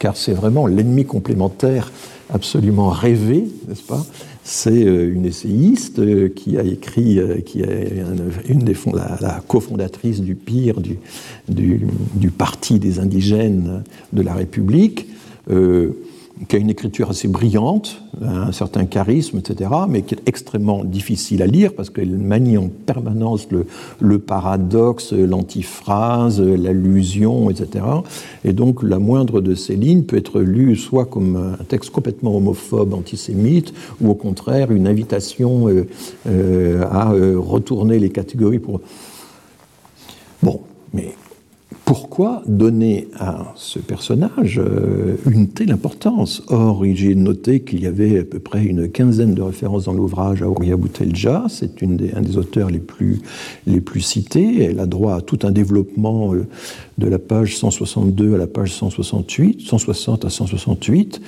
[0.00, 1.92] car c'est vraiment l'ennemi complémentaire
[2.32, 4.04] absolument rêvé, n'est-ce pas?
[4.44, 8.04] C'est euh, une essayiste euh, qui a écrit, euh, qui est
[8.46, 15.06] une des la, la cofondatrice du PIR, du, Parti des indigènes de la République
[16.48, 21.42] qui a une écriture assez brillante, un certain charisme, etc., mais qui est extrêmement difficile
[21.42, 23.66] à lire parce qu'elle manie en permanence le,
[24.00, 27.84] le paradoxe, l'antiphrase, l'allusion, etc.
[28.44, 32.36] Et donc la moindre de ces lignes peut être lue soit comme un texte complètement
[32.36, 35.86] homophobe, antisémite, ou au contraire une invitation euh,
[36.26, 38.80] euh, à euh, retourner les catégories pour...
[40.42, 40.60] Bon,
[40.92, 41.14] mais
[41.84, 46.42] pourquoi donner à ce personnage euh, une telle importance?
[46.48, 50.42] Or, j'ai noté qu'il y avait à peu près une quinzaine de références dans l'ouvrage
[50.42, 53.20] à Ouria Boutelja, c'est un des auteurs les plus,
[53.66, 56.46] les plus cités, elle a droit à tout un développement euh,
[56.96, 61.20] de la page 162 à la page 168, 160 à 168,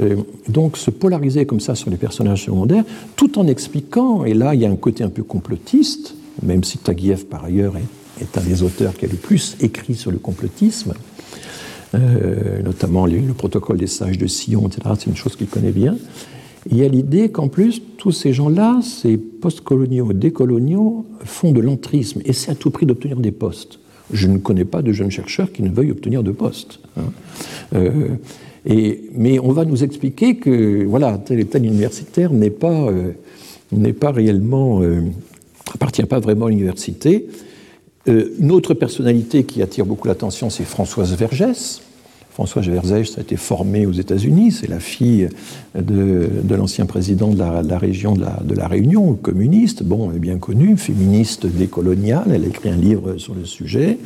[0.00, 0.16] euh,
[0.48, 2.84] donc se polariser comme ça sur les personnages secondaires,
[3.16, 6.78] tout en expliquant, et là il y a un côté un peu complotiste, même si
[6.78, 10.18] Taguieff par ailleurs est est un des auteurs qui a le plus écrit sur le
[10.18, 10.94] complotisme,
[11.94, 14.80] euh, notamment le protocole des sages de Sion, etc.
[14.98, 15.96] C'est une chose qu'il connaît bien.
[16.70, 22.20] il y a l'idée qu'en plus, tous ces gens-là, ces postcoloniaux, décoloniaux, font de l'entrisme,
[22.32, 23.78] c'est à tout prix d'obtenir des postes.
[24.12, 26.80] Je ne connais pas de jeunes chercheurs qui ne veuillent obtenir de postes.
[26.96, 27.12] Hein.
[27.74, 28.08] Euh,
[29.14, 33.12] mais on va nous expliquer que voilà, tel et universitaire n'est pas, euh,
[33.92, 34.82] pas réellement,
[35.72, 37.26] appartient pas vraiment à l'université,
[38.08, 41.80] euh, une autre personnalité qui attire beaucoup l'attention, c'est Françoise Vergès.
[42.30, 45.26] Françoise Vergès a été formée aux États-Unis, c'est la fille
[45.74, 52.32] de, l'ancien président de la, région de la, Réunion, communiste, bon, bien connue, féministe décoloniale,
[52.34, 53.96] elle a écrit un livre sur le sujet.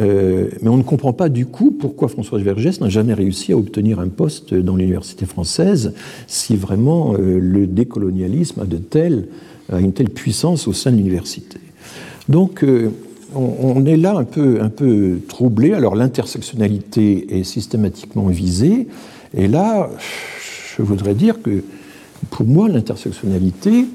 [0.00, 3.56] Euh, mais on ne comprend pas du coup pourquoi Françoise Vergès n'a jamais réussi à
[3.56, 5.94] obtenir un poste dans l'université française
[6.26, 8.80] si vraiment euh, le décolonialisme a, de
[9.72, 11.58] a une telle puissance au sein de l'université.
[12.28, 12.64] Donc,
[13.34, 15.72] on, est là un peu, un peu troublé.
[15.72, 18.88] Alors l'intersectionnalité est systématiquement visée.
[19.34, 19.90] Et là,
[20.76, 21.62] je voudrais dire que
[22.30, 23.86] pour moi, l'intersectionnalité,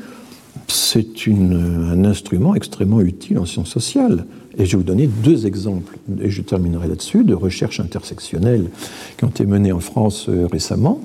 [0.68, 4.26] c'est un instrument extrêmement utile en sciences sociales.
[4.58, 8.70] Et je vais vous donner deux exemples, et je terminerai là-dessus, de recherches intersectionnelles
[9.18, 11.02] qui ont été menées en France euh, récemment.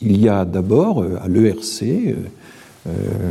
[0.00, 2.14] Il y a d'abord euh, à l'ERC, euh,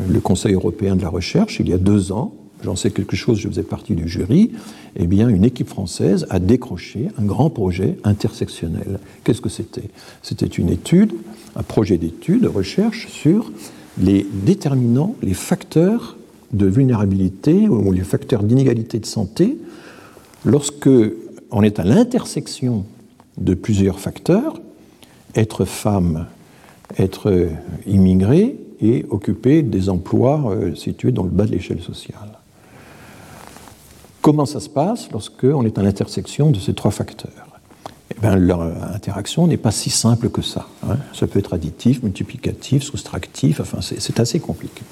[0.07, 3.39] le Conseil européen de la recherche, il y a deux ans, j'en sais quelque chose,
[3.39, 4.51] je faisais partie du jury,
[4.95, 8.99] eh bien, une équipe française a décroché un grand projet intersectionnel.
[9.23, 9.89] Qu'est-ce que c'était?
[10.21, 11.13] C'était une étude,
[11.55, 13.51] un projet d'étude, de recherche sur
[13.97, 16.17] les déterminants, les facteurs
[16.53, 19.57] de vulnérabilité ou les facteurs d'inégalité de santé
[20.45, 20.89] lorsque
[21.51, 22.85] on est à l'intersection
[23.37, 24.59] de plusieurs facteurs,
[25.35, 26.27] être femme,
[26.97, 27.49] être
[27.87, 32.30] immigré et occuper des emplois euh, situés dans le bas de l'échelle sociale.
[34.21, 37.59] Comment ça se passe lorsqu'on est à l'intersection de ces trois facteurs
[38.15, 38.61] eh bien, Leur
[38.93, 40.67] interaction n'est pas si simple que ça.
[40.87, 40.97] Hein.
[41.13, 44.83] Ça peut être additif, multiplicatif, soustractif, enfin c'est assez compliqué.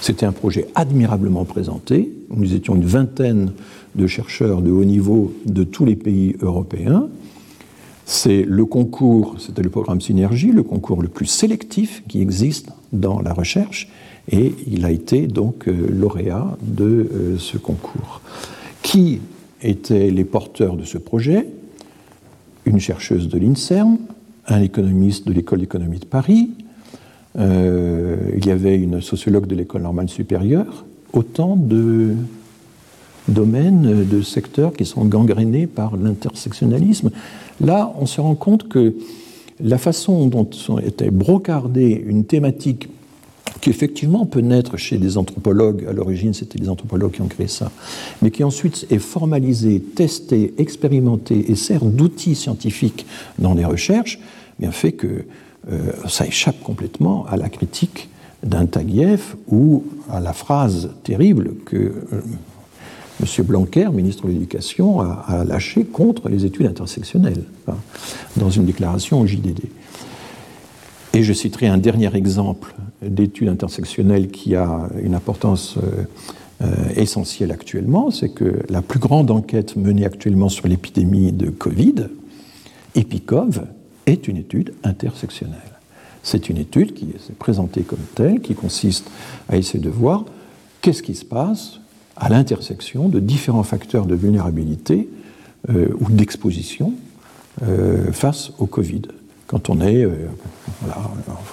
[0.00, 2.12] C'était un projet admirablement présenté.
[2.30, 3.52] Nous étions une vingtaine
[3.94, 7.08] de chercheurs de haut niveau de tous les pays européens.
[8.04, 13.20] C'est le concours, c'était le programme Synergie, le concours le plus sélectif qui existe dans
[13.20, 13.88] la recherche,
[14.30, 18.20] et il a été donc euh, lauréat de euh, ce concours.
[18.82, 19.20] Qui
[19.62, 21.46] étaient les porteurs de ce projet?
[22.64, 23.98] Une chercheuse de l'INSERM,
[24.46, 26.50] un économiste de l'école d'économie de Paris,
[27.36, 32.14] euh, il y avait une sociologue de l'école normale supérieure, autant de
[33.28, 37.10] domaines, de secteurs qui sont gangrénés par l'intersectionnalisme.
[37.60, 38.94] Là, on se rend compte que
[39.60, 40.48] la façon dont
[40.84, 42.88] était brocardée une thématique
[43.64, 47.48] qui effectivement peut naître chez des anthropologues, à l'origine c'était des anthropologues qui ont créé
[47.48, 47.72] ça,
[48.20, 53.06] mais qui ensuite est formalisé, testé, expérimenté et sert d'outil scientifique
[53.38, 54.18] dans les recherches,
[54.58, 55.24] bien fait que
[55.72, 58.10] euh, ça échappe complètement à la critique
[58.42, 62.20] d'un Taguieff ou à la phrase terrible que euh,
[63.22, 63.46] M.
[63.46, 67.76] Blanquer, ministre de l'Éducation, a, a lâchée contre les études intersectionnelles, hein,
[68.36, 69.62] dans une déclaration au JDD.
[71.14, 72.74] Et je citerai un dernier exemple
[73.08, 76.04] d'étude intersectionnelle qui a une importance euh,
[76.62, 82.08] euh, essentielle actuellement, c'est que la plus grande enquête menée actuellement sur l'épidémie de Covid,
[82.94, 83.62] EPICOV,
[84.06, 85.58] est une étude intersectionnelle.
[86.22, 89.10] C'est une étude qui est présentée comme telle, qui consiste
[89.48, 90.24] à essayer de voir
[90.80, 91.80] qu'est-ce qui se passe
[92.16, 95.08] à l'intersection de différents facteurs de vulnérabilité
[95.70, 96.94] euh, ou d'exposition
[98.10, 99.02] face au Covid
[99.54, 100.10] quand on est, euh,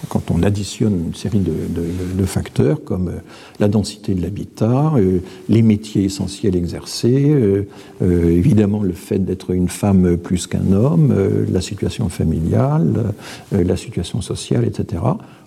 [0.09, 3.19] quand on additionne une série de, facteurs comme euh,
[3.59, 7.63] la densité de l'habitat, euh, les métiers essentiels exercés,
[8.01, 11.13] évidemment le fait d'être une femme plus qu'un homme,
[11.51, 13.13] la situation familiale,
[13.51, 15.03] la situation sociale, etc.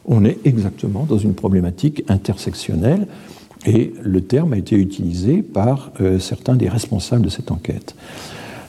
[0.06, 3.08] On est exactement dans une problématique intersectionnelle
[3.66, 7.96] et le terme a été utilisé par certains des responsables de cette enquête.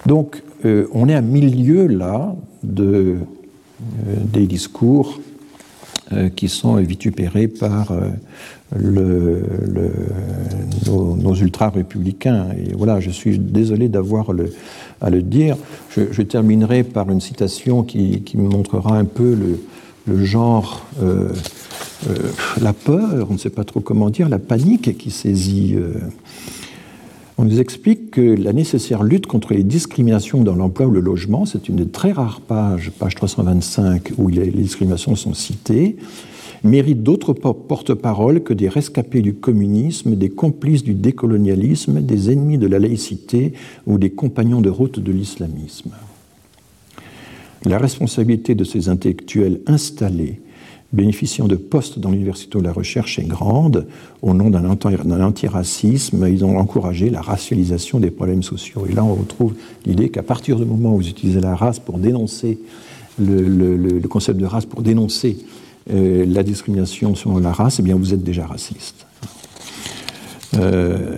[0.06, 3.18] Donc, on est à milieu là de
[3.80, 5.20] des discours
[6.36, 7.92] qui sont vitupérés par
[8.76, 9.44] le,
[10.86, 12.48] nos, ultra-républicains.
[12.52, 14.28] Et voilà, je suis désolé d'avoir
[15.02, 15.58] à le dire.
[15.90, 19.60] Je, terminerai par une citation qui, qui montrera un peu le,
[20.08, 21.30] le genre, euh,
[22.10, 22.14] euh,
[22.62, 25.76] la peur, on ne sait pas trop comment dire, la panique qui saisit.
[25.76, 25.94] Euh.
[27.38, 31.46] On nous explique que la nécessaire lutte contre les discriminations dans l'emploi ou le logement,
[31.46, 35.98] c'est une très rares pages, page 325, où les discriminations sont citées,
[36.64, 42.68] mérite d'autres porte-paroles que des rescapés du communisme, des complices du décolonialisme, des ennemis de
[42.68, 43.52] la laïcité
[43.86, 45.92] ou des compagnons de route de l'islamisme.
[47.66, 50.40] La responsabilité de ces intellectuels installés,
[50.94, 53.88] bénéficiant de postes dans l'université ou la recherche, est grande.
[54.22, 54.70] Au nom d'un
[55.22, 58.86] antiracisme, ils ont encouragé la racialisation des problèmes sociaux.
[58.90, 59.54] Et là, on retrouve
[59.86, 62.60] l'idée qu'à partir du moment où vous utilisez la race pour dénoncer
[63.20, 65.38] le, concept de race, pour dénoncer
[65.92, 69.06] euh, la discrimination selon la race, eh bien, vous êtes déjà raciste.
[70.58, 71.18] Euh,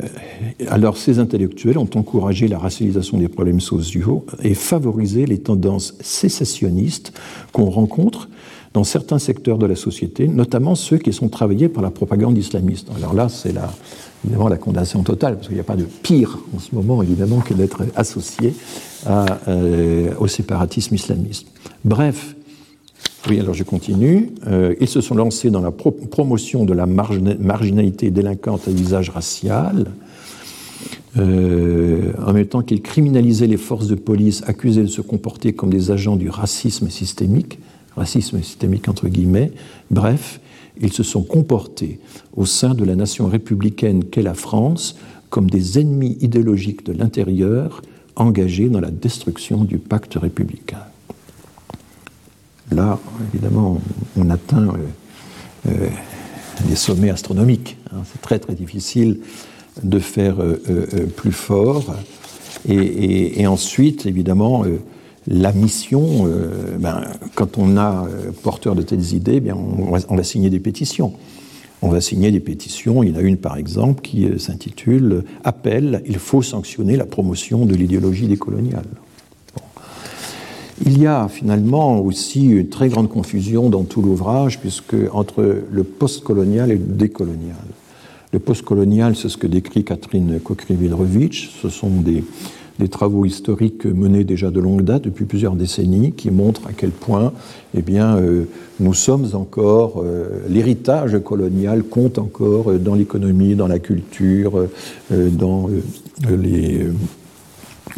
[0.68, 7.14] alors, ces intellectuels ont encouragé la racialisation des problèmes sociaux et favorisé les tendances sécessionnistes
[7.52, 8.30] qu'on rencontre
[8.78, 12.90] dans certains secteurs de la société, notamment ceux qui sont travaillés par la propagande islamiste.
[12.96, 13.74] Alors là, c'est la,
[14.24, 17.40] évidemment la condamnation totale, parce qu'il n'y a pas de pire en ce moment, évidemment,
[17.40, 18.54] que d'être associé
[19.08, 21.48] euh, au séparatisme islamiste.
[21.86, 22.36] Bref,
[23.28, 24.30] oui, alors je continue.
[24.46, 29.88] Euh, ils se sont lancés dans la promotion de la marginalité délinquante à visage racial,
[31.18, 35.72] euh, en même temps qu'ils criminalisaient les forces de police accusées de se comporter comme
[35.72, 37.58] des agents du racisme systémique,
[37.98, 39.52] racisme systémique entre guillemets.
[39.92, 40.40] Bref,
[40.80, 42.00] ils se sont comportés
[42.36, 44.96] au sein de la nation républicaine qu'est la France
[45.30, 47.82] comme des ennemis idéologiques de l'intérieur
[48.16, 50.84] engagés dans la destruction du pacte républicain.
[52.72, 53.00] Là,
[53.34, 53.82] évidemment,
[54.18, 55.88] on atteint euh, euh,
[56.68, 57.78] des sommets astronomiques.
[57.92, 58.02] Hein.
[58.12, 59.20] C'est très très difficile
[59.84, 60.58] de faire euh,
[61.16, 61.96] plus fort.
[62.68, 64.66] Et, ensuite, évidemment,
[65.28, 66.30] la mission,
[66.80, 67.02] ben,
[67.36, 68.08] quand on a
[68.44, 71.14] porteur de telles idées, bien, on, va, signer des pétitions.
[71.82, 73.04] On va signer des pétitions.
[73.04, 77.66] Il y en a une, par exemple, qui s'intitule Appel, il faut sanctionner la promotion
[77.66, 78.86] de l'idéologie décoloniale.
[80.86, 85.84] Il y a finalement aussi une très grande confusion dans tout l'ouvrage, puisque entre le
[85.84, 87.56] postcolonial et le décolonial.
[88.32, 91.50] Le postcolonial, c'est ce que décrit Catherine Kokrivil-Rovitch.
[91.62, 92.24] Ce sont des,
[92.86, 97.34] travaux historiques menés déjà de longue date, depuis plusieurs décennies, qui montrent à quel point
[97.76, 98.46] eh bien, euh,
[98.80, 104.68] nous sommes encore, euh, l'héritage colonial compte encore dans l'économie, dans la culture,
[105.12, 105.70] euh, dans
[106.30, 106.86] les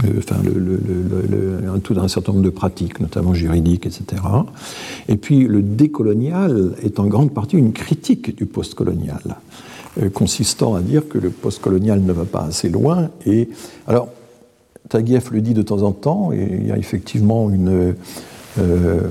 [0.06, 4.22] euh, enfin, le, un tout d'un certain nombre de pratiques, notamment juridiques, etc.
[5.08, 9.38] Et puis le décolonial est en grande partie une critique du postcolonial,
[10.02, 13.10] euh, consistant à dire que le postcolonial ne va pas assez loin.
[13.26, 13.50] Et
[13.88, 14.10] alors,
[14.90, 17.96] Taguieff le dit de temps en temps, il y a effectivement une
[18.58, 19.08] euh,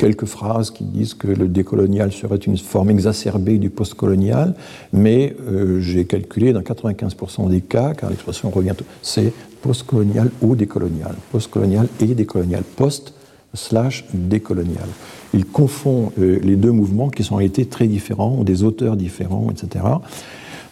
[0.00, 4.54] quelques phrases qui disent que le décolonial serait une forme exacerbée du postcolonial,
[4.94, 8.72] mais euh, j'ai calculé dans 95% des cas, car l'expression revient,
[9.02, 13.12] c'est postcolonial ou décolonial, postcolonial et décolonial, post
[13.52, 14.88] slash décolonial.
[15.34, 19.48] Il confond euh, les deux mouvements qui sont réalité très différents, ont des auteurs différents,
[19.50, 19.84] etc.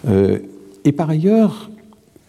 [0.09, 0.39] Euh,
[0.87, 1.69] et par ailleurs,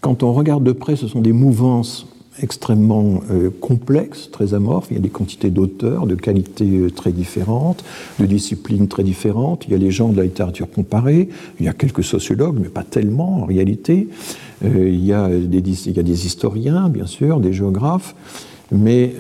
[0.02, 2.08] quand on regarde de près, ce sont des mouvances
[2.42, 4.88] extrêmement euh, complexe, très amorphe.
[4.92, 7.84] Il y a des quantités d'auteurs, de qualités euh, très différentes,
[8.20, 9.66] de disciplines très différentes.
[9.68, 11.30] Il y a les gens de la littérature comparée,
[11.60, 14.08] il y a quelques sociologues, mais pas tellement en réalité.
[14.64, 18.16] Euh, il, y a des, il y a des historiens, bien sûr, des géographes.
[18.72, 19.16] Mais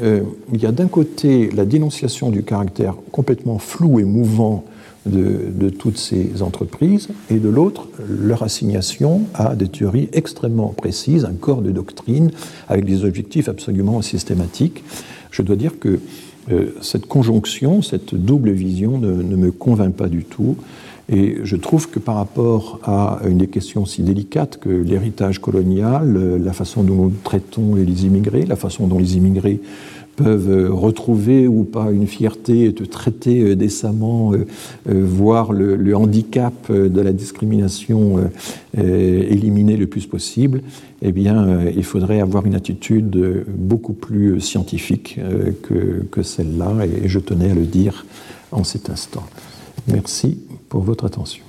[0.53, 4.63] il y a d'un côté la dénonciation du caractère complètement flou et mouvant
[5.05, 11.33] de, toutes ces entreprises, et de l'autre, leur assignation à des théories extrêmement précises, un
[11.33, 12.31] corps de doctrine
[12.67, 14.83] avec des objectifs absolument systématiques.
[15.31, 15.99] Je dois dire que
[16.51, 20.57] euh, cette conjonction, cette double vision ne, me convainc pas du tout.
[21.11, 26.37] Et je trouve que par rapport à une des questions si délicates que l'héritage colonial,
[26.43, 29.59] la façon dont nous traitons les immigrés, la façon dont les immigrés
[30.19, 34.45] peuvent euh, retrouver ou pas une fierté de traiter euh, décemment, euh,
[34.85, 38.29] voir le, handicap de la discrimination
[38.77, 40.61] éliminé le plus possible,
[41.01, 45.19] eh bien, il faudrait avoir une attitude beaucoup plus scientifique
[45.63, 48.05] que, que celle-là, et je tenais à le dire
[48.51, 49.23] en cet instant.
[49.87, 50.37] Merci
[50.69, 51.48] pour votre attention.